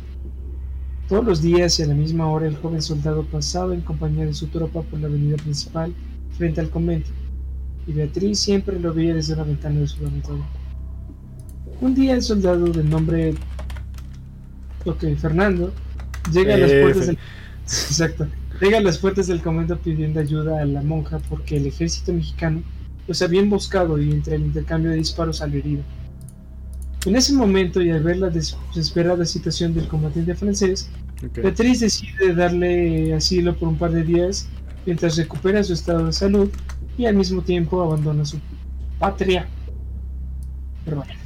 [1.08, 4.34] Todos los días y a la misma hora el joven soldado pasaba en compañía de
[4.34, 5.92] su tropa por la avenida principal
[6.36, 7.10] frente al convento,
[7.86, 10.44] y Beatriz siempre lo veía desde una ventana de su dormitorio.
[11.82, 13.34] Un día el soldado de nombre
[14.84, 15.72] ok, Fernando
[16.32, 17.18] llega a las eh, puertas del
[17.64, 18.28] exacto,
[18.60, 22.62] llega a las puertas del convento pidiendo ayuda a la monja porque el ejército mexicano
[23.08, 25.82] los había emboscado y entre el intercambio de disparos salió herido.
[27.04, 30.88] En ese momento y al ver la desesperada situación del combatiente francés,
[31.34, 34.48] Beatriz decide darle asilo por un par de días
[34.86, 36.48] mientras recupera su estado de salud
[36.96, 38.38] y al mismo tiempo abandona su
[39.00, 39.48] patria.
[40.84, 41.21] Pero bueno.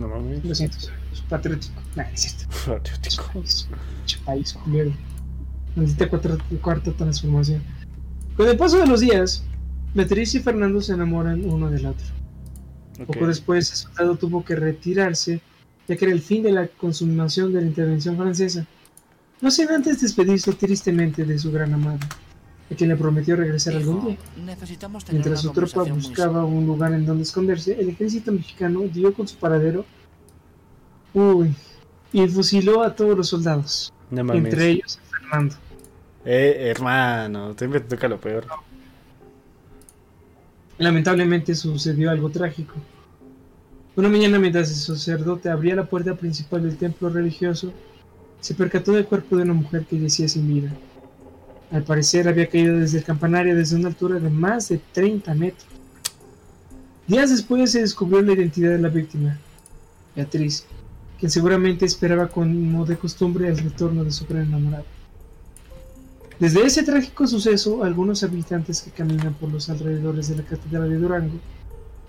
[0.00, 0.44] No mames.
[0.44, 0.76] Lo siento,
[1.12, 1.80] es patriótico.
[2.12, 2.46] Es.
[2.66, 3.24] Patriótico.
[4.24, 4.92] País, culero.
[5.74, 7.62] Necesita cuarta, cuarta transformación.
[8.36, 9.44] Con el paso de los días,
[9.94, 12.06] Beatriz y Fernando se enamoran uno del otro.
[13.06, 15.40] Poco después, el soldado tuvo que retirarse,
[15.86, 18.66] ya que era el fin de la consumación de la intervención francesa.
[19.40, 21.98] No sin antes despedirse tristemente de su gran amada,
[22.70, 24.18] a quien le prometió regresar algún día.
[25.12, 29.36] Mientras su tropa buscaba un lugar en donde esconderse, el ejército mexicano dio con su
[29.36, 29.84] paradero
[31.14, 31.54] uy,
[32.12, 35.54] y fusiló a todos los soldados, entre ellos a Fernando.
[36.24, 38.46] Eh, hermano, siempre te toca lo peor.
[40.78, 42.74] Lamentablemente sucedió algo trágico.
[43.94, 47.72] Una mañana mientras el sacerdote abría la puerta principal del templo religioso,
[48.40, 50.70] se percató del cuerpo de una mujer que yacía sin vida.
[51.70, 55.66] Al parecer había caído desde el campanario desde una altura de más de 30 metros.
[57.08, 59.38] Días después se descubrió la identidad de la víctima,
[60.14, 60.64] Beatriz,
[61.18, 64.84] quien seguramente esperaba como de costumbre el retorno de su gran enamorado.
[66.38, 70.98] Desde ese trágico suceso, algunos habitantes que caminan por los alrededores de la Catedral de
[70.98, 71.38] Durango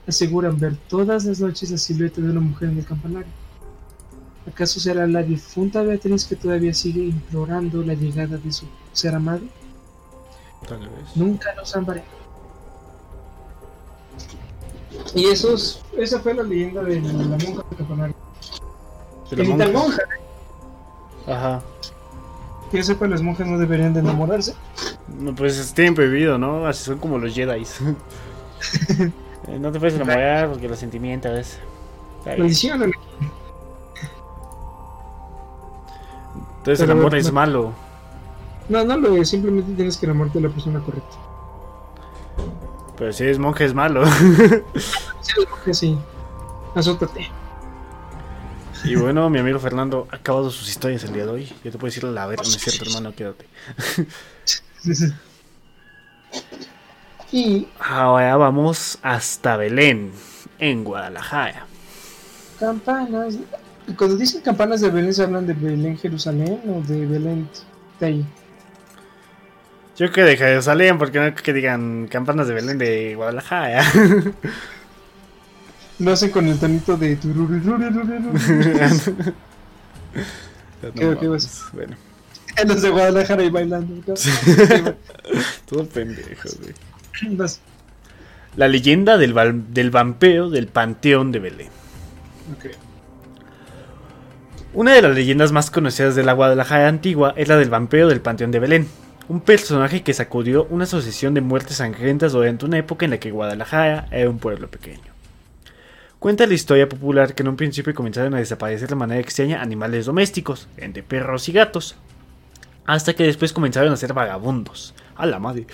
[0.06, 3.32] aseguran ver todas las noches la silueta de una mujer en el campanario.
[4.48, 8.66] ¿Acaso será la difunta Beatriz que todavía sigue implorando la llegada de su
[8.98, 9.42] ser amado?
[10.68, 11.16] Tal vez.
[11.16, 12.04] Nunca lo sabré.
[15.14, 18.16] Y esos, esa fue la leyenda de la, monja del campanario.
[19.30, 20.02] ¿De la monja?
[21.28, 21.62] Ajá.
[22.72, 24.56] Que sepa, las monjas no deberían de enamorarse.
[25.08, 26.66] No, pues tienen prohibido, ¿no?
[26.66, 27.66] Así son como los Jedi.
[29.48, 31.58] Eh, no te puedes enamorar porque los sentimientos.
[32.26, 32.92] Maldición.
[36.58, 37.72] Entonces el amor es malo.
[38.70, 41.18] No, no lo es, simplemente tienes que enamorarte de la persona correcta.
[42.98, 44.06] Pero si es monje es malo.
[44.76, 45.98] si eres monje, sí.
[46.76, 47.30] Azótate.
[48.84, 51.46] Y bueno, mi amigo Fernando ha acabado sus historias el día de hoy.
[51.64, 53.46] Yo te puedo decir la verdad, no es cierto, hermano, quédate.
[57.32, 60.12] y ahora vamos hasta Belén,
[60.60, 61.66] en Guadalajara.
[62.60, 63.38] Campanas.
[63.98, 67.50] Cuando dicen campanas de Belén, ¿se hablan de Belén, Jerusalén o de Belén
[68.00, 68.26] de ahí?
[69.98, 73.84] Yo creo que de Jerusalén, porque no que digan campanas de Belén de Guadalajara.
[76.00, 77.18] Lo hacen con el tonito de
[81.74, 81.96] Bueno.
[82.68, 84.14] los de Guadalajara y bailando.
[85.66, 86.76] Todo pendejo, güey.
[88.56, 89.34] La leyenda del,
[89.74, 91.70] del vampeo del Panteón de Belén.
[92.58, 92.72] Okay.
[94.74, 98.22] Una de las leyendas más conocidas de la Guadalajara antigua es la del vampeo del
[98.22, 98.88] Panteón de Belén,
[99.30, 103.32] un personaje que sacudió una sucesión de muertes sangrientas durante una época en la que
[103.32, 105.18] Guadalajara era un pueblo pequeño.
[106.20, 110.06] Cuenta la historia popular que en un principio comenzaron a desaparecer de manera extraña animales
[110.06, 111.96] domésticos, entre perros y gatos,
[112.86, 114.96] hasta que después comenzaron a ser vagabundos.
[115.16, 115.66] A la madre.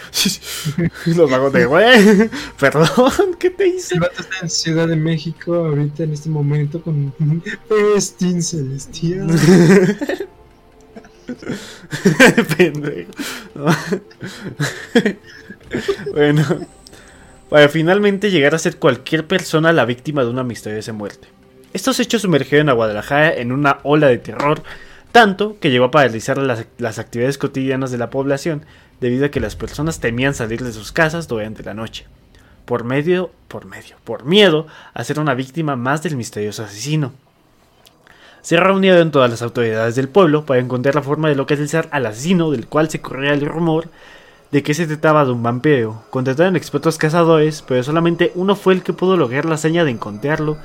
[1.06, 2.30] Los vagos de güey.
[2.60, 3.96] Perdón, ¿qué te hice?
[3.96, 7.14] El vato está en Ciudad de México ahorita en este momento con
[7.94, 9.28] Festín Celestial.
[16.14, 16.44] Bueno,
[17.50, 21.28] para finalmente llegar a ser cualquier persona la víctima de una misteriosa muerte.
[21.74, 24.62] Estos hechos sumergieron a Guadalajara en una ola de terror,
[25.12, 28.66] tanto que llegó a paralizar las, las actividades cotidianas de la población,
[29.02, 32.06] debido a que las personas temían salir de sus casas durante la noche.
[32.66, 37.14] Por medio, por medio, por miedo a ser una víctima más del misterioso asesino
[38.44, 42.52] se reunieron todas las autoridades del pueblo para encontrar la forma de localizar al asesino
[42.52, 43.88] del cual se corría el rumor
[44.52, 46.04] de que se trataba de un vampiro.
[46.10, 50.58] Contrataron expertos cazadores, pero solamente uno fue el que pudo lograr la hazaña de encontrarlo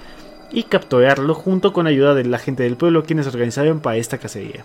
[0.51, 4.65] y capturarlo junto con ayuda de la gente del pueblo quienes organizaron para esta cacería.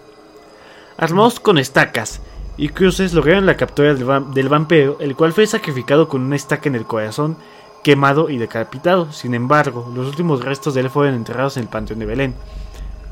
[0.98, 2.20] Armados con estacas
[2.58, 6.68] y cruces lograron la captura del, del vampiro, el cual fue sacrificado con una estaca
[6.68, 7.38] en el corazón,
[7.84, 9.12] quemado y decapitado.
[9.12, 12.34] Sin embargo, los últimos restos de él fueron enterrados en el Panteón de Belén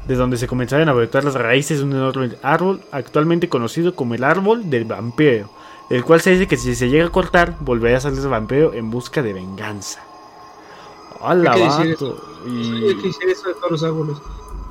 [0.08, 4.16] de donde se comenzaron a brotar las raíces de un enorme árbol actualmente conocido como
[4.16, 5.50] el árbol del vampiro,
[5.90, 8.74] el cual se dice que si se llega a cortar, volverá a salir el vampiro
[8.74, 10.00] en busca de venganza.
[11.22, 12.24] ¡Hala, vato!
[12.48, 12.88] Y...
[12.88, 14.18] Hay que decir eso de todos los árboles.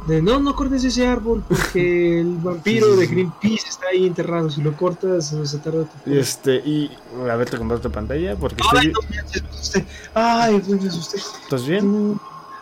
[0.07, 4.51] De, no, no cortes ese árbol porque el vampiro de Greenpeace está ahí enterrado.
[4.51, 5.85] Si lo cortas, se tarda.
[6.07, 6.91] Este, y
[7.31, 8.93] a ver, te comparto pantalla porque Ay, estoy...
[8.93, 9.19] no, me
[9.51, 9.87] asusté.
[10.15, 11.19] Ay, me asusté.
[11.19, 12.19] ¿Estás bien?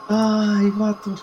[0.09, 1.15] Ay, vato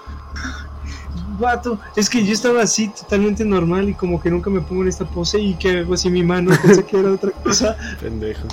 [1.38, 4.90] vato, es que yo estaba así totalmente normal y como que nunca me pongo en
[4.90, 7.78] esta pose y que hago así mi mano, pensé que era otra cosa.
[8.02, 8.48] Pendejo.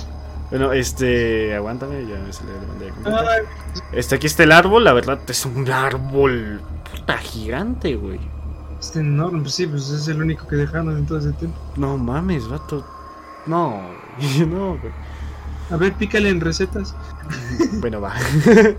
[0.49, 2.93] Bueno, este, aguántame, ya se le mandé
[3.91, 6.61] Este, aquí está el árbol, la verdad es un árbol
[6.91, 8.19] puta gigante, güey.
[8.79, 11.57] Está enorme, pues sí, pues es el único que dejaron en todo ese tiempo.
[11.75, 12.85] No mames, vato.
[13.47, 13.81] No,
[14.47, 14.93] no, güey.
[15.71, 16.93] A ver, pícale en recetas.
[17.79, 18.13] bueno, va.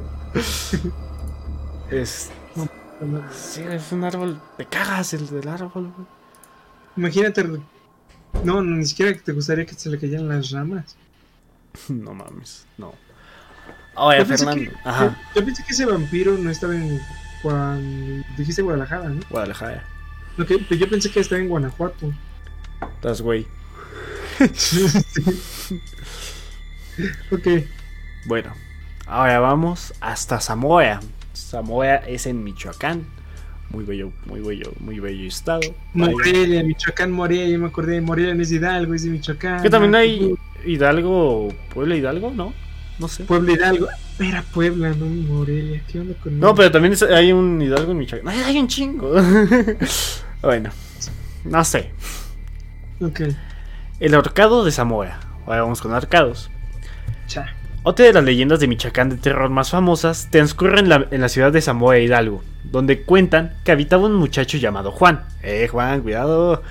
[1.90, 2.30] es
[3.32, 4.40] Sí, es un árbol.
[4.56, 5.92] Te cagas el del árbol,
[6.96, 7.44] Imagínate.
[8.44, 10.96] No, ni siquiera te gustaría que se le cayeran las ramas.
[11.88, 12.94] No mames, no.
[13.96, 14.70] Oye, Fernando.
[14.84, 15.16] Ajá.
[15.34, 17.00] Yo, pensé que ese vampiro no estaba en.
[17.42, 18.24] Juan...
[18.36, 19.20] Dijiste Guadalajara, ¿no?
[19.28, 19.84] Guadalajara.
[20.38, 22.12] Ok, pero yo pensé que estaba en Guanajuato.
[22.94, 23.46] Estás güey.
[27.30, 27.48] ok.
[28.26, 28.52] Bueno,
[29.06, 31.00] ahora vamos hasta Zamora.
[31.34, 33.04] Zamora es en Michoacán.
[33.70, 35.62] Muy bello, muy bello, muy bello estado.
[35.94, 39.62] Morelia, Michoacán, Morelia, yo me acordé de Morelia, no es Hidalgo, es de Michoacán.
[39.62, 40.34] Que también hay
[40.64, 42.52] Hidalgo, Puebla Hidalgo, ¿no?
[42.98, 43.24] No sé.
[43.24, 43.88] Puebla Hidalgo.
[44.20, 45.82] Era Puebla, no Morelia.
[45.90, 48.28] ¿Qué onda con No, pero también hay un Hidalgo en Michoacán.
[48.28, 49.12] Ay, hay un chingo.
[50.42, 50.70] bueno,
[51.44, 51.90] no sé.
[53.00, 53.22] Ok.
[53.98, 55.20] El ahorcado de Zamora.
[55.46, 56.50] Ahora vamos con ahorcados.
[57.26, 57.54] Cha.
[57.86, 61.28] Otra de las leyendas de Michoacán de terror más famosas transcurre en la, en la
[61.28, 65.20] ciudad de Zamora Hidalgo, donde cuentan que habitaba un muchacho llamado Juan.
[65.42, 66.62] Eh, Juan, cuidado.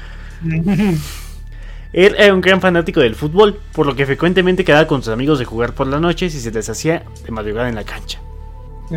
[1.94, 5.38] Él era un gran fanático del fútbol, por lo que frecuentemente quedaba con sus amigos
[5.38, 8.20] de jugar por las noches y se deshacía de madrugada en la cancha.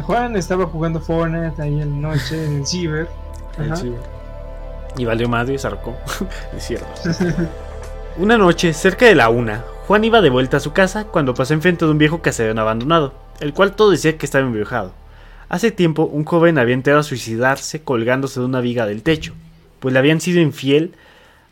[0.00, 3.08] Juan estaba jugando Fortnite ahí en la noche en el ciber.
[4.96, 5.94] Y valió madre y zarcó.
[6.56, 6.88] es cierto.
[8.16, 11.54] Una noche, cerca de la una, Juan iba de vuelta a su casa cuando pasó
[11.54, 14.92] enfrente de un viejo caserón abandonado, el cual todo decía que estaba embrujado.
[15.48, 19.34] Hace tiempo un joven había entrado a suicidarse colgándose de una viga del techo,
[19.78, 20.96] pues le habían sido infiel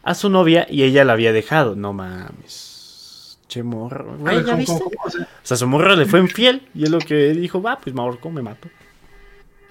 [0.02, 1.76] a su novia y ella la había dejado.
[1.76, 3.38] No mames.
[3.46, 4.16] Che morro.
[4.44, 4.82] ¿ya viste?
[4.82, 5.10] o,
[5.44, 8.32] sea, su morra le fue infiel y es lo que dijo, va, pues me ahorco,
[8.32, 8.68] me mato.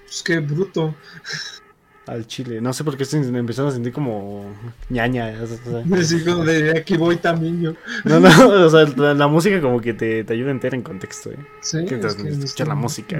[0.04, 0.94] Pues qué bruto
[2.06, 2.60] al chile.
[2.60, 4.44] No sé por qué me empezaron a sentir como
[4.88, 5.26] ñaña.
[5.32, 7.74] de aquí voy también yo.
[8.04, 8.28] No, no,
[8.66, 11.38] o sea, la, música como que te, te, ayuda a entrar en contexto, ¿eh?
[11.60, 11.78] Sí.
[11.78, 13.18] Mientras es escuchar la música.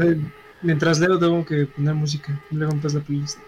[0.63, 2.41] mientras leo tengo que poner música.
[2.51, 3.39] Compras la playlist.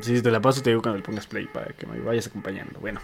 [0.00, 2.80] Sí, te la paso te digo cuando le pongas play para que me vayas acompañando.
[2.80, 3.00] Bueno.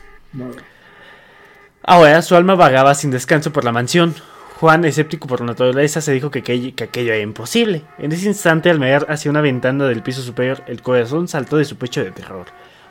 [1.82, 4.14] Ahora su alma vagaba sin descanso por la mansión.
[4.60, 7.82] Juan, escéptico por naturaleza, se dijo que aquello, que aquello, era imposible.
[7.96, 11.64] En ese instante, al mirar hacia una ventana del piso superior, el corazón saltó de
[11.64, 12.44] su pecho de terror.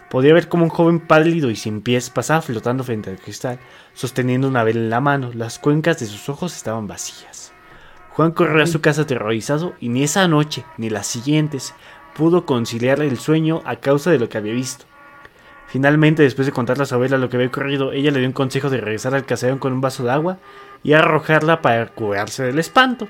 [0.09, 3.59] Podía ver como un joven pálido y sin pies pasaba flotando frente al cristal,
[3.93, 5.29] sosteniendo una vela en la mano.
[5.31, 7.53] Las cuencas de sus ojos estaban vacías.
[8.13, 11.75] Juan corrió a su casa aterrorizado y ni esa noche ni las siguientes
[12.15, 14.85] pudo conciliar el sueño a causa de lo que había visto.
[15.67, 18.33] Finalmente, después de contarle a su abuela lo que había ocurrido, ella le dio un
[18.33, 20.39] consejo de regresar al caserón con un vaso de agua
[20.83, 23.07] y arrojarla para curarse del espanto.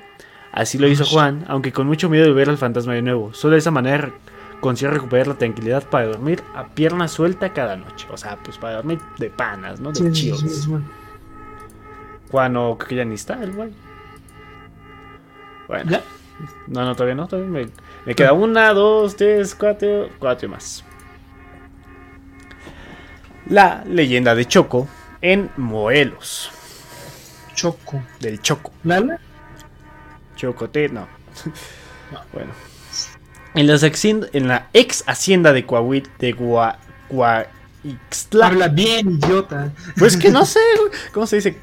[0.51, 3.33] Así lo hizo Juan, aunque con mucho miedo de ver al fantasma de nuevo.
[3.33, 4.11] Solo de esa manera
[4.59, 8.07] consiguió recuperar la tranquilidad para dormir a pierna suelta cada noche.
[8.11, 9.91] O sea, pues para dormir de panas, ¿no?
[9.91, 10.33] De sí,
[12.31, 13.71] Juan, no, que ya ni está el güey.
[15.67, 15.99] Bueno.
[16.67, 17.27] No, no, todavía no.
[17.27, 17.69] Todavía me,
[18.05, 20.83] me queda una, dos, tres, cuatro, cuatro más.
[23.47, 24.87] La leyenda de Choco
[25.21, 26.51] en Moelos.
[27.60, 28.02] Choco.
[28.22, 28.72] Del Choco.
[28.86, 29.19] ¿Lala?
[30.38, 31.07] Chocote, no.
[32.34, 32.52] Bueno.
[33.53, 33.69] En,
[34.34, 36.80] en, la ex hacienda de Coahuit, de Gua,
[38.41, 39.72] Habla bien, idiota.
[39.98, 40.60] Pues que no sé,
[41.11, 41.57] ¿cómo se dice?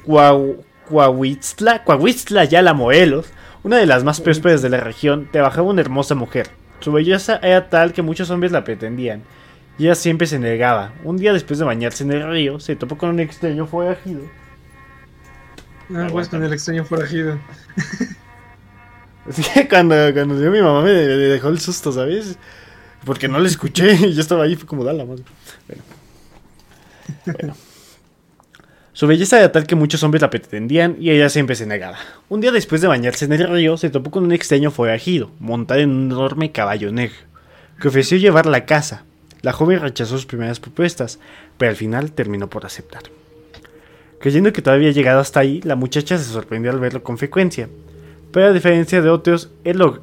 [0.87, 3.25] Coahuistla, Coahuistla la Moelos,
[3.63, 6.49] una de las más prósperas de la región, trabajaba una hermosa mujer.
[6.79, 9.23] Su belleza era tal que muchos hombres la pretendían.
[9.79, 10.93] Y ella siempre se negaba.
[11.03, 14.21] Un día después de bañarse en el río, se topó con un extraño forajido.
[15.95, 17.39] Ah, pues con el extraño forajido.
[19.55, 22.37] Que cuando, cuando mi mamá me, dejó el susto, ¿sabes?
[23.05, 25.23] Porque no le escuché y yo estaba ahí, fue como, dale, madre.
[27.25, 27.55] Bueno.
[28.91, 31.97] Su belleza era tal que muchos hombres la pretendían y ella siempre se negaba.
[32.29, 35.81] Un día después de bañarse en el río, se topó con un extraño forajido, montado
[35.81, 37.15] en un enorme caballo negro,
[37.79, 39.05] que ofreció llevarla a casa.
[39.43, 41.19] La joven rechazó sus primeras propuestas,
[41.59, 43.03] pero al final terminó por aceptar.
[44.19, 47.69] Creyendo que todavía había llegado hasta ahí, la muchacha se sorprendió al verlo con frecuencia.
[48.31, 49.99] Pero a diferencia de otros, él lo,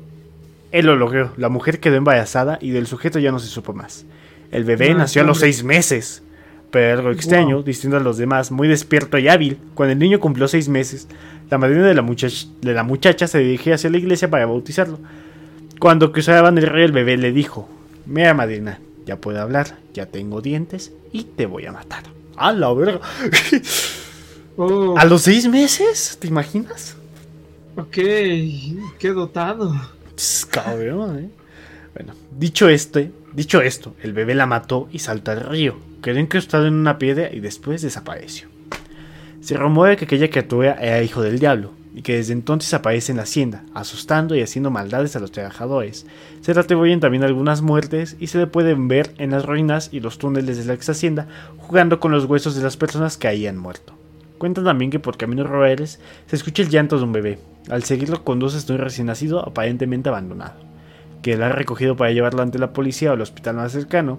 [0.70, 1.32] él lo logró.
[1.36, 4.07] La mujer quedó embarazada y del sujeto ya no se supo más.
[4.51, 6.23] El bebé nació a los seis meses.
[6.70, 10.49] Pero algo extraño, distinto a los demás, muy despierto y hábil, cuando el niño cumplió
[10.49, 11.07] seis meses,
[11.49, 14.99] la madrina de la, muchacha, de la muchacha se dirigió hacia la iglesia para bautizarlo.
[15.78, 17.69] Cuando cruzaban el rey, el bebé le dijo:
[18.07, 22.03] Mira, madrina, ya puedo hablar, ya tengo dientes y te voy a matar.
[22.36, 23.01] ¡A la verga!
[24.56, 24.97] Oh.
[24.97, 26.16] ¿A los seis meses?
[26.20, 26.97] ¿Te imaginas?
[27.76, 27.94] Ok,
[28.98, 29.74] qué dotado.
[30.51, 31.28] Cabrón, ¿eh?
[31.94, 35.76] Bueno, dicho este, dicho esto, el bebé la mató y saltó al río.
[36.02, 38.48] Quedó incrustado en una piedra y después desapareció.
[39.40, 43.16] Se rumora que aquella criatura era hijo del diablo, y que desde entonces aparece en
[43.16, 46.06] la hacienda, asustando y haciendo maldades a los trabajadores.
[46.40, 50.01] Se le atribuyen también algunas muertes y se le pueden ver en las ruinas y
[50.01, 51.28] los túneles de la ex hacienda
[51.59, 53.94] jugando con los huesos de las personas que habían muerto.
[54.39, 57.39] Cuentan también que por caminos rurales se escucha el llanto de un bebé.
[57.70, 60.55] Al seguirlo conduce a un recién nacido aparentemente abandonado,
[61.23, 64.19] que lo ha recogido para llevarlo ante la policía o al hospital más cercano.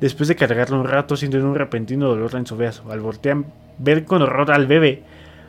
[0.00, 2.90] Después de cargarlo un rato, siente un repentino dolor en su brazo.
[2.90, 3.44] Al voltear,
[3.78, 5.02] ver con horror al bebé,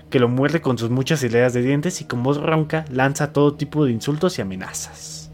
[0.09, 3.53] que lo muerde con sus muchas hileras de dientes y con voz ronca lanza todo
[3.55, 5.31] tipo de insultos y amenazas.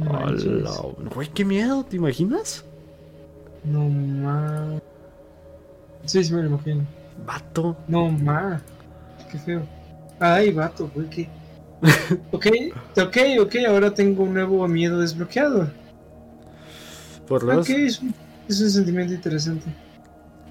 [0.00, 0.72] Hola,
[1.14, 2.64] güey, qué miedo, ¿te imaginas?
[3.64, 4.80] No más.
[6.04, 6.86] Sí, sí me lo imagino.
[7.26, 7.76] Vato.
[7.88, 8.62] No más.
[9.30, 9.62] Qué feo.
[10.18, 11.28] Ay, vato, güey, qué.
[12.32, 12.46] ok,
[12.96, 15.70] ok, ok, ahora tengo un nuevo miedo desbloqueado.
[17.26, 18.14] Por lo Ok, es un,
[18.48, 19.66] es un sentimiento interesante.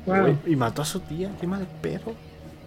[0.06, 0.40] Wow.
[0.46, 2.16] y mató a su tía, qué mal pedo.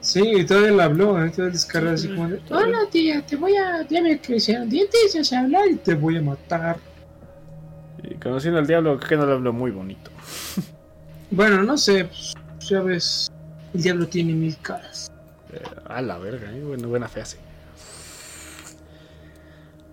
[0.00, 1.30] Sí, y todavía le habló, ¿eh?
[1.30, 5.24] todavía descarga así como de, hola tía, te voy a, ya me crecieron dientes, ya
[5.24, 6.76] sé hablar y te voy a matar.
[8.02, 10.10] Y conociendo al diablo, creo que no le habló muy bonito.
[11.30, 12.34] bueno, no sé, pues,
[12.68, 13.30] ya ves,
[13.74, 15.10] el diablo tiene mil caras.
[15.52, 16.62] Eh, a la verga, ¿eh?
[16.62, 17.36] bueno, buena fe así.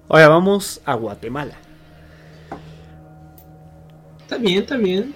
[0.08, 1.56] Ahora vamos a Guatemala.
[4.22, 4.38] Está
[4.78, 5.16] bien.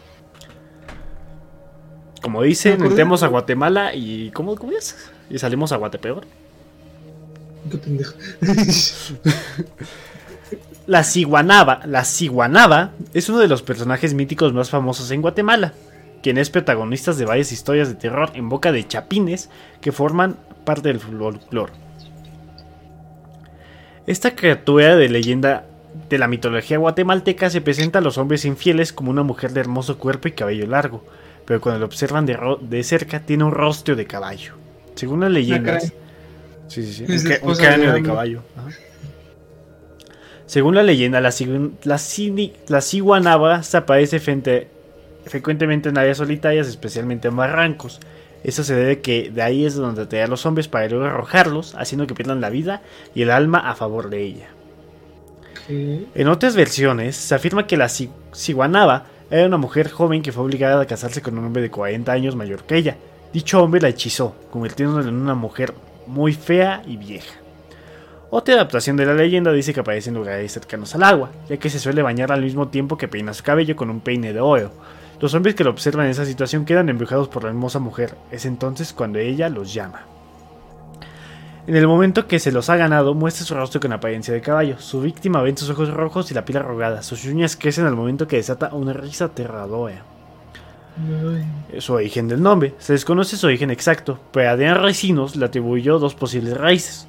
[2.21, 4.31] Como dice, entremos a Guatemala y.
[4.31, 4.95] ¿Cómo, cómo es?
[5.29, 6.25] Y salimos a Guatepeor.
[7.69, 8.13] Qué pendejo.
[10.87, 15.73] la Ciguanaba, la Ciguanaba es uno de los personajes míticos más famosos en Guatemala,
[16.23, 19.49] quien es protagonista de varias historias de terror en boca de chapines
[19.81, 21.73] que forman parte del folclore.
[24.07, 25.65] Esta criatura de leyenda
[26.09, 29.99] de la mitología guatemalteca se presenta a los hombres infieles como una mujer de hermoso
[29.99, 31.05] cuerpo y cabello largo,
[31.45, 34.53] pero cuando lo observan de, cerca tiene un rostro de caballo.
[34.95, 35.93] Según las leyendas...
[36.67, 37.27] Sí, sí, sí.
[37.43, 38.41] Un, cráneo de caballo.
[40.45, 41.33] Según la leyenda, la,
[41.83, 41.99] la,
[42.67, 44.19] la ciguanaba se aparece
[45.25, 47.99] frecuentemente en áreas solitarias, especialmente en barrancos.
[48.43, 51.75] Eso se debe que de ahí es donde te a los hombres para luego arrojarlos,
[51.75, 52.81] haciendo que pierdan la vida
[53.15, 54.47] y el alma a favor de ella.
[55.69, 60.81] En otras versiones se afirma que la ciguanaba Era una mujer joven que fue obligada
[60.81, 62.97] a casarse con un hombre de 40 años mayor que ella.
[63.31, 65.73] Dicho hombre la hechizó, convirtiéndola en una mujer
[66.05, 67.33] muy fea y vieja.
[68.29, 71.69] Otra adaptación de la leyenda dice que aparece en lugares cercanos al agua, ya que
[71.69, 74.71] se suele bañar al mismo tiempo que peina su cabello con un peine de oro.
[75.23, 78.13] Los hombres que lo observan en esa situación quedan embrujados por la hermosa mujer.
[78.29, 80.01] Es entonces cuando ella los llama.
[81.65, 84.79] En el momento que se los ha ganado, muestra su rostro con apariencia de caballo.
[84.79, 87.03] Su víctima ve sus ojos rojos y la piel arrugada.
[87.03, 90.03] Sus uñas crecen al momento que desata una risa aterradora.
[91.77, 92.73] Su origen del nombre.
[92.77, 97.07] Se desconoce su origen exacto, pero Adrián Recinos le atribuyó dos posibles raíces.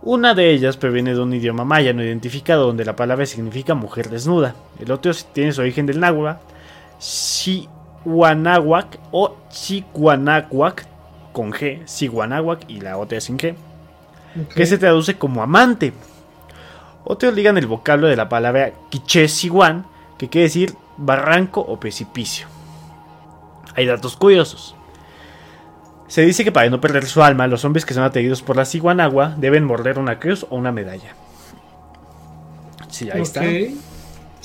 [0.00, 4.08] Una de ellas proviene de un idioma maya no identificado donde la palabra significa mujer
[4.08, 4.54] desnuda.
[4.80, 6.55] El otro tiene su origen del náhuatl,
[6.98, 10.86] Xihuanahuac o Chihuanahuac
[11.32, 13.54] con G, Chihuanahuac y la otra sin G,
[14.54, 15.92] que se traduce como amante.
[17.04, 19.86] Otros ligan el vocablo de la palabra quiche siwan,
[20.18, 22.46] que quiere decir barranco o precipicio.
[23.74, 24.74] Hay datos curiosos.
[26.08, 28.64] Se dice que para no perder su alma, los hombres que son atraídos por la
[28.64, 31.14] ciguanagua deben morder una cruz o una medalla.
[32.88, 33.42] Sí, ahí está.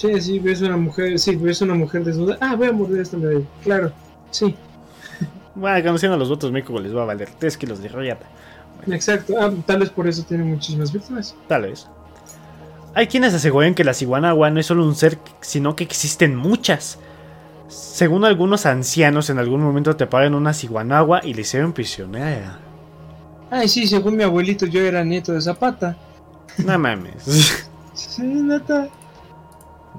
[0.02, 2.36] Sí, sí, ves una mujer, sí, ves una mujer desnuda.
[2.42, 3.46] Ah, voy a morder esta medalla.
[3.64, 3.92] Claro,
[4.32, 4.56] sí.
[5.54, 8.26] Bueno, conociendo a los votos México les va a valer 3 kilos de rollata.
[8.88, 11.36] Exacto, ah, tal vez por eso tiene muchísimas víctimas.
[11.48, 11.88] Tal vez.
[12.96, 16.98] Hay quienes aseguran que la ciguanagua no es solo un ser, sino que existen muchas.
[17.68, 22.58] Según algunos ancianos, en algún momento te pagan una ciguanagua y le hicieron prisionera.
[23.52, 25.96] Ay, sí, según mi abuelito, yo era nieto de Zapata.
[26.58, 27.70] No mames.
[27.94, 28.90] sí, neta.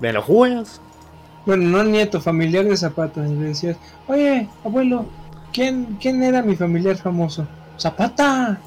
[0.01, 0.81] ¿Me lo juegas?
[1.47, 3.27] Bueno, no nieto, familiar de Zapata.
[3.27, 5.07] Y le decías, oye, abuelo,
[5.53, 7.47] ¿quién, ¿quién era mi familiar famoso?
[7.79, 8.61] Zapata.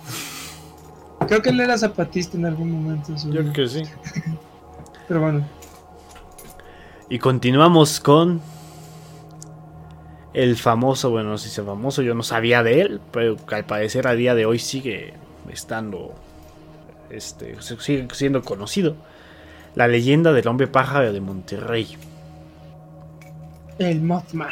[1.27, 3.13] Creo que él era zapatista en algún momento.
[3.15, 3.83] Yo creo que sí.
[5.07, 5.45] Pero bueno.
[7.09, 8.41] Y continuamos con
[10.33, 13.65] el famoso, bueno, no sé si es famoso, yo no sabía de él, pero al
[13.65, 15.13] parecer a día de hoy sigue
[15.49, 16.13] estando,
[17.09, 18.97] este, sigue siendo conocido.
[19.75, 21.97] La leyenda del hombre pájaro de Monterrey.
[23.77, 24.49] El Mothman.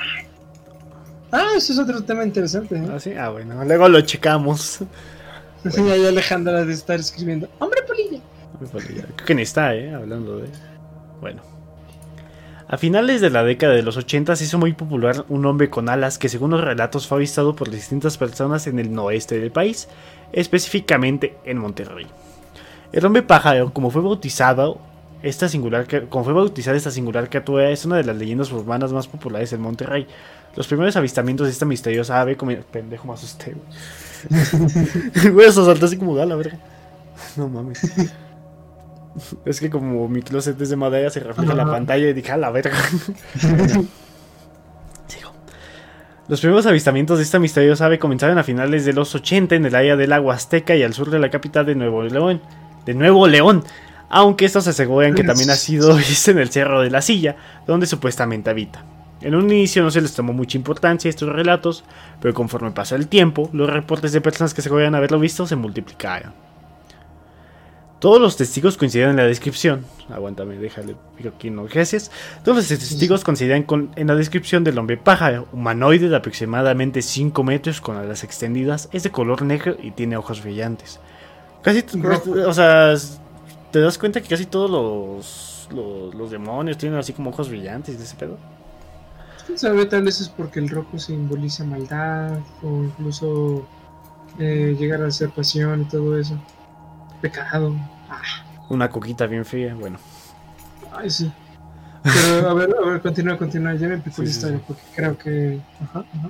[1.32, 2.76] Ah, eso es otro tema interesante.
[2.76, 2.88] ¿eh?
[2.94, 4.80] Ah, sí, ah, bueno, luego lo checamos.
[5.64, 5.96] Bueno.
[5.96, 7.48] Ya Alejandra de estar escribiendo.
[7.60, 8.20] Hombre polilla.
[8.54, 9.06] Hombre polilla.
[9.16, 9.94] Creo que ni está, ¿eh?
[9.94, 10.50] Hablando de.
[11.22, 11.42] Bueno.
[12.68, 15.88] A finales de la década de los 80 se hizo muy popular un hombre con
[15.88, 19.88] alas que según los relatos fue avistado por distintas personas en el noreste del país,
[20.34, 22.08] específicamente en Monterrey.
[22.92, 24.82] El hombre pájaro, como fue bautizado,
[25.24, 29.08] esta singular, como fue bautizada esta singular criatura, es una de las leyendas urbanas más
[29.08, 30.06] populares en Monterrey.
[30.56, 33.64] Los primeros avistamientos de esta misteriosa ave, como pendejo me asusté, güey.
[35.34, 36.58] Güey, eso saltó así como gala, verga.
[37.38, 37.82] No mames.
[39.46, 42.32] Es que como mi closet es de madera, se refleja en la pantalla y dije,
[42.32, 42.76] a la verga.
[45.06, 45.32] Sigo.
[46.28, 49.76] Los primeros avistamientos de esta misteriosa ave comenzaron a finales de los 80 en el
[49.76, 52.42] área del agua Azteca y al sur de la capital de Nuevo León.
[52.88, 53.64] De Nuevo León.
[54.16, 57.36] Aunque estos aseguran que también ha sido visto en el Cerro de la Silla,
[57.66, 58.86] donde supuestamente habita.
[59.22, 61.84] En un inicio no se les tomó mucha importancia estos relatos,
[62.22, 65.56] pero conforme pasa el tiempo, los reportes de personas que se aseguran haberlo visto se
[65.56, 66.32] multiplicaron.
[67.98, 69.84] Todos los testigos coinciden en la descripción.
[70.12, 70.96] Aguántame, déjale,
[71.36, 72.12] aquí no, gracias.
[72.44, 73.66] Todos los testigos coinciden
[73.96, 79.02] en la descripción del hombre pájaro, humanoide de aproximadamente 5 metros con alas extendidas, es
[79.02, 81.00] de color negro y tiene ojos brillantes.
[81.64, 81.84] Casi,
[82.46, 82.94] o sea,
[83.74, 85.68] te das cuenta que casi todos los,
[86.14, 88.38] los, demonios tienen así como ojos brillantes de ese pedo.
[89.56, 89.88] sabe?
[89.88, 93.66] Tal vez es porque el rojo simboliza maldad o incluso
[94.38, 96.40] eh, llegar a ser pasión y todo eso.
[97.20, 97.76] Pecado.
[98.70, 99.98] Una coquita bien fría, bueno.
[100.92, 101.32] Ay, sí.
[102.04, 103.74] Pero a ver, a ver, continúa, continúa.
[103.74, 105.60] Ya me empezó la historia porque creo que.
[105.82, 106.30] Ajá, ajá.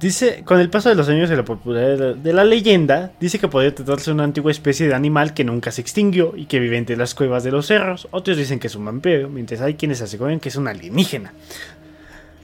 [0.00, 3.48] Dice, con el paso de los años de la popularidad de la leyenda, dice que
[3.48, 6.76] podría tratarse de una antigua especie de animal que nunca se extinguió y que vive
[6.76, 8.06] entre las cuevas de los cerros.
[8.12, 11.32] Otros dicen que es un vampiro, mientras hay quienes aseguran que es un alienígena.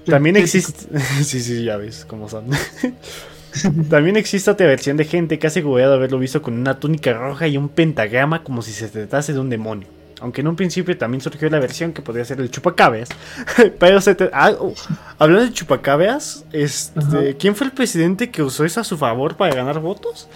[0.05, 0.99] También existe...
[1.23, 2.47] sí, sí, ya ves cómo son.
[3.89, 7.47] También existe otra versión de gente que ha asegurado haberlo visto con una túnica roja
[7.47, 9.87] y un pentagrama como si se tratase de un demonio.
[10.25, 13.11] Aunque en un principio también surgió la versión que podría ser el chupacabras.
[13.79, 14.73] Pero se ah, oh,
[15.19, 19.55] hablando de chupacabras, este, ¿quién fue el presidente que usó eso a su favor para
[19.55, 20.27] ganar votos?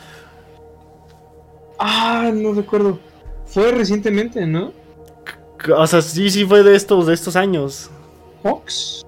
[1.78, 2.98] Ah, no recuerdo.
[3.46, 4.74] Fue recientemente, ¿no?
[5.74, 7.90] O sea, sí, sí fue de estos, de estos años.
[8.42, 9.06] ¿Fox?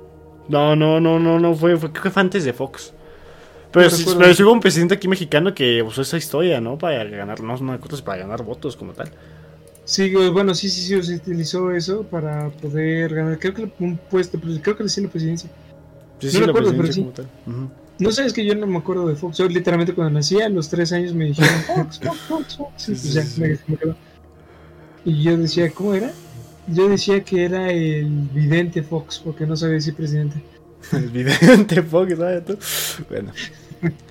[0.48, 2.94] No, no, no, no, no fue, fue creo que fue antes de Fox.
[3.70, 6.78] Pero, sí, hubo un presidente aquí mexicano que usó esa historia, ¿no?
[6.78, 9.12] Para ganar, no, no para ganar votos como tal.
[9.84, 14.38] Sí, bueno, sí, sí, sí, se utilizó eso para poder ganar, creo que un puesto,
[14.62, 15.50] creo que sí la presidencia.
[16.20, 17.06] Sí, no me acuerdo, pero sí.
[17.98, 19.36] No sé, es que yo no me acuerdo de Fox.
[19.36, 22.72] Yo literalmente cuando nací a los tres años me dijeron Fox, Fox, Fox, Fox.
[22.76, 23.96] Sí, pues ya, me, me quedó.
[25.04, 26.10] Y yo decía, ¿cómo era?
[26.66, 30.42] Yo decía que era el vidente Fox, porque no sabía decir presidente.
[30.92, 32.58] el vidente Fox, ¿sabes tú?
[33.10, 33.32] Bueno.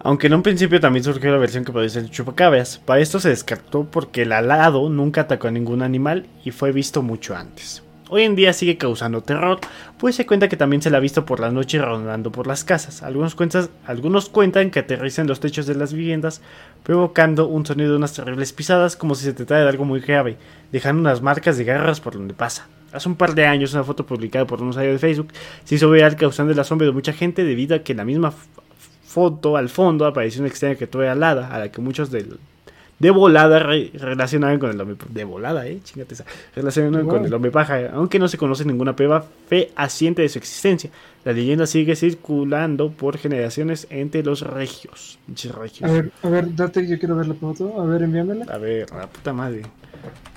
[0.00, 2.78] Aunque en un principio también surgió la versión que podía ser el chupacabras.
[2.78, 7.02] Para esto se descartó porque el alado nunca atacó a ningún animal y fue visto
[7.02, 7.82] mucho antes.
[8.10, 9.58] Hoy en día sigue causando terror,
[9.98, 12.64] pues se cuenta que también se la ha visto por la noche rondando por las
[12.64, 13.02] casas.
[13.02, 13.34] Algunos,
[14.30, 16.40] cuentan que aterriza los techos de las viviendas,
[16.84, 20.38] provocando un sonido de unas terribles pisadas como si se tratara de algo muy grave,
[20.72, 22.66] dejando unas marcas de garras por donde pasa.
[22.92, 25.28] Hace un par de años, una foto publicada por un usuario de Facebook
[25.64, 28.32] se hizo viral causando el asombro de mucha gente debido a que la misma
[29.08, 32.38] foto al fondo apareció una extraña criatura alada, a la que muchos del,
[32.98, 36.24] de volada relacionaban con el hombre de volada, eh, chingate esa,
[36.54, 40.90] relacionaban con el hombre paja, aunque no se conoce ninguna prueba fehaciente de su existencia.
[41.24, 45.18] La leyenda sigue circulando por generaciones entre los regios.
[45.82, 48.44] A ver, a ver, date, yo quiero ver la foto, a ver, envíamela.
[48.52, 49.62] A ver, la puta madre.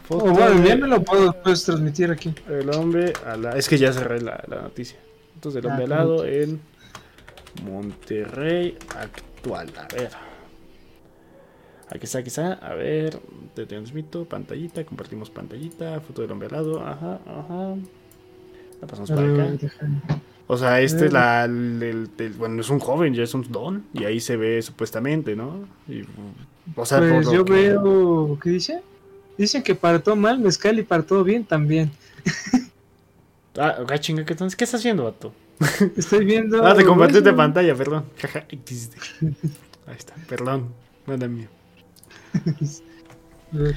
[0.07, 2.33] Foto oh, bueno, envíamela o puedo, puedes transmitir aquí.
[2.49, 4.97] El hombre la es que ya cerré la, la noticia.
[5.35, 6.59] Entonces, el hombre ah, alado en
[7.63, 10.11] Monterrey actual, a ver.
[11.89, 12.53] Aquí está, aquí está.
[12.53, 13.19] A ver,
[13.53, 14.25] te transmito.
[14.25, 15.99] Pantallita, compartimos pantallita.
[15.99, 16.79] Foto del hombre al lado.
[16.79, 17.75] Ajá, ajá.
[18.79, 19.57] La pasamos para acá.
[20.47, 21.45] O sea, este es la.
[21.45, 23.85] El, bueno, es un joven, ya es un don.
[23.93, 25.67] Y ahí se ve supuestamente, ¿no?
[26.75, 28.39] o sea, pues yo veo.
[28.41, 28.81] ¿Qué dice?
[29.37, 31.91] Dicen que para todo mal, mezcal y para todo bien también.
[33.57, 35.33] ah, chinga, ¿qué, ¿qué estás haciendo, vato?
[35.95, 36.65] Estoy viendo.
[36.65, 38.05] ah, te compartiste pantalla, perdón.
[39.87, 40.69] Ahí está, perdón.
[41.05, 41.47] Nada mío.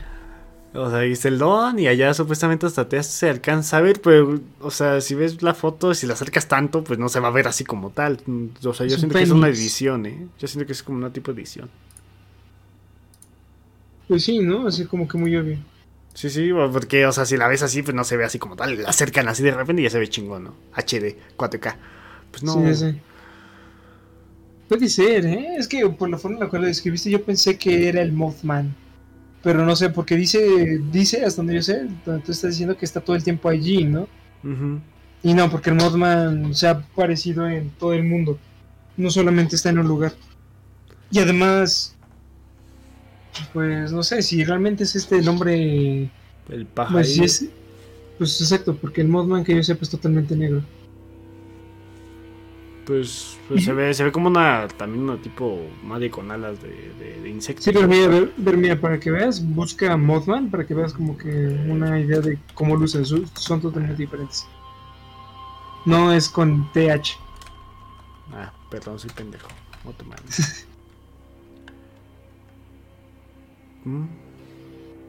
[0.74, 4.40] o sea, dice el don y allá supuestamente hasta te se alcanza a ver, pero,
[4.60, 7.32] o sea, si ves la foto, si la acercas tanto, pues no se va a
[7.32, 8.20] ver así como tal.
[8.64, 10.28] O sea, yo siento que es una edición, ¿eh?
[10.38, 11.68] Yo siento que es como una tipo de edición.
[14.08, 14.66] Pues sí, ¿no?
[14.66, 15.58] Así como que muy obvio.
[16.14, 18.56] Sí, sí, porque, o sea, si la ves así, pues no se ve así como
[18.56, 18.82] tal.
[18.82, 20.54] La acercan así de repente y ya se ve chingón, ¿no?
[20.72, 21.76] HD, 4K.
[22.30, 22.54] Pues no.
[22.54, 23.00] Sí, sí.
[24.68, 25.56] Puede ser, ¿eh?
[25.58, 28.12] Es que por la forma en la cual lo describiste, yo pensé que era el
[28.12, 28.74] Mothman.
[29.42, 33.00] Pero no sé, porque dice, dice hasta donde yo sé, tú estás diciendo que está
[33.00, 34.08] todo el tiempo allí, ¿no?
[35.22, 38.38] Y no, porque el Mothman se ha aparecido en todo el mundo.
[38.96, 40.14] No solamente está en un lugar.
[41.10, 41.94] Y además,
[43.52, 46.10] pues no sé, si realmente es este el hombre.
[46.48, 46.98] El pájaro.
[46.98, 47.48] Pues,
[48.18, 50.62] pues exacto, porque el Mothman que yo sepa es totalmente negro.
[52.86, 57.22] Pues, pues se ve se ve como una también una tipo madre con alas de,
[57.22, 57.64] de, insectos.
[57.64, 61.28] Sí, pero mira, ver, mira, para que veas, busca Mothman para que veas como que
[61.66, 63.02] una idea de cómo luce.
[63.04, 64.46] Son totalmente diferentes.
[65.86, 67.18] No es con TH.
[68.32, 69.48] Ah, perdón, soy pendejo.
[69.84, 70.18] Mothman.
[73.84, 74.04] ¿Mm?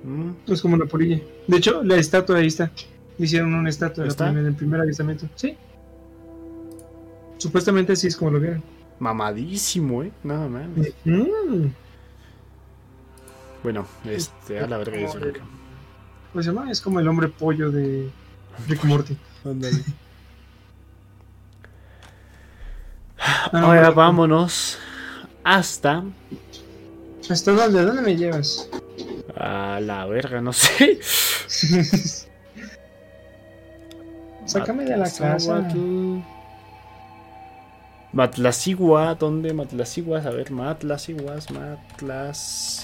[0.04, 0.36] ¿Mm?
[0.48, 1.20] Es como una polilla.
[1.48, 2.72] De hecho, la estatua ahí está.
[3.18, 5.28] Hicieron una estatua en el primer avistamiento.
[5.36, 5.58] Sí.
[7.38, 8.64] Supuestamente así es como lo vieron.
[9.00, 10.12] Mamadísimo, eh.
[10.24, 10.64] Nada más.
[11.04, 11.68] Mm.
[13.64, 15.20] Bueno, este, a la verga eso.
[16.34, 18.10] Pues se llama, es como el hombre pollo de
[18.68, 19.18] Rick Morty.
[23.52, 24.78] Ahora vámonos
[25.44, 26.04] hasta.
[27.30, 27.82] ¿Hasta dónde?
[27.84, 28.70] ¿Dónde me llevas?
[29.36, 31.00] A la verga, no sé.
[34.46, 35.68] Sácame de la casa.
[38.14, 40.26] Matlasigua, ¿dónde Matlasiguas?
[40.26, 42.84] A ver, Matlasiguas, Matlasiguas.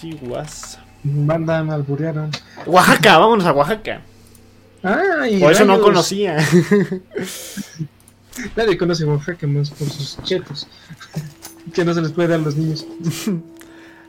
[1.03, 2.31] Mandan alburearon.
[2.65, 4.01] Oaxaca, vámonos a Oaxaca.
[4.83, 6.37] Ah, Por eso no conocía.
[8.55, 10.67] Nadie conoce Oaxaca más por sus chetos.
[11.73, 12.85] que no se les puede dar a los niños.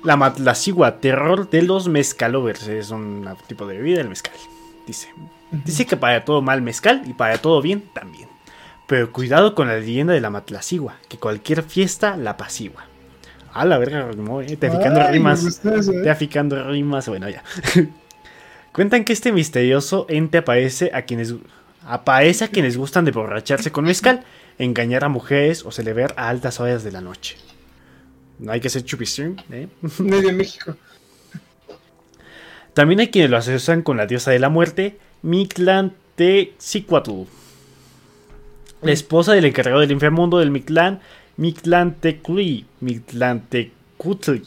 [0.05, 2.67] La Matlasigua, terror de los mezcalovers.
[2.67, 4.33] Es un tipo de bebida, el mezcal.
[4.87, 5.09] Dice.
[5.51, 8.29] Dice que para todo mal mezcal y para todo bien también.
[8.87, 12.85] Pero cuidado con la leyenda de la Matlasigua, que cualquier fiesta la apacigua.
[13.53, 14.11] A la verga,
[14.47, 15.61] eh, te aficando rimas.
[15.61, 17.45] Te aficando rimas, bueno, ya.
[18.73, 21.35] Cuentan que este misterioso ente aparece a quienes
[21.87, 24.25] aparece a quienes gustan de borracharse con mezcal,
[24.59, 27.37] engañar a mujeres o celebrar a altas horas de la noche.
[28.43, 29.67] No hay que ser chupistream, ¿eh?
[29.99, 30.77] Medio México.
[32.75, 37.25] También hay quienes lo asocian con la diosa de la muerte, Mictlantecutl
[38.83, 41.01] la esposa del encargado del inframundo del Mictlán,
[41.37, 44.43] Mictlantecutli, Mictlantecutli.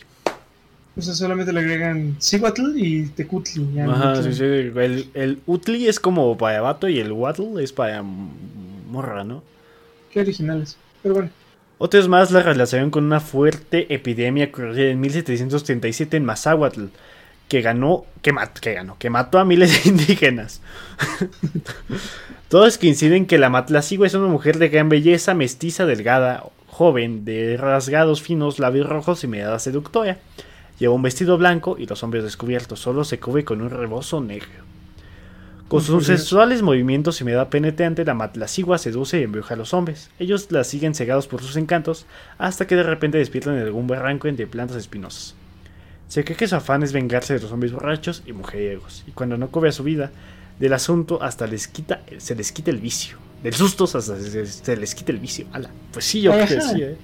[0.98, 3.80] O sea, solamente le agregan Cihuatl y Tecutli.
[3.80, 4.44] Ajá, sí, sí.
[4.44, 9.44] El, el Utli es como para vato y el Watl es para morra, ¿no?
[10.12, 10.78] Qué originales.
[11.04, 11.30] Pero bueno.
[11.78, 16.86] Otros más la relacionaron con una fuerte epidemia ocurrida en 1737 en Mazahuatl,
[17.50, 20.62] que ganó, que, que ganó, que mató a miles de indígenas.
[22.50, 27.58] Todos coinciden que la Matlacigua es una mujer de gran belleza, mestiza, delgada, joven, de
[27.58, 30.18] rasgados finos, labios rojos y mirada seductora.
[30.80, 34.65] Lleva un vestido blanco y los hombres descubiertos, solo se cubre con un rebozo negro.
[35.68, 40.12] Con sus sensuales movimientos y mirada penetrante, la matlacigua seduce y embruja a los hombres.
[40.20, 42.06] Ellos la siguen cegados por sus encantos,
[42.38, 45.34] hasta que de repente despiertan en algún barranco entre plantas espinosas.
[46.08, 49.38] Se cree que su afán es vengarse de los hombres borrachos y mujeriegos, y cuando
[49.38, 50.12] no cobra su vida,
[50.60, 53.18] del asunto hasta les quita, se les quita el vicio.
[53.42, 55.48] Del susto hasta se, les quita el vicio.
[55.52, 56.98] Ala, pues sí, yo que decía, ¿eh?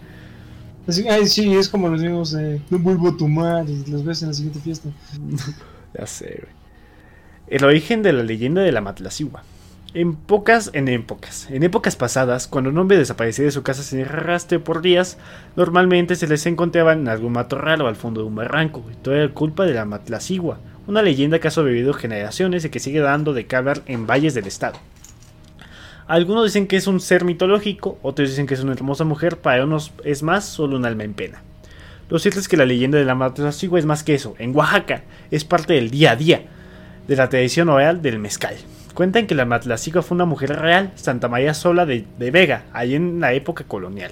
[1.09, 4.27] ay, sí, es como los mismos de no vuelvo a tomar y los ves en
[4.27, 4.89] la siguiente fiesta.
[5.97, 6.60] ya sé, güey.
[7.51, 9.43] El origen de la leyenda de la Matlacigua.
[9.93, 14.03] En pocas, en épocas, en épocas pasadas, cuando un hombre desaparecía de su casa sin
[14.03, 15.17] arrastre por días,
[15.57, 19.15] normalmente se les encontraba en algún matorral o al fondo de un barranco, y todo
[19.15, 23.33] era culpa de la Matlacigua, una leyenda que ha sobrevivido generaciones y que sigue dando
[23.33, 24.79] de cablar en valles del estado.
[26.07, 29.65] Algunos dicen que es un ser mitológico, otros dicen que es una hermosa mujer, para
[29.65, 31.43] unos es más solo un alma en pena.
[32.09, 34.35] Lo cierto es que la leyenda de la Matlacigua es más que eso.
[34.39, 36.45] En Oaxaca es parte del día a día
[37.07, 38.55] de la tradición oral del mezcal.
[38.93, 43.19] Cuentan que la Matlacigua fue una mujer real, Santa María Sola de, Vega, ahí en
[43.19, 44.11] la época colonial.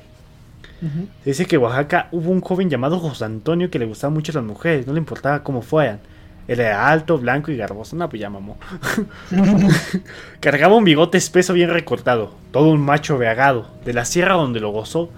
[1.26, 4.44] Dice que en Oaxaca hubo un joven llamado José Antonio que le gustaban mucho las
[4.44, 6.00] mujeres, no le importaba cómo fueran.
[6.48, 7.96] Él era alto, blanco y garboso.
[7.96, 8.58] No, pues ya mamó.
[10.40, 12.34] Cargaba un bigote espeso bien recortado.
[12.52, 13.68] Todo un macho veagado.
[13.86, 15.12] De la sierra donde lo gozó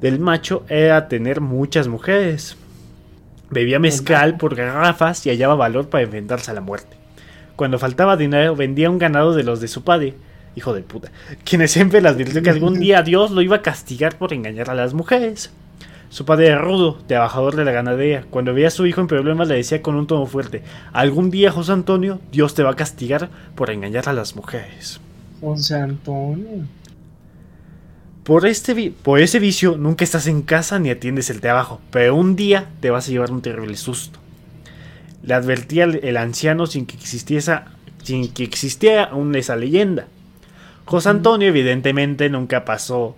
[0.00, 2.56] del macho era tener muchas mujeres.
[3.50, 6.96] Bebía mezcal por garrafas y hallaba valor para enfrentarse a la muerte.
[7.56, 10.14] Cuando faltaba dinero, vendía un ganado de los de su padre,
[10.54, 11.10] hijo de puta,
[11.44, 14.74] quienes siempre le advirtió que algún día Dios lo iba a castigar por engañar a
[14.74, 15.50] las mujeres.
[16.10, 18.24] Su padre era rudo, trabajador de la ganadería.
[18.30, 20.62] Cuando veía a su hijo en problemas le decía con un tono fuerte,
[20.92, 25.00] algún día, José Antonio, Dios te va a castigar por engañar a las mujeres.
[25.40, 26.64] José Antonio.
[28.28, 32.36] Por, este por ese vicio nunca estás en casa ni atiendes el trabajo, pero un
[32.36, 34.18] día te vas a llevar un terrible susto.
[35.22, 37.58] Le advertía el anciano sin que existiese,
[38.02, 40.08] sin que existiera aún esa leyenda.
[40.84, 43.16] José Antonio evidentemente nunca pasó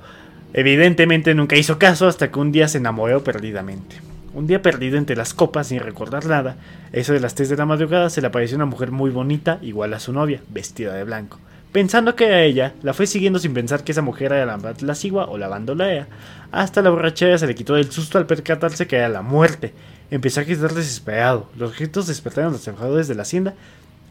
[0.53, 3.97] Evidentemente nunca hizo caso hasta que un día se enamoró perdidamente.
[4.32, 6.55] Un día perdido entre las copas sin recordar nada,
[6.93, 9.93] eso de las 3 de la madrugada se le apareció una mujer muy bonita, igual
[9.93, 11.41] a su novia, vestida de blanco.
[11.72, 15.22] Pensando que era ella, la fue siguiendo sin pensar que esa mujer era la lascivia
[15.22, 16.09] o la bandolera.
[16.51, 19.72] Hasta la borrachera se le quitó del susto al percatarse que era la muerte.
[20.10, 21.48] Empezó a gritar desesperado.
[21.56, 23.55] Los gritos despertaron a los trabajadores de la hacienda,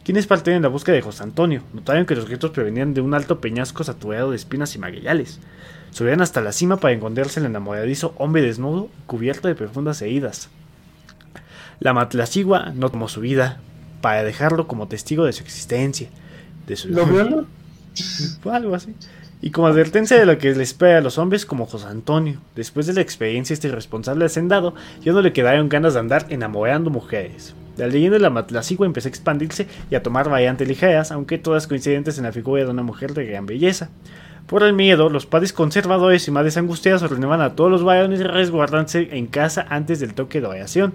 [0.06, 1.61] quienes partieron en la búsqueda de José Antonio.
[1.73, 5.41] Notaron que los gritos provenían de un alto peñasco saturado de espinas y magueyales.
[5.91, 10.49] Subían hasta la cima para encontrarse el enamoradizo hombre desnudo cubierto de profundas heridas.
[11.81, 13.60] La matlacigua no tomó su vida
[13.99, 16.07] para dejarlo como testigo de su existencia.
[16.70, 16.88] De su...
[16.88, 17.04] ¿Lo?
[18.52, 18.96] Algo así.
[19.41, 22.88] Y como advertencia de lo que le espera a los hombres como José Antonio, después
[22.88, 27.56] de la experiencia este irresponsable hacendado, ya no le quedaron ganas de andar enamorando mujeres.
[27.78, 31.68] La leyenda de la matlacigua empezó a expandirse y a tomar variantes ligeras, aunque todas
[31.68, 33.90] coincidentes en la figura de una mujer de gran belleza.
[34.46, 39.10] Por el miedo, los padres conservadores y madres angustiadas ordenaban a todos los varones resguardarse
[39.12, 40.94] en casa antes del toque de oración.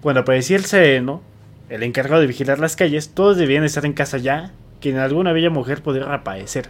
[0.00, 1.20] Cuando aparecía el sereno,
[1.68, 4.52] el encargado de vigilar las calles, todos debían estar en casa ya,
[4.84, 6.68] que en alguna bella mujer podría reaparecer.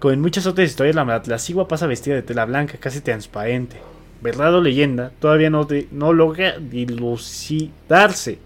[0.00, 0.96] Como en muchas otras historias,
[1.28, 3.76] la sigua pasa vestida de tela blanca, casi transparente.
[4.20, 8.40] Verdad o leyenda, todavía no, no logra dilucidarse.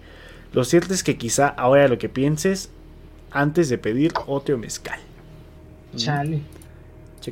[0.52, 2.68] Lo cierto es que quizá ahora lo que pienses
[3.30, 5.00] antes de pedir otro mezcal.
[5.96, 6.42] Chale.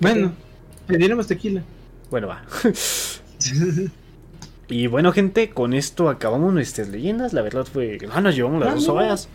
[0.01, 0.33] Bueno,
[0.87, 1.63] pediremos tequila.
[2.11, 2.45] Bueno, va.
[4.69, 7.35] y bueno, gente, con esto acabamos nuestras leyendas.
[7.35, 7.99] La verdad fue.
[8.11, 9.29] Ah, nos llevamos las ah, dos horas.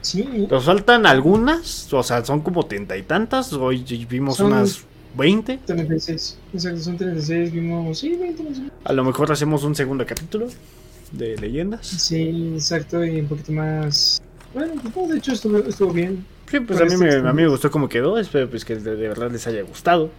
[0.00, 0.46] Sí.
[0.50, 3.52] Nos faltan algunas, o sea, son como treinta y tantas.
[3.52, 4.84] Hoy vimos unas
[5.16, 5.60] 20.
[5.66, 6.38] 36.
[6.54, 7.52] Exacto, son 36.
[7.52, 8.44] Vimos, sí, 20
[8.84, 10.48] A lo mejor hacemos un segundo capítulo
[11.12, 11.86] de leyendas.
[11.86, 14.22] Sí, exacto, y un poquito más.
[14.54, 16.24] Bueno, pues, de hecho estuvo, estuvo bien.
[16.50, 18.94] Sí, pues a mí, me, a mí me gustó como quedó, espero pues que de,
[18.96, 20.10] verdad les haya gustado.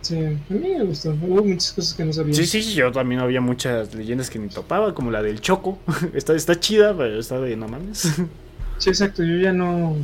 [0.00, 2.34] Sí, a mí me gustó, hubo muchas cosas que no sabía.
[2.34, 5.78] Sí, sí, yo también había muchas leyendas que ni topaba, como la del Choco.
[6.14, 8.12] está, está chida, pero está de no mames.
[8.78, 9.96] Sí, exacto, yo ya no...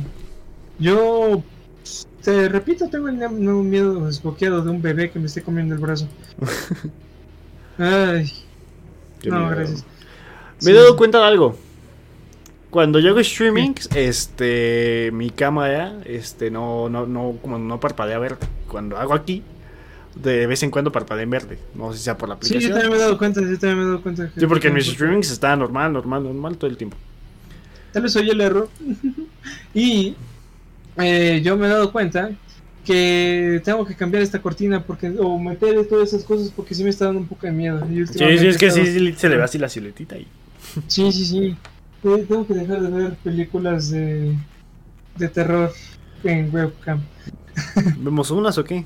[0.79, 1.43] Yo,
[2.23, 6.07] te repito, tengo el miedo desbloqueado de un bebé que me esté comiendo el brazo.
[7.77, 8.31] Ay.
[9.25, 9.85] no, gracias.
[10.61, 11.57] Me he dado cuenta de algo.
[12.69, 18.47] Cuando yo hago streaming, este, mi cámara, este, no, no, no, como no parpadea verde.
[18.67, 19.43] Cuando hago aquí,
[20.15, 21.59] de vez en cuando parpadea en verde.
[21.75, 22.61] No sé si sea por la aplicación.
[22.61, 24.31] Sí, yo también me he dado cuenta, yo también me he dado cuenta.
[24.37, 26.95] sí, porque en mis streamings está normal, normal, normal todo el tiempo.
[27.91, 28.69] Tal vez soy el error.
[29.73, 30.15] y
[30.97, 32.31] eh, yo me he dado cuenta
[32.85, 36.89] que tengo que cambiar esta cortina porque o meter todas esas cosas porque sí me
[36.89, 37.81] está dando un poco de miedo.
[37.87, 40.27] Sí, sí, es que sí, se le ve así la siluetita ahí.
[40.87, 41.57] Sí, sí, sí.
[42.01, 44.35] Tengo que dejar de ver películas de,
[45.17, 45.71] de terror
[46.23, 47.01] en webcam.
[47.97, 48.85] ¿Vemos unas o qué?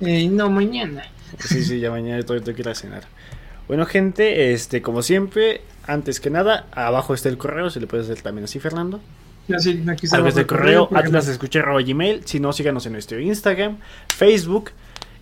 [0.00, 1.04] Eh, no, mañana.
[1.38, 3.04] Sí, sí, ya mañana tengo, que ir a cenar.
[3.68, 8.04] Bueno, gente, este, como siempre, antes que nada, abajo está el correo, se le puede
[8.04, 9.00] hacer también así, Fernando.
[9.58, 10.18] Sí, aquí está.
[10.18, 12.22] el correo, atlasescucha.gmail.
[12.24, 13.78] Si no, síganos en nuestro Instagram,
[14.08, 14.70] Facebook.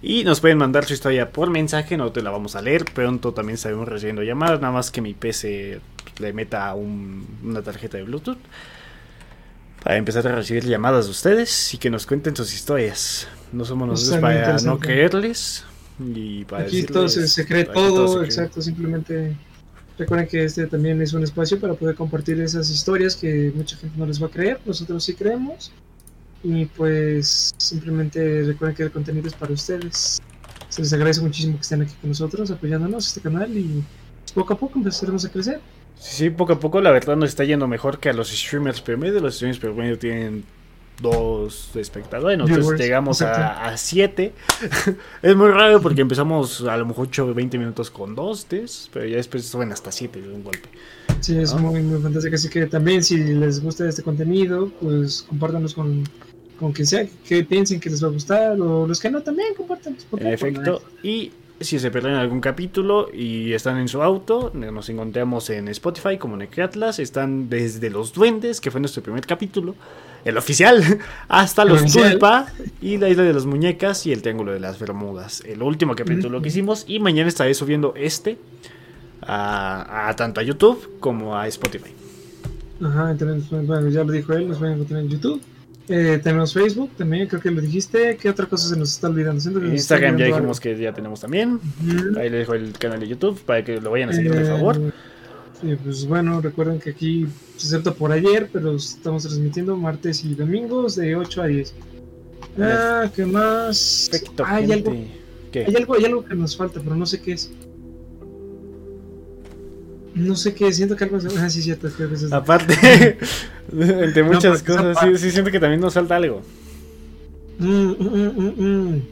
[0.02, 2.84] Y nos pueden mandar su historia por mensaje, no te la vamos a leer.
[2.84, 5.80] Pronto también estaremos recibiendo llamadas, nada más que mi PC
[6.18, 8.38] le meta una tarjeta de Bluetooth.
[9.82, 13.28] Para empezar a recibir llamadas de ustedes y que nos cuenten sus historias.
[13.52, 15.64] No somos nosotros para no creerles
[15.98, 19.36] y para Aquí todo se, cree todo, exacto, simplemente
[19.96, 23.96] recuerden que este también es un espacio para poder compartir esas historias que mucha gente
[23.96, 25.72] no les va a creer, nosotros sí creemos
[26.42, 30.20] y pues simplemente recuerden que el contenido es para ustedes.
[30.68, 33.82] Se les agradece muchísimo que estén aquí con nosotros apoyándonos este canal y
[34.34, 35.60] poco a poco empezaremos a crecer.
[35.98, 38.80] Sí, sí, poco a poco la verdad nos está yendo mejor que a los streamers
[38.80, 39.20] promedio.
[39.20, 40.44] Los streamers promedio tienen
[41.00, 44.32] dos espectadores, nosotros llegamos a, siete.
[45.22, 48.46] es muy raro porque empezamos a lo mejor 8 20 minutos con dos
[48.92, 50.68] pero ya después suben hasta siete de un golpe.
[51.20, 52.34] Sí, es muy, muy fantástico.
[52.34, 56.04] Así que también, si les gusta este contenido, pues compártanos con,
[56.58, 59.54] con quien sea que piensen que les va a gustar, o los que no también,
[59.54, 60.06] compártanos.
[60.12, 65.50] En efecto, y si se pierden algún capítulo y están en su auto, nos encontramos
[65.50, 66.98] en Spotify como Necratlas.
[66.98, 69.74] Están desde Los Duendes, que fue nuestro primer capítulo,
[70.24, 70.82] el oficial,
[71.28, 72.46] hasta Los Tulpa
[72.80, 75.42] y la Isla de las Muñecas y el Triángulo de las Bermudas.
[75.46, 76.84] El último capítulo que hicimos.
[76.88, 78.38] Y mañana estaré subiendo este
[79.22, 81.92] a, tanto a YouTube como a Spotify.
[82.82, 83.14] Ajá,
[83.50, 85.40] bueno, ya lo dijo él, nos a encontrar en YouTube.
[85.86, 88.16] Eh, tenemos Facebook también, creo que lo dijiste.
[88.16, 89.38] ¿Qué otra cosa se nos está olvidando?
[89.66, 91.60] Instagram ya dijimos que ya tenemos también.
[92.16, 94.46] Ahí le dejo el canal de YouTube para que lo vayan a seguir, por eh,
[94.46, 94.92] favor.
[95.60, 101.14] Pues bueno, recuerden que aquí, excepto por ayer, pero estamos transmitiendo martes y domingos de
[101.14, 101.74] 8 a 10.
[102.60, 104.08] Ah, ¿qué más?
[104.10, 107.50] Perfecto, hay, algo, hay algo, hay algo que nos falta, pero no sé qué es.
[110.14, 111.18] No sé qué, siento que algo.
[111.38, 111.88] Ah, sí, cierto.
[111.90, 113.18] Creo que eso Aparte,
[113.72, 116.42] entre muchas cosas, sí, sí, siento que también nos falta algo.
[117.58, 119.02] Mm, mm, mm,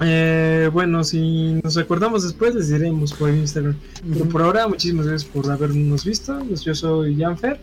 [0.00, 3.76] eh, bueno, si nos acordamos después, les diremos por Instagram.
[4.12, 6.38] Pero por ahora, muchísimas gracias por habernos visto.
[6.46, 7.58] Pues yo soy Janfer.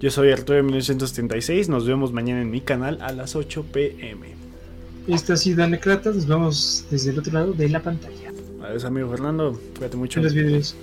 [0.00, 1.68] Yo soy Arturo de 1976.
[1.68, 4.28] Nos vemos mañana en mi canal a las 8 pm.
[5.06, 6.16] Esta ha sido Necratas.
[6.16, 8.32] Nos vemos desde el otro lado de la pantalla.
[8.62, 9.60] Adiós, amigo Fernando.
[9.76, 10.20] Cuídate mucho.
[10.20, 10.74] Los videos.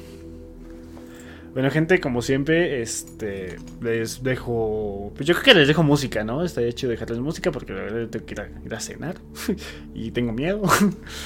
[1.57, 5.11] Bueno, gente, como siempre, este les dejo.
[5.15, 6.43] Pues yo creo que les dejo música, ¿no?
[6.43, 9.15] Está hecho dejarles música porque la verdad tengo que ir a, cenar
[9.95, 10.61] y tengo miedo.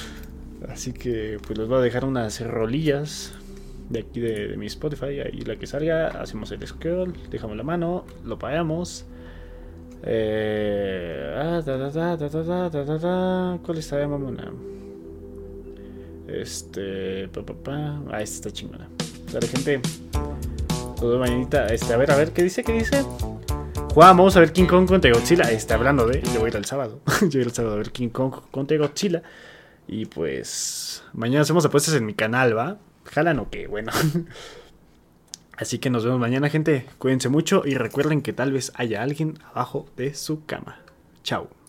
[0.70, 3.34] Así que pues les voy a dejar unas rolillas
[3.90, 5.20] de aquí de, mi Spotify.
[5.20, 9.04] Ahí la que salga, hacemos el scroll, dejamos la mano, lo pagamos.
[10.02, 11.60] Eh,
[13.62, 14.50] ¿Cuál está, mamona?
[16.26, 17.28] Este.
[17.28, 18.02] Pa, pa, pa.
[18.10, 18.88] Ah, esta está chingona.
[19.32, 19.80] Dale, gente.
[21.00, 21.66] Todo mañanita.
[21.66, 22.62] Este, a ver, a ver, ¿qué dice?
[22.62, 23.02] ¿Qué dice?
[23.94, 25.50] Juan, vamos a ver King Kong contra Godzilla.
[25.50, 26.20] Está hablando de.
[26.20, 27.00] Yo voy a ir el sábado.
[27.22, 29.22] yo voy a el sábado a ver King Kong contra Godzilla.
[29.88, 31.02] Y pues.
[31.14, 32.78] Mañana hacemos apuestas en mi canal, ¿va?
[33.06, 33.90] Jalan o qué, bueno.
[35.56, 36.86] Así que nos vemos mañana, gente.
[36.98, 40.78] Cuídense mucho y recuerden que tal vez haya alguien abajo de su cama.
[41.22, 41.61] Chao.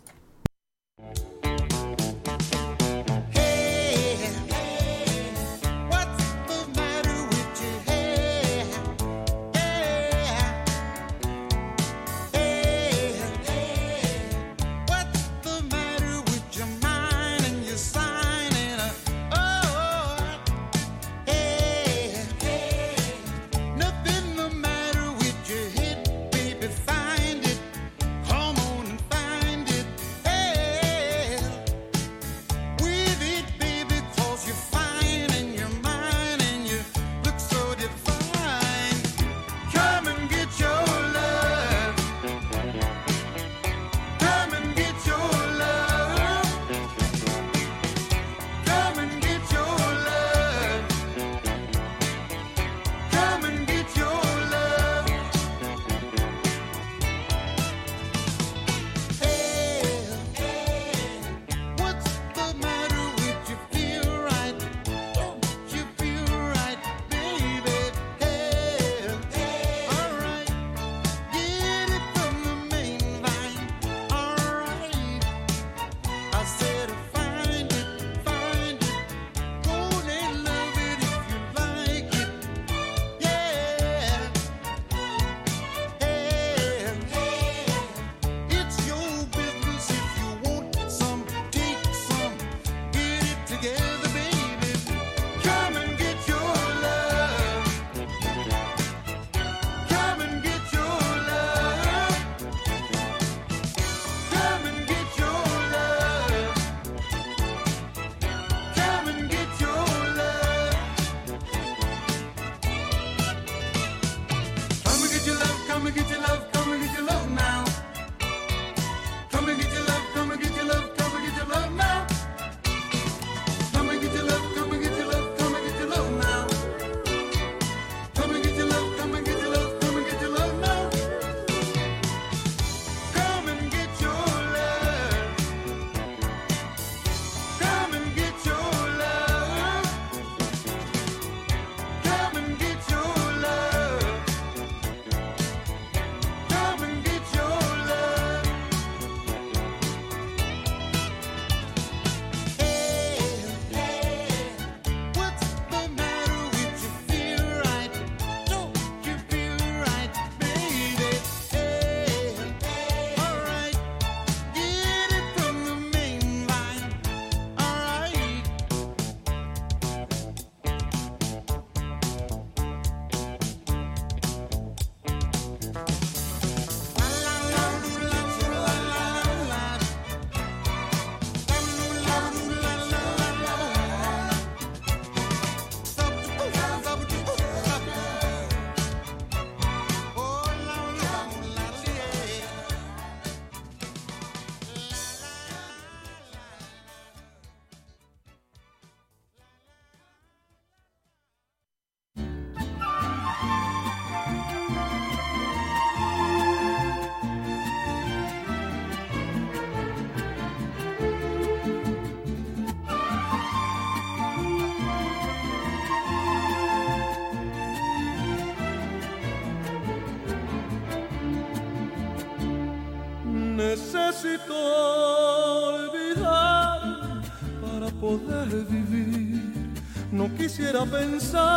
[230.86, 231.14] Vivir.
[231.34, 231.53] No